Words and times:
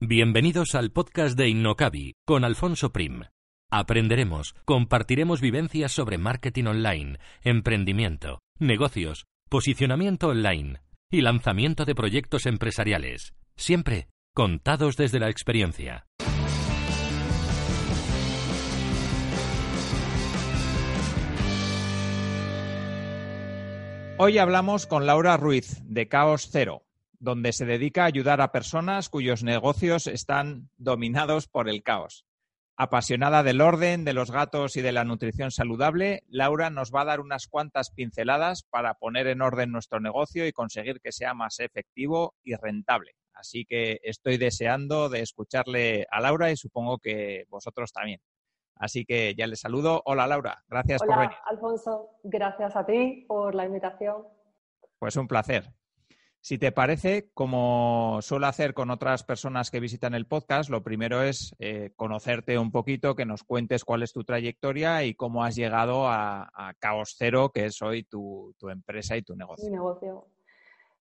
Bienvenidos 0.00 0.76
al 0.76 0.92
podcast 0.92 1.36
de 1.36 1.48
Innocabi 1.48 2.14
con 2.24 2.44
Alfonso 2.44 2.92
Prim. 2.92 3.24
Aprenderemos, 3.68 4.54
compartiremos 4.64 5.40
vivencias 5.40 5.90
sobre 5.90 6.18
marketing 6.18 6.66
online, 6.66 7.18
emprendimiento, 7.42 8.38
negocios, 8.60 9.26
posicionamiento 9.50 10.28
online 10.28 10.82
y 11.10 11.22
lanzamiento 11.22 11.84
de 11.84 11.96
proyectos 11.96 12.46
empresariales, 12.46 13.34
siempre 13.56 14.06
contados 14.36 14.96
desde 14.96 15.18
la 15.18 15.30
experiencia. 15.30 16.06
Hoy 24.16 24.38
hablamos 24.38 24.86
con 24.86 25.06
Laura 25.06 25.36
Ruiz 25.36 25.82
de 25.88 26.06
Caos 26.06 26.50
Cero, 26.52 26.87
donde 27.18 27.52
se 27.52 27.66
dedica 27.66 28.02
a 28.02 28.06
ayudar 28.06 28.40
a 28.40 28.52
personas 28.52 29.08
cuyos 29.08 29.42
negocios 29.42 30.06
están 30.06 30.70
dominados 30.76 31.48
por 31.48 31.68
el 31.68 31.82
caos. 31.82 32.24
Apasionada 32.76 33.42
del 33.42 33.60
orden, 33.60 34.04
de 34.04 34.12
los 34.12 34.30
gatos 34.30 34.76
y 34.76 34.82
de 34.82 34.92
la 34.92 35.04
nutrición 35.04 35.50
saludable, 35.50 36.22
Laura 36.28 36.70
nos 36.70 36.94
va 36.94 37.00
a 37.00 37.06
dar 37.06 37.18
unas 37.20 37.48
cuantas 37.48 37.90
pinceladas 37.90 38.62
para 38.62 38.94
poner 38.94 39.26
en 39.26 39.42
orden 39.42 39.72
nuestro 39.72 39.98
negocio 39.98 40.46
y 40.46 40.52
conseguir 40.52 41.00
que 41.00 41.10
sea 41.10 41.34
más 41.34 41.58
efectivo 41.58 42.36
y 42.44 42.54
rentable. 42.54 43.16
Así 43.34 43.64
que 43.64 43.98
estoy 44.04 44.36
deseando 44.36 45.08
de 45.08 45.22
escucharle 45.22 46.06
a 46.10 46.20
Laura 46.20 46.52
y 46.52 46.56
supongo 46.56 46.98
que 46.98 47.46
vosotros 47.48 47.92
también. 47.92 48.20
Así 48.76 49.04
que 49.04 49.34
ya 49.34 49.48
le 49.48 49.56
saludo. 49.56 50.02
Hola 50.04 50.28
Laura, 50.28 50.62
gracias 50.68 51.02
por 51.02 51.18
venir. 51.18 51.36
Alfonso. 51.46 52.10
Gracias 52.22 52.76
a 52.76 52.86
ti 52.86 53.24
por 53.26 53.56
la 53.56 53.64
invitación. 53.64 54.24
Pues 55.00 55.16
un 55.16 55.26
placer. 55.26 55.72
Si 56.40 56.56
te 56.56 56.72
parece, 56.72 57.30
como 57.34 58.20
suelo 58.22 58.46
hacer 58.46 58.72
con 58.72 58.90
otras 58.90 59.24
personas 59.24 59.70
que 59.70 59.80
visitan 59.80 60.14
el 60.14 60.26
podcast, 60.26 60.70
lo 60.70 60.82
primero 60.82 61.22
es 61.22 61.54
eh, 61.58 61.92
conocerte 61.96 62.58
un 62.58 62.70
poquito, 62.70 63.14
que 63.14 63.26
nos 63.26 63.42
cuentes 63.42 63.84
cuál 63.84 64.02
es 64.02 64.12
tu 64.12 64.24
trayectoria 64.24 65.04
y 65.04 65.14
cómo 65.14 65.44
has 65.44 65.56
llegado 65.56 66.08
a, 66.08 66.48
a 66.54 66.74
Caos 66.78 67.16
Cero, 67.18 67.50
que 67.52 67.66
es 67.66 67.82
hoy 67.82 68.04
tu, 68.04 68.54
empresa 68.70 69.16
y 69.16 69.22
tu 69.22 69.34
negocio. 69.34 69.68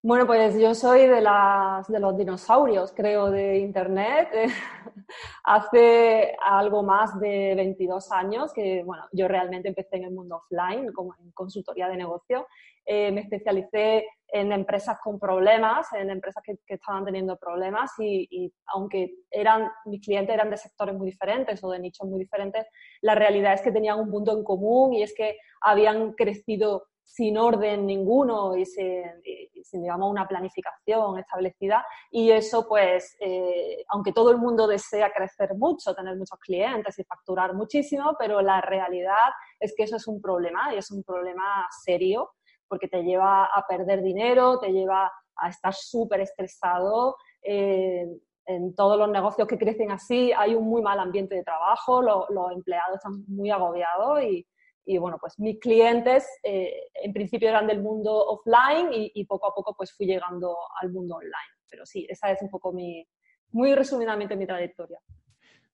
Bueno, 0.03 0.27
pues 0.27 0.57
yo 0.59 0.75
soy 0.75 1.07
de, 1.07 1.21
las, 1.21 1.87
de 1.87 1.99
los 1.99 2.15
dinosaurios, 2.15 2.93
creo, 2.95 3.31
de 3.31 3.57
Internet. 3.57 4.29
Hace 5.43 6.37
algo 6.45 6.83
más 6.83 7.19
de 7.19 7.55
22 7.55 8.11
años 8.11 8.53
que, 8.53 8.83
bueno, 8.83 9.05
yo 9.11 9.27
realmente 9.27 9.69
empecé 9.69 9.97
en 9.97 10.03
el 10.05 10.11
mundo 10.11 10.37
offline, 10.37 10.93
como 10.93 11.15
en 11.19 11.31
consultoría 11.31 11.89
de 11.89 11.97
negocio. 11.97 12.45
Eh, 12.85 13.11
me 13.11 13.21
especialicé 13.21 14.05
en 14.27 14.51
empresas 14.51 14.99
con 15.03 15.19
problemas, 15.19 15.91
en 15.93 16.11
empresas 16.11 16.43
que, 16.45 16.57
que 16.65 16.75
estaban 16.75 17.03
teniendo 17.03 17.35
problemas 17.35 17.91
y, 17.97 18.27
y, 18.29 18.53
aunque 18.67 19.15
eran, 19.31 19.67
mis 19.85 20.01
clientes 20.01 20.33
eran 20.33 20.51
de 20.51 20.57
sectores 20.57 20.95
muy 20.95 21.07
diferentes 21.07 21.61
o 21.63 21.71
de 21.71 21.79
nichos 21.79 22.07
muy 22.07 22.19
diferentes, 22.19 22.67
la 23.01 23.15
realidad 23.15 23.53
es 23.55 23.61
que 23.61 23.71
tenían 23.71 23.99
un 23.99 24.11
punto 24.11 24.31
en 24.37 24.43
común 24.43 24.93
y 24.93 25.01
es 25.01 25.13
que 25.15 25.37
habían 25.59 26.13
crecido 26.13 26.83
sin 27.07 27.37
orden 27.37 27.85
ninguno 27.85 28.55
y 28.57 28.65
sin, 28.65 29.03
y 29.23 29.49
digamos, 29.71 30.11
una 30.11 30.27
planificación 30.27 31.17
establecida. 31.17 31.85
Y 32.11 32.31
eso, 32.31 32.67
pues, 32.67 33.15
eh, 33.21 33.83
aunque 33.89 34.11
todo 34.11 34.29
el 34.29 34.37
mundo 34.37 34.67
desea 34.67 35.11
crecer 35.11 35.55
mucho, 35.55 35.95
tener 35.95 36.17
muchos 36.17 36.37
clientes 36.39 36.99
y 36.99 37.03
facturar 37.05 37.53
muchísimo, 37.53 38.15
pero 38.19 38.41
la 38.41 38.59
realidad 38.59 39.31
es 39.59 39.73
que 39.75 39.83
eso 39.83 39.95
es 39.95 40.07
un 40.07 40.21
problema 40.21 40.73
y 40.73 40.77
es 40.77 40.91
un 40.91 41.01
problema 41.01 41.67
serio 41.83 42.31
porque 42.67 42.89
te 42.89 43.01
lleva 43.01 43.45
a 43.45 43.65
perder 43.65 44.03
dinero, 44.03 44.59
te 44.59 44.73
lleva 44.73 45.09
a 45.37 45.49
estar 45.49 45.73
súper 45.73 46.19
estresado. 46.19 47.15
Eh, 47.41 48.05
en 48.47 48.75
todos 48.75 48.97
los 48.97 49.09
negocios 49.09 49.47
que 49.47 49.57
crecen 49.57 49.91
así 49.91 50.31
hay 50.33 50.55
un 50.55 50.67
muy 50.67 50.81
mal 50.81 50.99
ambiente 50.99 51.35
de 51.35 51.43
trabajo, 51.43 52.01
lo, 52.01 52.27
los 52.29 52.51
empleados 52.51 52.95
están 52.95 53.23
muy 53.27 53.49
agobiados 53.49 54.23
y, 54.23 54.45
y 54.87 54.97
bueno, 54.97 55.17
pues 55.19 55.37
mis 55.37 55.59
clientes 55.59 56.25
eh, 56.43 56.73
en 57.03 57.11
principio 57.11 57.49
eran 57.49 57.67
del 57.67 57.81
mundo 57.81 58.13
offline 58.25 58.93
y, 58.93 59.11
y, 59.13 59.25
poco 59.25 59.47
a 59.47 59.53
poco 59.53 59.75
pues 59.75 59.93
fui 59.93 60.07
llegando 60.07 60.55
al 60.81 60.91
mundo 60.91 61.15
online. 61.15 61.33
Pero 61.69 61.85
sí, 61.85 62.07
esa 62.09 62.31
es 62.31 62.41
un 62.41 62.49
poco 62.49 62.71
mi, 62.71 63.05
muy 63.51 63.75
resumidamente 63.75 64.37
mi 64.37 64.47
trayectoria. 64.47 64.99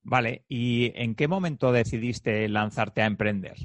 Vale, 0.01 0.43
¿y 0.49 0.91
en 0.95 1.15
qué 1.15 1.27
momento 1.27 1.71
decidiste 1.71 2.49
lanzarte 2.49 3.03
a 3.03 3.05
emprender? 3.05 3.55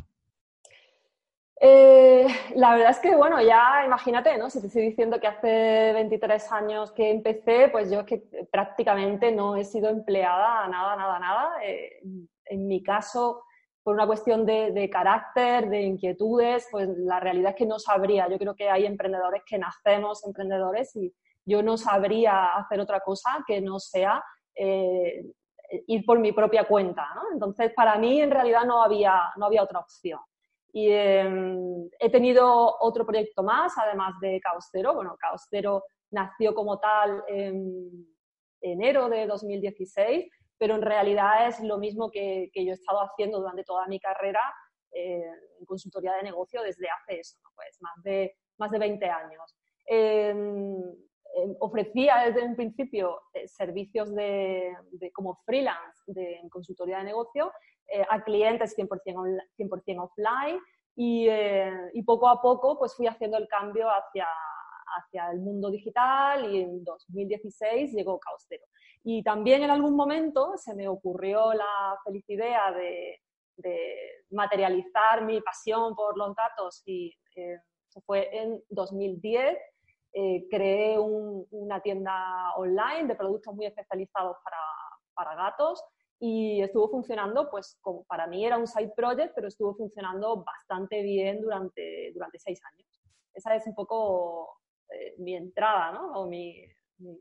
Eh, 1.61 2.27
la 2.55 2.75
verdad 2.75 2.91
es 2.91 3.01
que, 3.01 3.17
bueno, 3.17 3.43
ya 3.43 3.83
imagínate, 3.85 4.37
¿no? 4.39 4.49
Si 4.49 4.61
te 4.61 4.69
estoy 4.69 4.83
diciendo 4.83 5.19
que 5.19 5.27
hace 5.27 5.93
23 5.93 6.53
años 6.53 6.93
que 6.93 7.11
empecé, 7.11 7.69
pues 7.71 7.91
yo 7.91 8.01
es 8.01 8.07
que 8.07 8.19
prácticamente 8.53 9.33
no 9.33 9.57
he 9.57 9.65
sido 9.65 9.89
empleada 9.89 10.69
nada, 10.69 10.95
nada, 10.95 11.19
nada. 11.19 11.51
Eh, 11.65 12.01
en 12.45 12.69
mi 12.69 12.83
caso, 12.83 13.43
por 13.89 13.95
una 13.95 14.07
cuestión 14.07 14.45
de, 14.45 14.91
carácter, 14.93 15.71
de 15.71 15.81
inquietudes, 15.81 16.69
pues 16.71 16.91
la 16.99 17.21
realidad 17.21 17.53
es 17.53 17.57
que 17.57 17.65
no 17.65 17.79
sabría. 17.79 18.29
Yo 18.29 18.37
creo 18.37 18.55
que 18.55 18.69
hay 18.69 18.85
emprendedores 18.85 19.41
que 19.47 19.57
nacemos 19.57 20.27
emprendedores 20.27 20.95
y 20.95 21.11
yo 21.47 21.63
no 21.63 21.79
sabría 21.79 22.49
hacer 22.49 22.81
otra 22.81 23.01
cosa 23.01 23.43
que 23.47 23.63
no 23.63 23.79
sea 23.81 24.23
eh, 24.55 25.25
ir 25.87 26.05
por 26.05 26.19
mi 26.19 26.33
propia 26.33 26.69
cuenta. 26.69 27.09
Entonces, 27.33 27.73
para 27.75 27.97
mí 27.97 28.21
en 28.21 28.31
realidad 28.31 28.67
no 28.67 28.83
había, 28.83 29.33
no 29.39 29.47
había 29.47 29.63
otra 29.63 29.79
opción. 29.79 30.21
Y 30.71 30.91
eh, 30.91 31.89
he 31.99 32.11
tenido 32.11 32.77
otro 32.81 33.07
proyecto 33.07 33.43
más, 33.43 33.73
además 33.79 34.17
de 34.21 34.39
Caos 34.39 34.69
Cero. 34.71 34.93
Bueno, 34.97 35.17
Caos 35.19 35.47
Cero 35.49 35.83
nació 36.11 36.55
como 36.55 36.79
tal 36.79 37.25
en 37.27 38.07
enero 38.61 39.09
de 39.09 39.27
2016, 39.27 40.31
pero 40.59 40.75
en 40.75 40.83
realidad 40.83 41.49
es 41.49 41.61
lo 41.61 41.79
mismo 41.79 42.11
que, 42.11 42.51
que 42.53 42.65
yo 42.65 42.73
he 42.73 42.75
estado 42.75 43.01
haciendo 43.01 43.39
durante 43.39 43.65
toda 43.65 43.87
mi 43.87 44.01
carrera 44.01 44.41
eh, 44.93 45.31
en 45.59 45.67
consultoría 45.67 46.15
de 46.15 46.23
negocio 46.23 46.63
desde 46.63 46.89
hace 46.91 47.21
eso, 47.21 47.39
¿no? 47.43 47.51
pues 47.55 47.79
más 47.81 48.03
de, 48.03 48.37
más 48.59 48.71
de 48.71 48.79
20 48.79 49.07
años. 49.07 49.57
Eh, 49.91 50.35
ofrecía 51.61 52.19
desde 52.27 52.45
un 52.45 52.57
principio 52.57 53.21
eh, 53.33 53.47
servicios 53.49 54.15
de, 54.15 54.75
de, 54.93 55.13
como 55.13 55.37
freelance 55.45 56.03
de, 56.07 56.37
en 56.37 56.49
consultoría 56.49 56.99
de 56.99 57.05
negocio 57.05 57.53
eh, 57.89 58.05
a 58.09 58.23
clientes 58.23 58.77
100%, 58.77 58.89
on, 59.17 59.39
100 59.57 59.99
offline 59.99 60.61
y, 60.97 61.29
eh, 61.29 61.91
y, 61.95 62.03
poco 62.03 62.29
a 62.29 62.41
poco 62.41 62.79
pues 62.79 62.95
fui 62.95 63.07
haciendo 63.07 63.39
el 63.39 63.49
cambio 63.49 63.89
hacia, 63.89 64.27
hacia 64.97 65.31
el 65.31 65.41
mundo 65.41 65.71
digital 65.71 66.55
y 66.55 66.63
en 66.63 66.85
2016 66.85 67.93
llegó 67.93 68.19
Caos 68.19 68.45
Cero. 68.49 68.65
Y 69.05 69.23
también 69.23 69.63
en 69.63 69.71
algún 69.71 69.95
momento 69.95 70.53
se 70.57 70.75
me 70.75 70.89
ocurrió 70.89 71.53
la 71.53 71.99
feliz 72.05 72.25
idea 72.29 72.73
de, 72.73 73.21
de 73.57 73.87
materializar 74.31 75.25
mi 75.25 75.41
pasión 75.41 75.95
por 75.95 76.17
los 76.17 76.35
datos 76.35 76.83
y 76.87 77.15
eh, 77.37 77.59
fue 78.05 78.29
en 78.37 78.63
2010 78.69 79.59
eh, 80.13 80.47
creé 80.51 80.99
un, 80.99 81.47
una 81.51 81.81
tienda 81.81 82.53
online 82.57 83.07
de 83.09 83.15
productos 83.15 83.55
muy 83.55 83.67
especializados 83.67 84.37
para, 84.43 84.57
para, 85.15 85.37
gatos 85.37 85.85
y 86.19 86.63
estuvo 86.63 86.89
funcionando, 86.89 87.51
pues 87.51 87.77
como 87.81 88.05
para 88.05 88.27
mí 88.27 88.45
era 88.45 88.57
un 88.57 88.67
side 88.67 88.93
project, 88.97 89.35
pero 89.35 89.49
estuvo 89.49 89.75
funcionando 89.77 90.43
bastante 90.43 91.03
bien 91.03 91.41
durante, 91.43 92.11
durante 92.15 92.39
seis 92.39 92.61
años. 92.65 92.89
Esa 93.35 93.55
es 93.55 93.67
un 93.67 93.75
poco 93.75 94.49
eh, 94.95 95.15
mi 95.19 95.35
entrada, 95.35 95.93
¿no? 95.93 96.13
O 96.15 96.29
mi, 96.29 96.55
mi, 96.99 97.17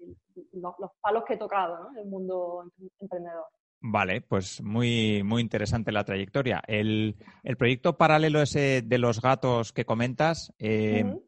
los, 0.53 0.73
los, 0.79 0.91
palos 1.01 1.23
que 1.25 1.33
he 1.35 1.37
tocado 1.37 1.77
¿no? 1.77 1.91
en 1.91 1.97
el 1.99 2.05
mundo 2.05 2.71
emprendedor. 2.99 3.45
Vale, 3.79 4.21
pues 4.21 4.61
muy, 4.61 5.21
muy 5.23 5.41
interesante 5.41 5.91
la 5.91 6.03
trayectoria. 6.03 6.63
El, 6.67 7.15
el 7.43 7.57
proyecto 7.57 7.95
paralelo 7.95 8.41
ese 8.41 8.81
de 8.81 8.97
los 8.97 9.21
gatos 9.21 9.71
que 9.71 9.85
comentas, 9.85 10.51
eh, 10.57 11.03
uh 11.05 11.09
-huh. 11.09 11.23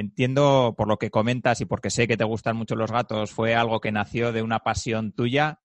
Entiendo 0.00 0.74
por 0.78 0.88
lo 0.88 0.96
que 0.98 1.10
comentas 1.10 1.60
y 1.60 1.66
porque 1.66 1.90
sé 1.90 2.06
que 2.06 2.16
te 2.16 2.24
gustan 2.24 2.56
mucho 2.56 2.76
los 2.76 2.90
gatos, 2.90 3.32
fue 3.32 3.54
algo 3.54 3.80
que 3.80 3.92
nació 3.92 4.32
de 4.32 4.42
una 4.42 4.60
pasión 4.60 5.12
tuya. 5.12 5.60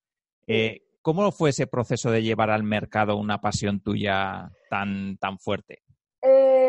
Eh, 0.47 0.81
¿Cómo 1.01 1.31
fue 1.31 1.51
ese 1.51 1.67
proceso 1.67 2.09
de 2.11 2.23
llevar 2.23 2.49
al 2.49 2.63
mercado 2.63 3.15
una 3.15 3.39
pasión 3.39 3.79
tuya 3.79 4.51
tan, 4.69 5.17
tan 5.19 5.37
fuerte? 5.37 5.83
Eh, 6.23 6.64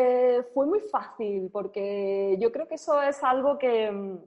fue 0.57 0.65
muy 0.65 0.79
fácil 0.79 1.51
porque 1.53 2.35
yo 2.39 2.51
creo 2.51 2.67
que 2.67 2.73
eso 2.73 2.99
es 2.99 3.23
algo 3.23 3.59
que, 3.59 4.17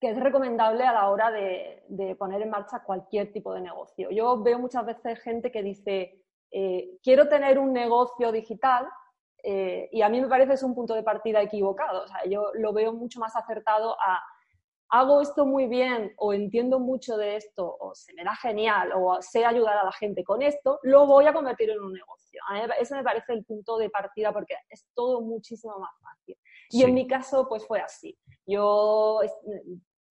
que 0.00 0.10
es 0.10 0.20
recomendable 0.20 0.84
a 0.84 0.92
la 0.92 1.08
hora 1.10 1.32
de, 1.32 2.14
poner 2.16 2.42
en 2.42 2.50
marcha 2.50 2.84
cualquier 2.84 3.32
tipo 3.32 3.52
de 3.52 3.62
negocio. 3.62 4.08
Yo 4.12 4.40
veo 4.40 4.60
muchas 4.60 4.86
veces 4.86 5.18
gente 5.18 5.50
que 5.50 5.64
dice, 5.64 6.22
eh, 6.52 7.00
quiero 7.02 7.28
tener 7.28 7.58
un 7.58 7.72
negocio 7.72 8.30
digital 8.30 8.88
eh, 9.42 9.88
y 9.90 10.00
a 10.02 10.08
mí 10.08 10.20
me 10.20 10.28
parece 10.28 10.52
es 10.52 10.62
un 10.62 10.76
punto 10.76 10.94
de 10.94 11.02
partida 11.02 11.42
equivocado. 11.42 12.04
O 12.04 12.06
sea, 12.06 12.24
yo 12.26 12.52
lo 12.54 12.72
veo 12.72 12.92
mucho 12.92 13.18
más 13.18 13.34
acertado 13.34 14.00
a 14.00 14.22
hago 14.90 15.20
esto 15.20 15.44
muy 15.44 15.66
bien 15.66 16.12
o 16.16 16.32
entiendo 16.32 16.78
mucho 16.78 17.16
de 17.16 17.36
esto 17.36 17.76
o 17.78 17.94
se 17.94 18.14
me 18.14 18.24
da 18.24 18.34
genial 18.36 18.92
o 18.94 19.20
sé 19.20 19.44
ayudar 19.44 19.76
a 19.76 19.84
la 19.84 19.92
gente 19.92 20.24
con 20.24 20.42
esto, 20.42 20.80
lo 20.82 21.06
voy 21.06 21.26
a 21.26 21.32
convertir 21.32 21.70
en 21.70 21.80
un 21.80 21.92
negocio. 21.92 22.40
ese 22.80 22.94
me 22.94 23.04
parece 23.04 23.32
el 23.32 23.44
punto 23.44 23.76
de 23.78 23.90
partida 23.90 24.32
porque 24.32 24.54
es 24.68 24.86
todo 24.94 25.20
muchísimo 25.20 25.78
más 25.78 25.92
fácil. 26.00 26.36
Y 26.70 26.82
en 26.82 26.94
mi 26.94 27.06
caso, 27.06 27.46
pues 27.48 27.66
fue 27.66 27.80
así. 27.80 28.18
Yo 28.46 29.20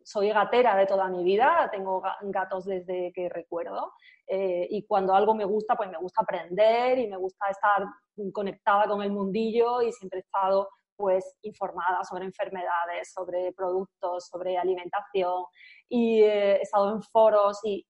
soy 0.04 0.30
gatera 0.30 0.76
de 0.76 0.86
toda 0.86 1.10
mi 1.10 1.24
vida, 1.24 1.70
tengo 1.72 2.02
gatos 2.22 2.66
desde 2.66 3.12
que 3.14 3.28
recuerdo 3.30 3.92
eh, 4.26 4.66
y 4.70 4.86
cuando 4.86 5.14
algo 5.14 5.36
me 5.36 5.44
gusta, 5.44 5.76
pues 5.76 5.90
me 5.90 5.98
gusta 5.98 6.22
aprender 6.22 6.98
y 6.98 7.08
me 7.08 7.18
gusta 7.18 7.48
estar 7.50 7.86
conectada 8.32 8.88
con 8.88 9.02
el 9.02 9.12
mundillo 9.12 9.82
y 9.82 9.92
siempre 9.92 10.20
he 10.20 10.22
estado 10.22 10.70
pues 10.98 11.38
informada 11.44 12.04
sobre 12.04 12.26
enfermedades, 12.26 13.12
sobre 13.14 13.54
productos, 13.54 14.28
sobre 14.28 14.58
alimentación 14.58 15.46
y 15.88 16.24
eh, 16.24 16.58
he 16.58 16.62
estado 16.62 16.92
en 16.94 17.02
foros 17.04 17.60
y 17.64 17.86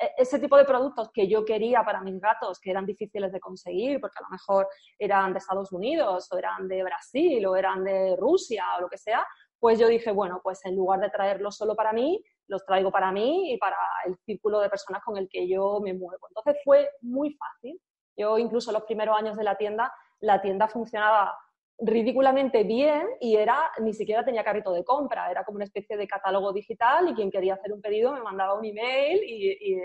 e, 0.00 0.12
ese 0.18 0.38
tipo 0.38 0.56
de 0.56 0.64
productos 0.64 1.10
que 1.12 1.28
yo 1.28 1.44
quería 1.44 1.84
para 1.84 2.00
mis 2.00 2.20
gatos, 2.20 2.60
que 2.60 2.70
eran 2.70 2.86
difíciles 2.86 3.32
de 3.32 3.40
conseguir, 3.40 4.00
porque 4.00 4.18
a 4.18 4.22
lo 4.22 4.30
mejor 4.30 4.68
eran 4.98 5.32
de 5.32 5.38
Estados 5.38 5.72
Unidos 5.72 6.28
o 6.30 6.38
eran 6.38 6.68
de 6.68 6.82
Brasil 6.82 7.44
o 7.46 7.56
eran 7.56 7.84
de 7.84 8.16
Rusia 8.16 8.64
o 8.78 8.82
lo 8.82 8.88
que 8.88 8.98
sea, 8.98 9.26
pues 9.58 9.78
yo 9.78 9.86
dije, 9.86 10.10
bueno, 10.10 10.40
pues 10.42 10.64
en 10.64 10.76
lugar 10.76 11.00
de 11.00 11.10
traerlos 11.10 11.56
solo 11.56 11.76
para 11.76 11.92
mí, 11.92 12.20
los 12.48 12.64
traigo 12.64 12.90
para 12.90 13.12
mí 13.12 13.52
y 13.52 13.58
para 13.58 13.76
el 14.06 14.16
círculo 14.26 14.60
de 14.60 14.68
personas 14.68 15.02
con 15.04 15.16
el 15.16 15.28
que 15.28 15.48
yo 15.48 15.78
me 15.80 15.94
muevo. 15.94 16.26
Entonces 16.28 16.60
fue 16.64 16.90
muy 17.00 17.34
fácil. 17.34 17.80
Yo 18.16 18.38
incluso 18.38 18.72
los 18.72 18.82
primeros 18.82 19.16
años 19.16 19.36
de 19.36 19.44
la 19.44 19.56
tienda, 19.56 19.92
la 20.20 20.40
tienda 20.42 20.68
funcionaba 20.68 21.34
ridículamente 21.84 22.62
bien 22.62 23.06
y 23.20 23.36
era 23.36 23.70
ni 23.80 23.92
siquiera 23.92 24.24
tenía 24.24 24.44
carrito 24.44 24.72
de 24.72 24.84
compra, 24.84 25.30
era 25.30 25.44
como 25.44 25.56
una 25.56 25.64
especie 25.64 25.96
de 25.96 26.06
catálogo 26.06 26.52
digital 26.52 27.08
y 27.08 27.14
quien 27.14 27.30
quería 27.30 27.54
hacer 27.54 27.72
un 27.72 27.80
pedido 27.80 28.12
me 28.12 28.22
mandaba 28.22 28.54
un 28.54 28.64
email 28.64 29.20
y, 29.24 29.76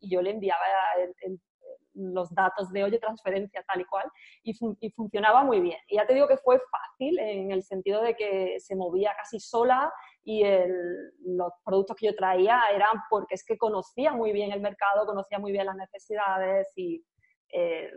yo 0.00 0.22
le 0.22 0.30
enviaba 0.30 0.64
los 1.94 2.32
datos 2.32 2.70
de 2.70 2.84
oye 2.84 2.98
transferencia 2.98 3.62
tal 3.66 3.80
y 3.80 3.84
cual 3.84 4.10
y, 4.44 4.90
funcionaba 4.90 5.42
muy 5.42 5.60
bien. 5.60 5.78
Y 5.88 5.96
ya 5.96 6.06
te 6.06 6.14
digo 6.14 6.28
que 6.28 6.36
fue 6.36 6.60
fácil 6.70 7.18
en 7.18 7.50
el 7.50 7.64
sentido 7.64 8.02
de 8.02 8.14
que 8.14 8.60
se 8.60 8.76
movía 8.76 9.12
casi 9.16 9.40
sola 9.40 9.92
y 10.22 10.44
los 11.24 11.52
productos 11.64 11.96
que 11.96 12.06
yo 12.06 12.14
traía 12.14 12.62
eran 12.72 13.02
porque 13.10 13.34
es 13.34 13.44
que 13.44 13.58
conocía 13.58 14.12
muy 14.12 14.32
bien 14.32 14.52
el 14.52 14.60
mercado, 14.60 15.06
conocía 15.06 15.40
muy 15.40 15.50
bien 15.50 15.66
las 15.66 15.76
necesidades 15.76 16.72
y 16.76 17.04
eh, 17.52 17.90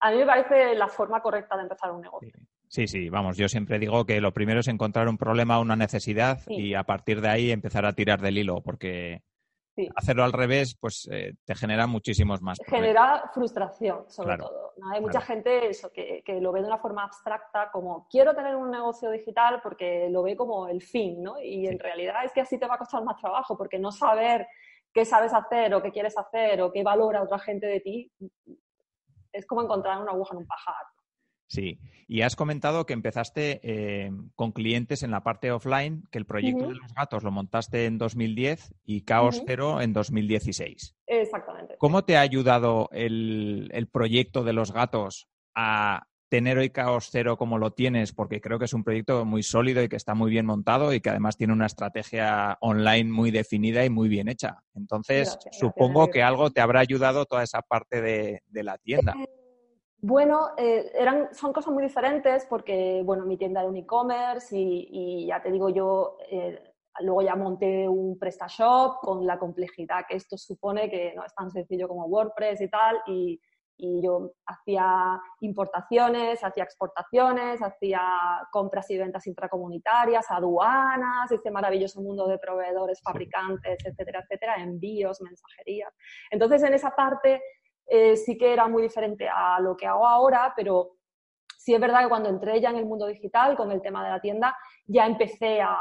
a 0.00 0.10
mí 0.10 0.18
me 0.18 0.26
parece 0.26 0.74
la 0.74 0.88
forma 0.88 1.22
correcta 1.22 1.56
de 1.56 1.62
empezar 1.62 1.92
un 1.92 2.02
negocio. 2.02 2.32
Sí, 2.36 2.51
sí, 2.72 3.10
vamos, 3.10 3.36
yo 3.36 3.48
siempre 3.48 3.78
digo 3.78 4.06
que 4.06 4.20
lo 4.20 4.32
primero 4.32 4.60
es 4.60 4.68
encontrar 4.68 5.06
un 5.06 5.18
problema, 5.18 5.60
una 5.60 5.76
necesidad 5.76 6.40
y 6.48 6.72
a 6.72 6.84
partir 6.84 7.20
de 7.20 7.28
ahí 7.28 7.50
empezar 7.50 7.84
a 7.84 7.92
tirar 7.92 8.22
del 8.22 8.38
hilo, 8.38 8.62
porque 8.62 9.22
hacerlo 9.94 10.24
al 10.24 10.32
revés, 10.32 10.74
pues 10.80 11.06
eh, 11.12 11.34
te 11.44 11.54
genera 11.54 11.86
muchísimos 11.86 12.40
más 12.40 12.58
problemas. 12.58 12.86
Genera 12.86 13.30
frustración, 13.34 14.04
sobre 14.08 14.38
todo. 14.38 14.72
Hay 14.90 15.02
mucha 15.02 15.20
gente 15.20 15.68
eso, 15.68 15.90
que, 15.92 16.22
lo 16.40 16.50
ve 16.50 16.62
de 16.62 16.68
una 16.68 16.78
forma 16.78 17.04
abstracta, 17.04 17.70
como 17.70 18.06
quiero 18.08 18.34
tener 18.34 18.56
un 18.56 18.70
negocio 18.70 19.10
digital 19.10 19.60
porque 19.62 20.08
lo 20.10 20.22
ve 20.22 20.34
como 20.34 20.66
el 20.66 20.80
fin, 20.80 21.22
¿no? 21.22 21.40
Y 21.40 21.66
en 21.66 21.78
realidad 21.78 22.24
es 22.24 22.32
que 22.32 22.40
así 22.40 22.58
te 22.58 22.66
va 22.66 22.76
a 22.76 22.78
costar 22.78 23.04
más 23.04 23.20
trabajo, 23.20 23.54
porque 23.54 23.78
no 23.78 23.92
saber 23.92 24.46
qué 24.94 25.04
sabes 25.04 25.34
hacer 25.34 25.74
o 25.74 25.82
qué 25.82 25.90
quieres 25.90 26.16
hacer 26.16 26.62
o 26.62 26.72
qué 26.72 26.82
valora 26.82 27.22
otra 27.22 27.38
gente 27.38 27.66
de 27.66 27.80
ti 27.80 28.12
es 29.32 29.46
como 29.46 29.62
encontrar 29.62 30.00
una 30.00 30.12
aguja 30.12 30.34
en 30.34 30.38
un 30.38 30.46
pajar. 30.46 30.86
Sí, 31.52 31.78
y 32.08 32.22
has 32.22 32.34
comentado 32.34 32.86
que 32.86 32.94
empezaste 32.94 33.60
eh, 33.62 34.10
con 34.36 34.52
clientes 34.52 35.02
en 35.02 35.10
la 35.10 35.22
parte 35.22 35.52
offline, 35.52 36.02
que 36.10 36.16
el 36.16 36.24
proyecto 36.24 36.66
de 36.66 36.76
los 36.76 36.94
gatos 36.94 37.24
lo 37.24 37.30
montaste 37.30 37.84
en 37.84 37.98
2010 37.98 38.72
y 38.86 39.02
Caos 39.02 39.42
Cero 39.46 39.82
en 39.82 39.92
2016. 39.92 40.96
Exactamente. 41.06 41.74
¿Cómo 41.76 42.06
te 42.06 42.16
ha 42.16 42.22
ayudado 42.22 42.88
el, 42.90 43.86
proyecto 43.92 44.44
de 44.44 44.54
los 44.54 44.72
gatos 44.72 45.28
a 45.54 46.06
tener 46.30 46.56
hoy 46.56 46.70
Caos 46.70 47.10
Cero 47.12 47.36
como 47.36 47.58
lo 47.58 47.72
tienes? 47.74 48.14
Porque 48.14 48.40
creo 48.40 48.58
que 48.58 48.64
es 48.64 48.72
un 48.72 48.82
proyecto 48.82 49.26
muy 49.26 49.42
sólido 49.42 49.82
y 49.82 49.90
que 49.90 49.96
está 49.96 50.14
muy 50.14 50.30
bien 50.30 50.46
montado 50.46 50.94
y 50.94 51.02
que 51.02 51.10
además 51.10 51.36
tiene 51.36 51.52
una 51.52 51.66
estrategia 51.66 52.56
online 52.62 53.12
muy 53.12 53.30
definida 53.30 53.84
y 53.84 53.90
muy 53.90 54.08
bien 54.08 54.28
hecha. 54.28 54.62
Entonces, 54.74 55.38
supongo 55.50 56.08
que 56.08 56.22
algo 56.22 56.50
te 56.50 56.62
habrá 56.62 56.80
ayudado 56.80 57.26
toda 57.26 57.42
esa 57.42 57.60
parte 57.60 58.00
de, 58.00 58.42
de 58.46 58.62
la 58.62 58.78
tienda. 58.78 59.14
Eh, 59.18 59.26
bueno, 60.04 60.50
eh, 60.56 60.90
eran, 60.94 61.32
son 61.32 61.52
cosas 61.52 61.72
muy 61.72 61.84
diferentes 61.84 62.44
porque, 62.46 63.02
bueno, 63.04 63.24
mi 63.24 63.36
tienda 63.36 63.60
era 63.60 63.70
un 63.70 63.76
e-commerce 63.76 64.56
y, 64.58 65.26
ya 65.26 65.40
te 65.40 65.52
digo 65.52 65.68
yo, 65.68 66.18
eh, 66.28 66.60
luego 67.00 67.22
ya 67.22 67.36
monté 67.36 67.88
un 67.88 68.18
PrestaShop 68.18 68.98
con 69.00 69.24
la 69.24 69.38
complejidad 69.38 70.04
que 70.08 70.16
esto 70.16 70.36
supone, 70.36 70.90
que 70.90 71.14
no 71.14 71.24
es 71.24 71.32
tan 71.36 71.52
sencillo 71.52 71.86
como 71.86 72.06
WordPress 72.06 72.60
y 72.60 72.68
tal, 72.68 73.00
y, 73.06 73.40
yo 73.78 74.34
hacía 74.46 75.20
importaciones, 75.40 76.44
hacía 76.44 76.62
exportaciones, 76.62 77.60
hacía 77.60 78.00
compras 78.52 78.88
y 78.90 78.96
ventas 78.96 79.26
intracomunitarias, 79.26 80.30
aduanas, 80.30 81.32
este 81.32 81.50
maravilloso 81.50 82.00
mundo 82.00 82.28
de 82.28 82.38
proveedores, 82.38 83.02
fabricantes, 83.02 83.84
etcétera, 83.84 84.20
etcétera, 84.20 84.54
envíos, 84.62 85.20
mensajería. 85.20 85.92
Entonces, 86.30 86.62
en 86.62 86.74
esa 86.74 86.94
parte 86.94 87.42
eh, 87.86 88.16
sí 88.16 88.36
que 88.38 88.52
era 88.52 88.68
muy 88.68 88.82
diferente 88.82 89.28
a 89.28 89.60
lo 89.60 89.76
que 89.76 89.86
hago 89.86 90.06
ahora, 90.06 90.52
pero 90.56 90.92
sí 91.62 91.74
es 91.74 91.80
verdad 91.80 92.02
que 92.02 92.08
cuando 92.08 92.28
entré 92.28 92.60
ya 92.60 92.70
en 92.70 92.76
el 92.76 92.86
mundo 92.86 93.06
digital 93.06 93.56
con 93.56 93.70
el 93.70 93.80
tema 93.80 94.04
de 94.04 94.10
la 94.10 94.20
tienda, 94.20 94.56
ya 94.86 95.06
empecé 95.06 95.60
a, 95.60 95.78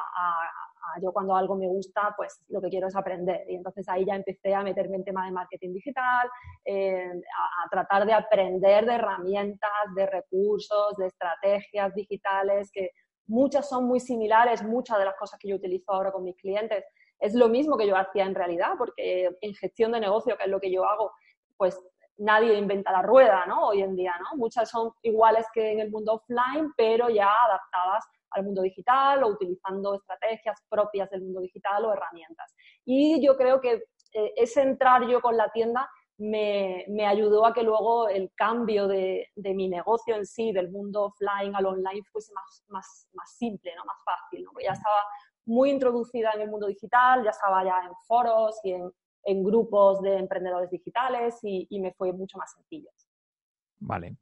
yo 1.01 1.11
cuando 1.11 1.35
algo 1.35 1.55
me 1.55 1.67
gusta, 1.67 2.13
pues 2.17 2.43
lo 2.49 2.61
que 2.61 2.69
quiero 2.69 2.87
es 2.87 2.95
aprender. 2.95 3.45
Y 3.47 3.55
entonces 3.55 3.87
ahí 3.87 4.05
ya 4.05 4.15
empecé 4.15 4.53
a 4.53 4.61
meterme 4.61 4.97
en 4.97 5.03
tema 5.03 5.25
de 5.25 5.31
marketing 5.31 5.73
digital, 5.73 6.29
eh, 6.65 7.07
a, 7.07 7.69
tratar 7.69 8.05
de 8.05 8.13
aprender 8.13 8.85
de 8.85 8.93
herramientas, 8.93 9.69
de 9.95 10.05
recursos, 10.05 10.95
de 10.97 11.07
estrategias 11.07 11.93
digitales, 11.95 12.71
que 12.71 12.91
muchas 13.27 13.69
son 13.69 13.85
muy 13.85 13.99
similares, 13.99 14.63
muchas 14.63 14.99
de 14.99 15.05
las 15.05 15.15
cosas 15.15 15.39
que 15.39 15.49
yo 15.49 15.55
utilizo 15.55 15.91
ahora 15.91 16.11
con 16.11 16.23
mis 16.23 16.35
clientes. 16.35 16.83
Es 17.19 17.33
lo 17.33 17.47
mismo 17.49 17.77
que 17.77 17.87
yo 17.87 17.95
hacía 17.95 18.25
en 18.25 18.35
realidad, 18.35 18.73
porque 18.77 19.29
en 19.41 19.53
gestión 19.53 19.91
de 19.91 19.99
negocio, 19.99 20.35
que 20.37 20.43
es 20.43 20.49
lo 20.49 20.59
que 20.59 20.71
yo 20.71 20.85
hago, 20.85 21.11
pues 21.61 21.79
nadie 22.17 22.57
inventa 22.57 22.91
la 22.91 23.03
rueda, 23.03 23.45
¿no? 23.45 23.67
Hoy 23.67 23.83
en 23.83 23.95
día. 23.95 24.15
Muchas 24.35 24.67
son 24.67 24.93
iguales 25.03 25.45
que 25.53 25.73
en 25.73 25.79
el 25.79 25.91
mundo 25.91 26.13
offline, 26.13 26.73
pero 26.75 27.07
ya 27.07 27.29
adaptadas 27.45 28.03
al 28.31 28.45
mundo 28.45 28.63
digital 28.63 29.23
o 29.23 29.27
utilizando 29.27 29.93
estrategias 29.93 30.59
propias 30.67 31.07
del 31.11 31.21
mundo 31.21 31.41
digital 31.41 31.85
o 31.85 31.93
herramientas. 31.93 32.51
Y 32.83 33.23
yo 33.23 33.37
creo 33.37 33.61
que 33.61 33.73
eh, 34.13 34.33
ese 34.37 34.63
entrar 34.63 35.05
yo 35.07 35.21
con 35.21 35.37
la 35.37 35.51
tienda 35.51 35.87
me, 36.17 37.05
ayudó 37.05 37.45
a 37.45 37.53
que 37.53 37.61
luego 37.61 38.09
el 38.09 38.31
cambio 38.35 38.87
de, 38.87 39.27
mi 39.35 39.69
negocio 39.69 40.15
en 40.15 40.25
sí, 40.25 40.51
del 40.51 40.71
mundo 40.71 41.13
offline 41.13 41.55
al 41.55 41.67
online, 41.67 42.01
fuese 42.11 42.33
más, 42.69 43.07
simple, 43.37 43.71
¿no? 43.75 43.85
más 43.85 43.97
fácil. 44.03 44.45
¿no? 44.45 44.51
Ya 44.63 44.71
estaba 44.71 45.03
muy 45.45 45.69
introducida 45.69 46.31
en 46.33 46.41
el 46.41 46.49
mundo 46.49 46.65
digital, 46.65 47.23
ya 47.23 47.29
estaba 47.29 47.63
ya 47.63 47.81
en 47.85 47.93
foros 48.07 48.59
y 48.63 48.71
en, 48.71 48.91
en 49.23 49.43
grupos 49.43 50.01
de 50.01 50.17
emprendedores 50.17 50.69
digitales 50.69 51.39
y, 51.43 51.79
me 51.79 51.93
fue 51.93 52.13
mucho 52.13 52.37
más 52.37 52.51
sencillo. 52.53 52.89
Vale. 53.79 54.17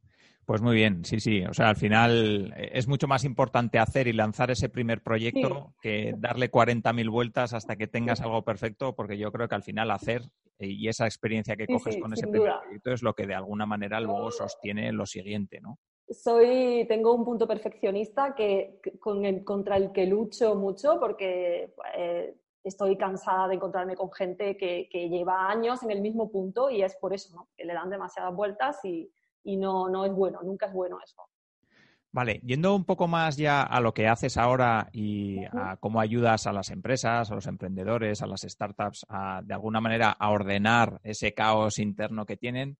Pues 0.46 0.62
muy 0.62 0.74
bien, 0.74 1.04
sí, 1.04 1.20
sí. 1.20 1.44
O 1.44 1.54
sea, 1.54 1.68
al 1.68 1.76
final 1.76 2.52
eh, 2.56 2.70
es 2.72 2.88
mucho 2.88 3.06
más 3.06 3.24
importante 3.24 3.78
hacer 3.78 4.08
y 4.08 4.12
lanzar 4.12 4.50
ese 4.50 4.68
primer 4.68 5.02
proyecto 5.02 5.74
que 5.80 6.14
darle 6.18 6.50
40.000 6.50 7.10
vueltas 7.10 7.54
hasta 7.54 7.76
que 7.76 7.86
tengas 7.86 8.20
algo 8.20 8.42
perfecto, 8.42 8.96
porque 8.96 9.16
yo 9.16 9.30
creo 9.30 9.48
que 9.48 9.54
al 9.54 9.62
final 9.62 9.90
hacer 9.90 10.22
y 10.58 10.88
esa 10.88 11.06
experiencia 11.06 11.56
que 11.56 11.66
coges 11.66 11.96
con 11.98 12.12
ese 12.12 12.26
primer 12.26 12.52
proyecto 12.62 12.92
es 12.92 13.02
lo 13.02 13.14
que 13.14 13.26
de 13.26 13.34
alguna 13.34 13.64
manera 13.64 14.00
luego 14.00 14.30
sostiene 14.30 14.92
lo 14.92 15.06
siguiente, 15.06 15.60
¿no? 15.60 15.78
Soy, 16.08 16.86
tengo 16.88 17.14
un 17.14 17.24
punto 17.24 17.46
perfeccionista 17.46 18.34
que, 18.34 18.80
con 18.98 19.24
el, 19.24 19.44
contra 19.44 19.76
el 19.76 19.92
que 19.92 20.06
lucho 20.06 20.56
mucho 20.56 20.98
porque 20.98 21.72
eh, 21.96 22.34
estoy 22.62 22.96
cansada 22.96 23.48
de 23.48 23.54
encontrarme 23.54 23.96
con 23.96 24.12
gente 24.12 24.56
que, 24.56 24.88
lleva 24.92 25.48
años 25.48 25.82
en 25.82 25.90
el 25.90 26.00
mismo 26.00 26.30
punto 26.30 26.70
y 26.70 26.82
es 26.82 26.96
por 26.96 27.12
eso, 27.12 27.34
¿no? 27.34 27.48
que 27.56 27.64
le 27.64 27.74
dan 27.74 27.90
demasiadas 27.90 28.34
vueltas 28.34 28.78
y, 28.84 29.10
no, 29.44 29.88
no 29.88 30.04
es 30.04 30.12
bueno, 30.12 30.40
nunca 30.42 30.66
es 30.66 30.72
bueno 30.72 30.98
eso. 31.02 31.22
Vale, 32.12 32.40
yendo 32.44 32.74
un 32.74 32.84
poco 32.84 33.06
más 33.06 33.36
ya 33.36 33.62
a 33.62 33.80
lo 33.80 33.94
que 33.94 34.08
haces 34.08 34.36
ahora 34.36 34.88
y 34.92 35.44
a 35.44 35.76
cómo 35.78 36.00
ayudas 36.00 36.48
a 36.48 36.52
las 36.52 36.70
empresas, 36.70 37.30
a 37.30 37.34
los 37.34 37.46
emprendedores, 37.46 38.20
a 38.20 38.26
las 38.26 38.40
startups, 38.40 39.06
a, 39.08 39.42
de 39.44 39.54
alguna 39.54 39.80
manera 39.80 40.10
a 40.10 40.30
ordenar 40.30 41.00
ese 41.04 41.34
caos 41.34 41.78
interno 41.78 42.26
que 42.26 42.36
tienen. 42.36 42.78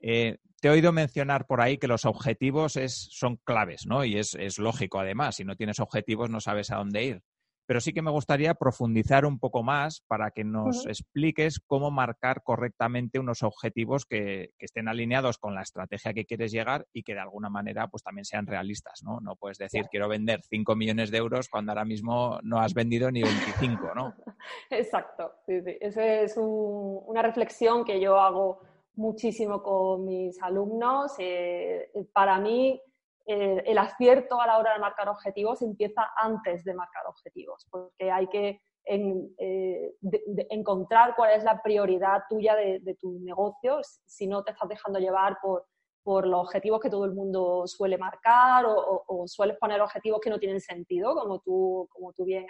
Eh, 0.00 0.38
te 0.60 0.68
he 0.68 0.70
oído 0.70 0.90
mencionar 0.90 1.46
por 1.46 1.60
ahí 1.60 1.76
que 1.76 1.86
los 1.86 2.06
objetivos 2.06 2.76
es, 2.76 3.08
son 3.10 3.36
claves, 3.44 3.86
¿no? 3.86 4.04
Y 4.04 4.16
es, 4.16 4.34
es 4.34 4.58
lógico 4.58 5.00
además, 5.00 5.36
si 5.36 5.44
no 5.44 5.54
tienes 5.54 5.78
objetivos 5.78 6.30
no 6.30 6.40
sabes 6.40 6.70
a 6.70 6.76
dónde 6.76 7.04
ir. 7.04 7.22
Pero 7.72 7.80
sí 7.80 7.94
que 7.94 8.02
me 8.02 8.10
gustaría 8.10 8.52
profundizar 8.52 9.24
un 9.24 9.38
poco 9.38 9.62
más 9.62 10.02
para 10.06 10.30
que 10.30 10.44
nos 10.44 10.84
expliques 10.84 11.58
cómo 11.58 11.90
marcar 11.90 12.42
correctamente 12.42 13.18
unos 13.18 13.42
objetivos 13.42 14.04
que, 14.04 14.50
estén 14.58 14.88
alineados 14.88 15.38
con 15.38 15.54
la 15.54 15.62
estrategia 15.62 16.12
que 16.12 16.26
quieres 16.26 16.52
llegar 16.52 16.86
y 16.92 17.02
que 17.02 17.14
de 17.14 17.20
alguna 17.20 17.48
manera 17.48 17.88
pues 17.88 18.02
también 18.02 18.26
sean 18.26 18.46
realistas, 18.46 19.00
¿no? 19.02 19.20
No 19.22 19.36
puedes 19.36 19.56
decir 19.56 19.86
quiero 19.90 20.06
vender 20.06 20.42
5 20.42 20.76
millones 20.76 21.10
de 21.10 21.16
euros 21.16 21.48
cuando 21.48 21.72
ahora 21.72 21.86
mismo 21.86 22.38
no 22.42 22.60
has 22.60 22.74
vendido 22.74 23.10
ni 23.10 23.22
25, 23.22 23.94
¿no? 23.94 24.12
Exacto, 24.70 25.36
sí, 25.46 25.62
sí. 25.62 25.78
Esa 25.80 26.04
es 26.04 26.36
una 26.36 27.22
reflexión 27.22 27.86
que 27.86 27.98
yo 27.98 28.20
hago 28.20 28.60
muchísimo 28.96 29.62
con 29.62 30.04
mis 30.04 30.38
alumnos. 30.42 31.14
Eh, 31.18 31.90
para 32.12 32.38
mí 32.38 32.78
eh, 33.26 33.62
el 33.66 33.78
acierto 33.78 34.40
a 34.40 34.46
la 34.46 34.58
hora 34.58 34.72
de 34.72 34.80
marcar 34.80 35.08
objetivos 35.08 35.62
empieza 35.62 36.10
antes 36.16 36.64
de 36.64 36.74
marcar 36.74 37.06
objetivos, 37.06 37.66
porque 37.70 38.10
hay 38.10 38.26
que 38.28 38.60
eh, 38.84 39.92
encontrar 40.50 41.14
cuál 41.14 41.32
es 41.32 41.44
la 41.44 41.62
prioridad 41.62 42.22
tuya 42.28 42.56
de, 42.56 42.96
tu 43.00 43.20
negocio, 43.20 43.80
si 44.06 44.26
no 44.26 44.42
te 44.42 44.50
estás 44.50 44.68
dejando 44.68 44.98
llevar 44.98 45.38
por, 45.40 45.66
los 46.26 46.40
objetivos 46.40 46.80
que 46.80 46.90
todo 46.90 47.04
el 47.04 47.12
mundo 47.12 47.62
suele 47.66 47.96
marcar 47.96 48.64
o, 48.66 49.24
sueles 49.26 49.56
poner 49.58 49.80
objetivos 49.80 50.20
que 50.20 50.30
no 50.30 50.40
tienen 50.40 50.60
sentido, 50.60 51.14
como 51.14 51.38
tú, 51.38 51.88
como 51.92 52.12
tú 52.12 52.24
bien 52.24 52.44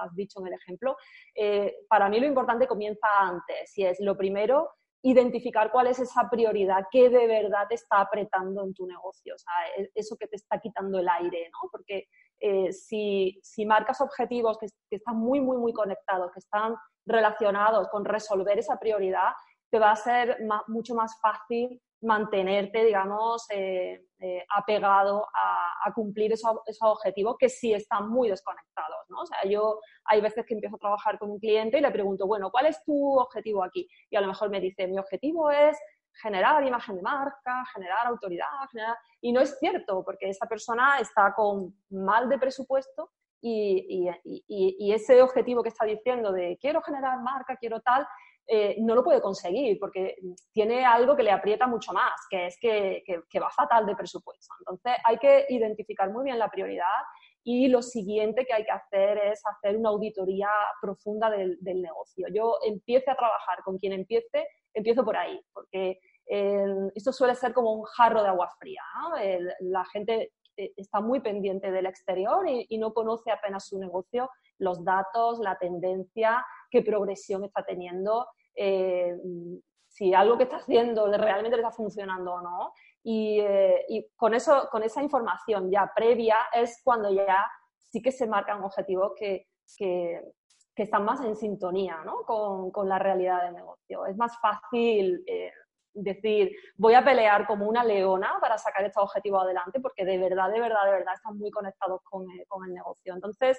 has, 0.00 0.14
dicho 0.14 0.38
en 0.40 0.46
el 0.46 0.52
ejemplo. 0.52 0.96
Eh, 1.34 1.74
para 1.88 2.08
mí 2.08 2.20
lo 2.20 2.26
importante 2.26 2.68
comienza 2.68 3.08
antes 3.18 3.76
y 3.76 3.84
es 3.84 3.98
lo 3.98 4.16
primero 4.16 4.70
identificar 5.04 5.70
cuál 5.70 5.88
es 5.88 5.98
esa 5.98 6.30
prioridad 6.30 6.86
que 6.90 7.10
de 7.10 7.26
verdad 7.26 7.66
te 7.68 7.74
está 7.74 8.00
apretando 8.00 8.64
en 8.64 8.72
tu 8.72 8.86
negocio, 8.86 9.34
o 9.34 9.38
sea, 9.38 9.52
e, 9.76 9.90
eso 9.94 10.16
que 10.16 10.26
te 10.26 10.36
está 10.36 10.58
quitando 10.58 10.98
el 10.98 11.06
aire, 11.08 11.50
¿no? 11.52 11.68
Porque 11.70 12.08
eh, 12.40 12.72
si, 12.72 13.38
si, 13.42 13.66
marcas 13.66 14.00
objetivos 14.00 14.56
que, 14.58 14.66
están 14.90 15.16
muy, 15.16 15.42
muy, 15.42 15.58
muy 15.58 15.74
conectados, 15.74 16.32
que 16.32 16.38
están 16.38 16.74
relacionados 17.04 17.88
con 17.88 18.06
resolver 18.06 18.58
esa 18.58 18.78
prioridad, 18.78 19.32
te 19.70 19.78
va 19.78 19.90
a 19.90 19.96
ser 19.96 20.38
mucho 20.68 20.94
más 20.94 21.20
fácil 21.20 21.82
mantenerte, 22.04 22.84
digamos, 22.84 23.46
eh, 23.50 24.04
eh, 24.20 24.44
apegado 24.54 25.26
a, 25.34 25.92
cumplir 25.94 26.32
esos, 26.32 26.56
objetivos 26.80 27.36
que 27.38 27.48
sí 27.48 27.72
están 27.72 28.08
muy 28.08 28.28
desconectados, 28.30 28.98
¿no? 29.08 29.20
O 29.20 29.26
sea, 29.26 29.38
yo 29.48 29.78
hay 30.04 30.20
veces 30.20 30.44
que 30.46 30.54
empiezo 30.54 30.76
a 30.76 30.78
trabajar 30.78 31.18
con 31.18 31.30
un 31.30 31.38
cliente 31.38 31.78
y 31.78 31.80
le 31.80 31.90
pregunto, 31.90 32.26
bueno, 32.26 32.50
¿cuál 32.50 32.66
es 32.66 32.82
tu 32.84 33.18
objetivo 33.18 33.62
aquí? 33.62 33.88
Y 34.10 34.16
a 34.16 34.20
lo 34.20 34.28
mejor 34.28 34.50
me 34.50 34.60
dice, 34.60 34.86
mi 34.86 34.98
objetivo 34.98 35.50
es 35.50 35.78
generar 36.20 36.66
imagen 36.66 36.96
de 36.96 37.02
marca, 37.02 37.64
generar 37.74 38.06
autoridad, 38.06 38.48
generar... 38.70 38.96
Y 39.20 39.32
no 39.32 39.40
es 39.40 39.58
cierto, 39.58 40.02
porque 40.04 40.28
esa 40.28 40.46
persona 40.46 40.98
está 41.00 41.34
con 41.34 41.74
mal 41.90 42.28
de 42.28 42.38
presupuesto 42.38 43.10
y, 43.40 44.08
y, 44.24 44.92
ese 44.92 45.20
objetivo 45.20 45.62
que 45.62 45.68
está 45.68 45.84
diciendo 45.84 46.32
de 46.32 46.56
quiero 46.58 46.80
generar 46.80 47.20
marca, 47.20 47.56
quiero 47.56 47.80
tal, 47.80 48.06
eh, 48.46 48.76
no 48.80 48.94
lo 48.94 49.02
puede 49.02 49.22
conseguir 49.22 49.78
porque 49.78 50.16
tiene 50.52 50.84
algo 50.84 51.16
que 51.16 51.22
le 51.22 51.30
aprieta 51.30 51.66
mucho 51.66 51.92
más, 51.92 52.12
que 52.28 52.46
es 52.46 52.58
que, 52.60 53.02
va 53.40 53.50
fatal 53.50 53.86
de 53.86 53.96
presupuesto. 53.96 54.54
Entonces 54.60 54.92
hay 55.04 55.16
que 55.18 55.46
identificar 55.48 56.10
muy 56.10 56.24
bien 56.24 56.38
la 56.38 56.50
prioridad 56.50 57.02
y 57.42 57.68
lo 57.68 57.80
siguiente 57.80 58.44
que 58.44 58.52
hay 58.52 58.64
que 58.64 58.70
hacer 58.70 59.18
es 59.18 59.42
hacer 59.46 59.76
una 59.76 59.90
auditoría 59.90 60.48
profunda 60.80 61.30
del, 61.30 61.58
negocio. 61.62 62.26
Yo 62.34 62.58
empiece 62.66 63.10
a 63.10 63.16
trabajar 63.16 63.62
con 63.64 63.78
quien 63.78 63.92
empiece, 63.94 64.46
empiezo 64.74 65.04
por 65.04 65.16
ahí, 65.16 65.40
porque 65.52 65.98
eh, 66.26 66.66
esto 66.94 67.12
suele 67.12 67.34
ser 67.34 67.54
como 67.54 67.72
un 67.72 67.84
jarro 67.84 68.22
de 68.22 68.28
agua 68.28 68.50
fría. 68.58 68.82
la 69.60 69.84
gente 69.86 70.14
eh, 70.22 70.32
está 70.56 71.00
muy 71.00 71.20
pendiente 71.20 71.70
del 71.70 71.86
exterior 71.86 72.46
y, 72.48 72.78
no 72.78 72.92
conoce 72.92 73.30
apenas 73.30 73.66
su 73.66 73.78
negocio, 73.78 74.30
los 74.58 74.84
datos, 74.84 75.38
la 75.38 75.56
tendencia, 75.58 76.44
qué 76.70 76.82
progresión 76.82 77.44
está 77.44 77.64
teniendo, 77.64 78.26
eh, 78.54 79.16
si 79.88 80.12
algo 80.12 80.36
que 80.36 80.44
está 80.44 80.56
haciendo 80.56 81.06
realmente 81.16 81.56
le 81.56 81.62
está 81.62 81.74
funcionando 81.74 82.34
o 82.34 82.40
no. 82.40 82.72
Y, 83.02 83.40
eh, 83.40 84.08
con, 84.16 84.34
eso, 84.34 84.68
con 84.70 84.82
esa 84.82 85.02
información 85.02 85.70
ya 85.70 85.90
previa 85.94 86.36
es 86.52 86.80
cuando 86.82 87.10
ya 87.10 87.46
sí 87.78 88.02
que 88.02 88.12
se 88.12 88.26
marcan 88.26 88.62
objetivos 88.62 89.12
que, 89.16 89.46
que, 89.76 90.20
están 90.76 91.04
más 91.04 91.20
en 91.20 91.36
sintonía 91.36 92.02
¿no? 92.04 92.22
con, 92.26 92.72
con, 92.72 92.88
la 92.88 92.98
realidad 92.98 93.42
del 93.42 93.54
negocio. 93.54 94.06
Es 94.06 94.16
más 94.16 94.36
fácil 94.40 95.24
decir, 95.94 96.50
voy 96.76 96.94
a 96.94 97.04
pelear 97.04 97.46
como 97.46 97.66
una 97.66 97.84
leona 97.84 98.34
para 98.40 98.58
sacar 98.58 98.84
estos 98.84 99.04
objetivos 99.04 99.42
adelante, 99.42 99.80
porque 99.80 100.04
de 100.04 100.18
verdad, 100.18 100.50
de 100.50 100.60
verdad, 100.60 100.84
de 100.84 100.90
verdad 100.90 101.14
están 101.14 101.38
muy 101.38 101.50
conectados 101.50 102.00
con, 102.04 102.28
eh, 102.30 102.46
el 102.66 102.74
negocio. 102.74 103.14
Entonces, 103.14 103.58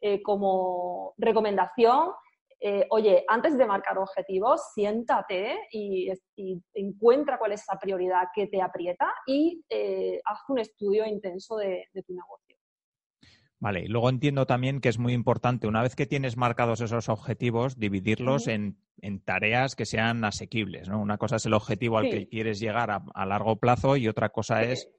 eh, 0.00 0.22
como 0.22 1.14
recomendación, 1.18 2.12
eh, 2.60 2.86
oye, 2.90 3.24
antes 3.28 3.58
de 3.58 3.66
marcar 3.66 3.98
objetivos, 3.98 4.72
siéntate 4.74 5.58
y, 5.70 6.10
encuentra 6.74 7.38
cuál 7.38 7.52
es 7.52 7.62
esa 7.62 7.78
prioridad 7.78 8.28
que 8.34 8.46
te 8.46 8.62
aprieta 8.62 9.12
y 9.26 9.62
haz 10.24 10.40
un 10.48 10.58
estudio 10.58 11.04
intenso 11.06 11.56
de 11.56 11.86
tu 12.06 12.14
negocio. 12.14 12.43
Vale, 13.64 13.80
y 13.80 13.88
luego 13.88 14.10
entiendo 14.10 14.44
también 14.44 14.82
que 14.82 14.90
es 14.90 14.98
muy 14.98 15.14
importante, 15.14 15.66
una 15.66 15.80
vez 15.80 15.96
que 15.96 16.04
tienes 16.04 16.36
marcados 16.36 16.82
esos 16.82 17.08
objetivos, 17.08 17.78
dividirlos 17.78 18.46
en, 18.46 18.76
tareas 19.24 19.74
que 19.74 19.86
sean 19.86 20.22
asequibles. 20.22 20.86
¿no? 20.90 21.00
Una 21.00 21.16
cosa 21.16 21.36
es 21.36 21.46
el 21.46 21.54
objetivo 21.54 21.96
al 21.96 22.10
que 22.10 22.28
quieres 22.28 22.60
llegar 22.60 22.90
a, 22.90 23.24
largo 23.24 23.56
plazo 23.56 23.96
y 23.96 24.06
otra 24.06 24.28
cosa 24.28 24.64
es 24.64 24.90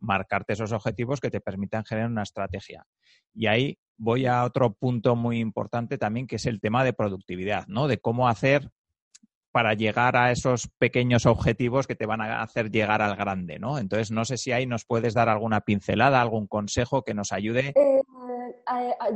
marcarte 0.00 0.52
esos 0.52 0.72
objetivos 0.72 1.18
que 1.18 1.30
te 1.30 1.40
permitan 1.40 1.86
generar 1.86 2.10
una 2.10 2.22
estrategia. 2.22 2.84
Y 3.32 3.46
ahí 3.46 3.78
voy 3.96 4.26
a 4.26 4.44
otro 4.44 4.74
punto 4.74 5.16
muy 5.16 5.38
importante 5.38 5.96
también, 5.96 6.26
que 6.26 6.36
es 6.36 6.44
el 6.44 6.60
tema 6.60 6.84
de 6.84 6.92
productividad, 6.92 7.68
¿no? 7.68 7.88
De 7.88 8.00
cómo 8.00 8.28
hacer 8.28 8.70
para 9.50 9.74
llegar 9.74 10.16
a 10.16 10.30
esos 10.30 10.68
pequeños 10.78 11.26
objetivos 11.26 11.86
que 11.86 11.96
te 11.96 12.06
van 12.06 12.20
a 12.20 12.42
hacer 12.42 12.70
llegar 12.70 13.02
al 13.02 13.16
grande, 13.16 13.58
¿no? 13.58 13.78
Entonces, 13.78 14.10
no 14.10 14.24
sé 14.24 14.36
si 14.36 14.52
ahí 14.52 14.66
nos 14.66 14.84
puedes 14.84 15.14
dar 15.14 15.28
alguna 15.28 15.62
pincelada, 15.62 16.20
algún 16.20 16.46
consejo 16.46 17.02
que 17.02 17.14
nos 17.14 17.32
ayude. 17.32 17.72
Eh, 17.74 17.99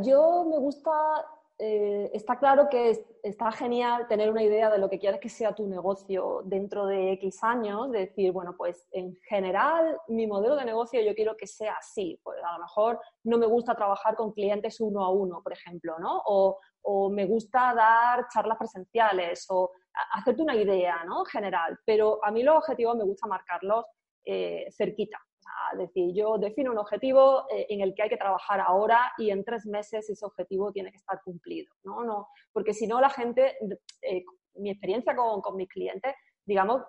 yo 0.03 0.45
me 0.49 0.59
gusta, 0.59 0.93
eh, 1.59 2.11
está 2.13 2.39
claro 2.39 2.69
que 2.71 3.07
está 3.23 3.51
genial 3.53 4.07
tener 4.09 4.31
una 4.31 4.43
idea 4.43 4.71
de 4.71 4.79
lo 4.79 4.89
que 4.89 4.99
quieres 4.99 5.21
que 5.21 5.29
sea 5.29 5.55
tu 5.55 5.67
negocio 5.67 6.43
dentro 6.45 6.87
de 6.87 7.13
X 7.13 7.43
años, 7.43 7.91
decir, 7.91 8.33
bueno, 8.33 8.55
pues 8.57 8.87
en 8.93 9.17
general 9.29 9.99
mi 10.09 10.27
modelo 10.27 10.57
de 10.57 10.65
negocio 10.65 11.01
yo 11.01 11.15
quiero 11.15 11.37
que 11.37 11.47
sea 11.47 11.75
así, 11.75 12.21
pues 12.23 12.39
a 12.43 12.53
lo 12.55 12.65
mejor 12.65 13.01
no 13.25 13.39
me 13.39 13.47
gusta 13.47 13.75
trabajar 13.75 14.17
con 14.17 14.33
clientes 14.33 14.81
uno 14.81 15.05
a 15.05 15.11
uno, 15.11 15.43
por 15.43 15.53
ejemplo, 15.53 15.99
¿no? 15.99 16.23
O, 16.27 16.59
o 16.83 17.11
me 17.11 17.27
gusta 17.27 17.75
dar 17.75 18.27
charlas 18.29 18.59
presenciales 18.59 19.47
o 19.49 19.71
hacerte 20.13 20.43
una 20.43 20.57
idea 20.57 21.05
¿no? 21.05 21.25
general, 21.25 21.79
pero 21.85 22.25
a 22.25 22.31
mí 22.31 22.43
los 22.43 22.57
objetivos 22.57 22.97
me 22.97 23.05
gusta 23.05 23.27
marcarlos 23.27 23.87
eh, 24.25 24.67
cerquita. 24.71 25.19
Es 25.73 25.79
decir, 25.79 26.15
yo 26.15 26.39
defino 26.39 26.73
un 26.73 26.79
objetivo 26.79 27.47
eh, 27.51 27.67
en 27.69 27.81
el 27.81 27.95
que 27.95 28.03
hay 28.03 28.09
que 28.09 28.17
trabajar 28.17 28.61
ahora 28.61 29.13
y 29.19 29.31
en 29.31 29.45
tres 29.45 29.67
meses 29.67 30.09
ese 30.09 30.25
objetivo 30.25 30.73
tiene 30.73 30.91
que 30.91 30.97
estar 30.97 31.21
cumplido. 31.23 31.73
¿no? 31.85 32.05
No, 32.05 32.29
porque 32.53 32.75
si 32.75 32.87
no, 32.87 33.01
la 33.01 33.11
gente, 33.11 33.57
eh, 34.03 34.25
mi 34.55 34.71
experiencia 34.71 35.15
con, 35.15 35.41
con, 35.41 35.57
mis 35.57 35.69
clientes, 35.69 36.15
digamos, 36.45 36.83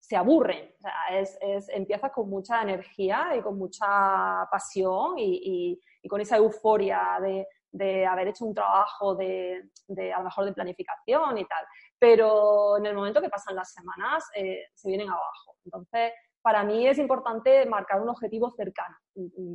se 0.00 0.16
aburren. 0.16 0.74
O 0.84 1.14
es, 1.14 1.36
es, 1.40 1.68
empiezas 1.70 2.12
con 2.12 2.28
mucha 2.28 2.62
energía 2.62 3.34
y 3.36 3.40
con 3.42 3.58
mucha 3.58 4.48
pasión 4.50 5.18
y, 5.18 5.40
y, 5.42 5.80
y 6.02 6.08
con 6.08 6.20
esa 6.20 6.36
euforia 6.36 7.18
de, 7.20 7.46
de 7.70 8.06
haber 8.06 8.28
hecho 8.28 8.44
un 8.44 8.54
trabajo 8.54 9.14
de, 9.14 9.70
de, 9.88 10.12
a 10.12 10.18
lo 10.18 10.24
mejor 10.24 10.44
de 10.44 10.52
planificación 10.52 11.38
y 11.38 11.44
tal 11.44 11.64
pero 11.98 12.78
en 12.78 12.86
el 12.86 12.94
momento 12.94 13.20
que 13.20 13.28
pasan 13.28 13.56
las 13.56 13.72
semanas 13.72 14.24
eh, 14.34 14.66
se 14.74 14.88
vienen 14.88 15.08
abajo. 15.08 15.56
Entonces, 15.64 16.12
para 16.42 16.64
mí 16.64 16.86
es 16.86 16.98
importante 16.98 17.66
marcar 17.66 18.00
un 18.00 18.08
objetivo 18.08 18.50
cercano, 18.50 18.96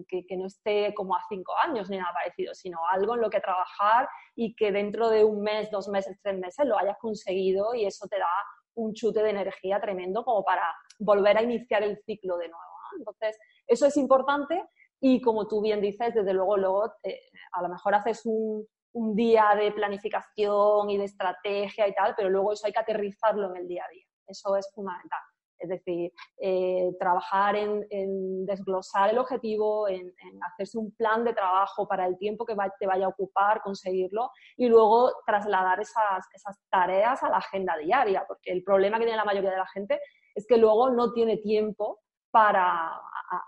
que, 0.08 0.26
que, 0.26 0.38
no 0.38 0.46
esté 0.46 0.94
como 0.94 1.16
a 1.16 1.22
cinco 1.30 1.54
años 1.58 1.90
ni 1.90 1.98
nada 1.98 2.14
parecido, 2.14 2.54
sino 2.54 2.80
algo 2.92 3.16
en 3.16 3.22
lo 3.22 3.30
que 3.30 3.40
trabajar 3.40 4.08
y 4.36 4.56
que 4.56 4.72
dentro 4.72 5.10
de 5.10 5.24
un 5.24 5.42
mes, 5.42 5.72
dos 5.72 5.88
meses, 5.88 6.18
tres 6.22 6.38
meses 6.40 6.66
lo 6.66 6.78
hayas 6.78 6.98
conseguido 7.00 7.74
y 7.74 7.86
eso 7.86 8.08
te 8.08 8.20
da 8.20 8.30
un 8.76 8.94
chute 8.94 9.24
de 9.24 9.30
energía 9.30 9.80
tremendo 9.80 10.24
como 10.24 10.44
para 10.44 10.76
volver 11.00 11.38
a 11.38 11.44
iniciar 11.44 11.84
el 11.84 11.98
ciclo 12.06 12.38
de 12.38 12.50
nuevo. 12.50 12.64
Entonces, 12.98 13.38
eso 13.68 13.86
es 13.86 13.98
importante 13.98 14.64
y 15.00 15.22
como 15.22 15.48
tú 15.48 15.62
bien 15.62 15.82
dices, 15.82 16.14
desde 16.14 16.34
luego, 16.34 16.58
luego 16.58 16.94
eh, 17.04 17.20
a 17.54 17.62
lo 17.62 17.70
mejor 17.70 17.96
haces 17.96 18.22
un, 18.26 18.68
un 18.94 19.16
día 19.16 19.56
de 19.58 19.72
planificación 19.72 20.90
y 20.90 20.98
de 20.98 21.06
estrategia 21.06 21.88
y 21.88 21.94
tal, 21.94 22.14
pero 22.16 22.30
luego 22.30 22.54
eso 22.54 22.68
hay 22.68 22.74
que 22.74 22.80
aterrizarlo 22.80 23.50
en 23.52 23.58
el 23.58 23.68
día 23.68 23.84
a 23.86 23.92
día. 23.92 24.06
Eso 24.28 24.56
es 24.56 24.72
fundamental. 24.74 25.20
Es 25.64 25.70
decir, 25.70 26.12
eh, 26.42 26.92
trabajar 27.00 27.56
en, 27.56 28.46
desglosar 28.46 29.12
el 29.12 29.18
objetivo, 29.18 29.88
en, 29.88 30.14
hacerse 30.42 30.78
un 30.78 30.92
plan 30.92 31.24
de 31.24 31.34
trabajo 31.34 31.88
para 31.88 32.06
el 32.06 32.18
tiempo 32.18 32.46
que 32.46 32.54
te 32.78 32.86
vaya 32.86 33.06
a 33.06 33.10
ocupar 33.10 33.62
conseguirlo 33.62 34.30
y 34.58 34.68
luego 34.68 35.14
trasladar 35.26 35.80
esas, 35.80 36.28
tareas 36.70 37.24
a 37.24 37.30
la 37.30 37.38
agenda 37.38 37.78
diaria, 37.78 38.26
porque 38.28 38.52
el 38.52 38.62
problema 38.62 38.98
que 38.98 39.06
tiene 39.06 39.18
la 39.18 39.24
mayoría 39.24 39.52
de 39.52 39.58
la 39.58 39.68
gente 39.68 40.02
es 40.36 40.46
que 40.46 40.58
luego 40.58 40.90
no 40.90 41.14
tiene 41.14 41.38
tiempo 41.38 42.02
para, 42.30 42.92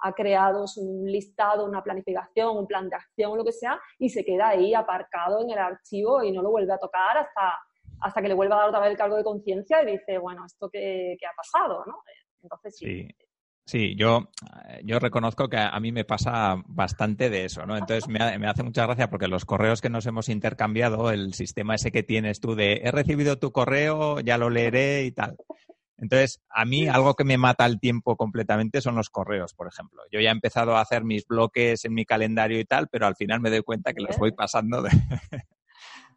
ha, 0.02 0.14
creado 0.14 0.64
un 0.78 1.12
listado, 1.12 1.66
una 1.66 1.84
planificación, 1.84 2.56
un 2.56 2.68
plan 2.68 2.88
de 2.88 2.96
acción 2.96 3.38
lo 3.38 3.44
que 3.44 3.52
sea, 3.52 3.78
y 4.00 4.08
se 4.08 4.24
queda 4.24 4.50
ahí 4.50 4.74
aparcado 4.74 5.42
en 5.42 5.50
el 5.50 5.58
archivo 5.58 6.24
y 6.24 6.32
no 6.32 6.42
lo 6.42 6.52
vuelve 6.52 6.72
a 6.72 6.78
tocar 6.78 7.18
hasta, 7.18 7.60
hasta 8.02 8.22
que 8.22 8.28
le 8.28 8.34
vuelva 8.34 8.56
a 8.56 8.60
dar 8.60 8.70
otra 8.70 8.82
vez 8.82 8.92
el 8.92 8.98
cargo 8.98 9.18
de 9.18 9.24
conciencia 9.24 9.82
y 9.84 9.94
dice, 9.94 10.18
bueno, 10.18 10.46
¿esto 10.46 10.70
qué, 10.70 11.16
qué 11.20 11.26
ha 11.26 11.34
pasado? 11.36 11.84
¿no? 11.86 12.04
Entonces 12.42 12.78
sí. 12.78 13.08
sí. 13.66 13.96
yo, 13.96 14.30
yo 14.84 15.00
reconozco 15.00 15.48
que 15.48 15.58
a 15.58 15.80
mí 15.80 15.92
me 15.92 16.06
pasa 16.06 16.56
bastante 16.68 17.30
de 17.30 17.46
eso, 17.46 17.66
¿no? 17.66 17.78
Entonces 17.78 18.08
me, 18.08 18.38
me, 18.38 18.48
hace 18.48 18.64
mucha 18.64 18.86
gracia 18.86 19.10
porque 19.10 19.28
los 19.28 19.46
correos 19.46 19.82
que 19.82 19.90
nos 19.90 20.06
hemos 20.06 20.30
intercambiado, 20.30 21.12
el 21.12 21.34
sistema 21.34 21.76
ese 21.76 21.92
que 21.92 22.04
tienes 22.04 22.40
tú 22.40 22.56
de 22.56 22.82
he 22.84 22.92
recibido 22.92 23.40
tu 23.40 23.52
correo, 23.52 24.20
ya 24.20 24.38
lo 24.38 24.50
leeré 24.50 25.04
y 25.06 25.12
tal. 25.12 25.38
Entonces, 25.98 26.42
a 26.50 26.66
mí 26.66 26.88
algo 26.88 27.14
que 27.14 27.24
me 27.24 27.38
mata 27.38 27.66
el 27.66 27.80
tiempo 27.80 28.18
completamente 28.18 28.82
son 28.82 28.96
los 28.96 29.10
correos, 29.10 29.54
por 29.54 29.68
ejemplo. 29.68 30.04
Yo 30.12 30.20
ya 30.20 30.30
he 30.30 30.34
empezado 30.34 30.76
a 30.76 30.82
hacer 30.82 31.06
mis 31.06 31.26
bloques 31.26 31.86
en 31.86 31.94
mi 31.94 32.06
calendario 32.06 32.60
y 32.60 32.66
tal, 32.66 32.90
pero 32.90 33.08
al 33.08 33.16
final 33.16 33.40
me 33.40 33.50
doy 33.50 33.62
cuenta 33.62 33.94
que 33.94 34.02
los 34.02 34.18
voy 34.18 34.34
pasando 34.34 34.82
de, 34.82 34.90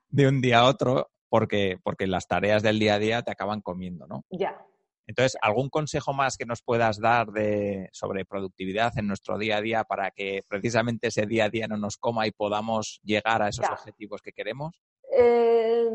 de 0.09 0.29
un 0.29 0.41
día 0.41 0.61
a 0.61 0.65
otro 0.65 1.11
porque, 1.29 1.79
porque 1.83 2.07
las 2.07 2.27
tareas 2.27 2.63
del 2.63 2.79
día 2.79 2.95
a 2.95 2.99
día 2.99 3.23
te 3.23 3.31
acaban 3.31 3.61
comiendo, 3.61 4.07
¿no? 4.07 4.25
Ya. 4.31 4.59
Entonces, 5.07 5.39
¿algún 5.41 5.71
consejo 5.71 6.13
más 6.13 6.37
que 6.37 6.45
nos 6.45 6.63
puedas 6.63 7.01
dar 7.01 7.29
de, 7.29 7.89
sobre 7.93 8.27
productividad 8.27 8.97
en 8.99 9.07
nuestro 9.07 9.39
día 9.39 9.57
a 9.57 9.61
día 9.63 9.85
para 9.85 10.11
que 10.11 10.43
precisamente 10.47 11.09
ese 11.09 11.25
día 11.27 11.47
a 11.47 11.49
día 11.49 11.67
no 11.67 11.79
nos 11.79 11.97
coma 11.97 12.27
y 12.27 12.31
podamos 12.31 13.01
llegar 13.03 13.41
a 13.41 13.49
esos 13.49 13.69
objetivos 13.71 14.21
que 14.21 14.33
queremos? 14.33 14.79
Eh, 15.11 15.89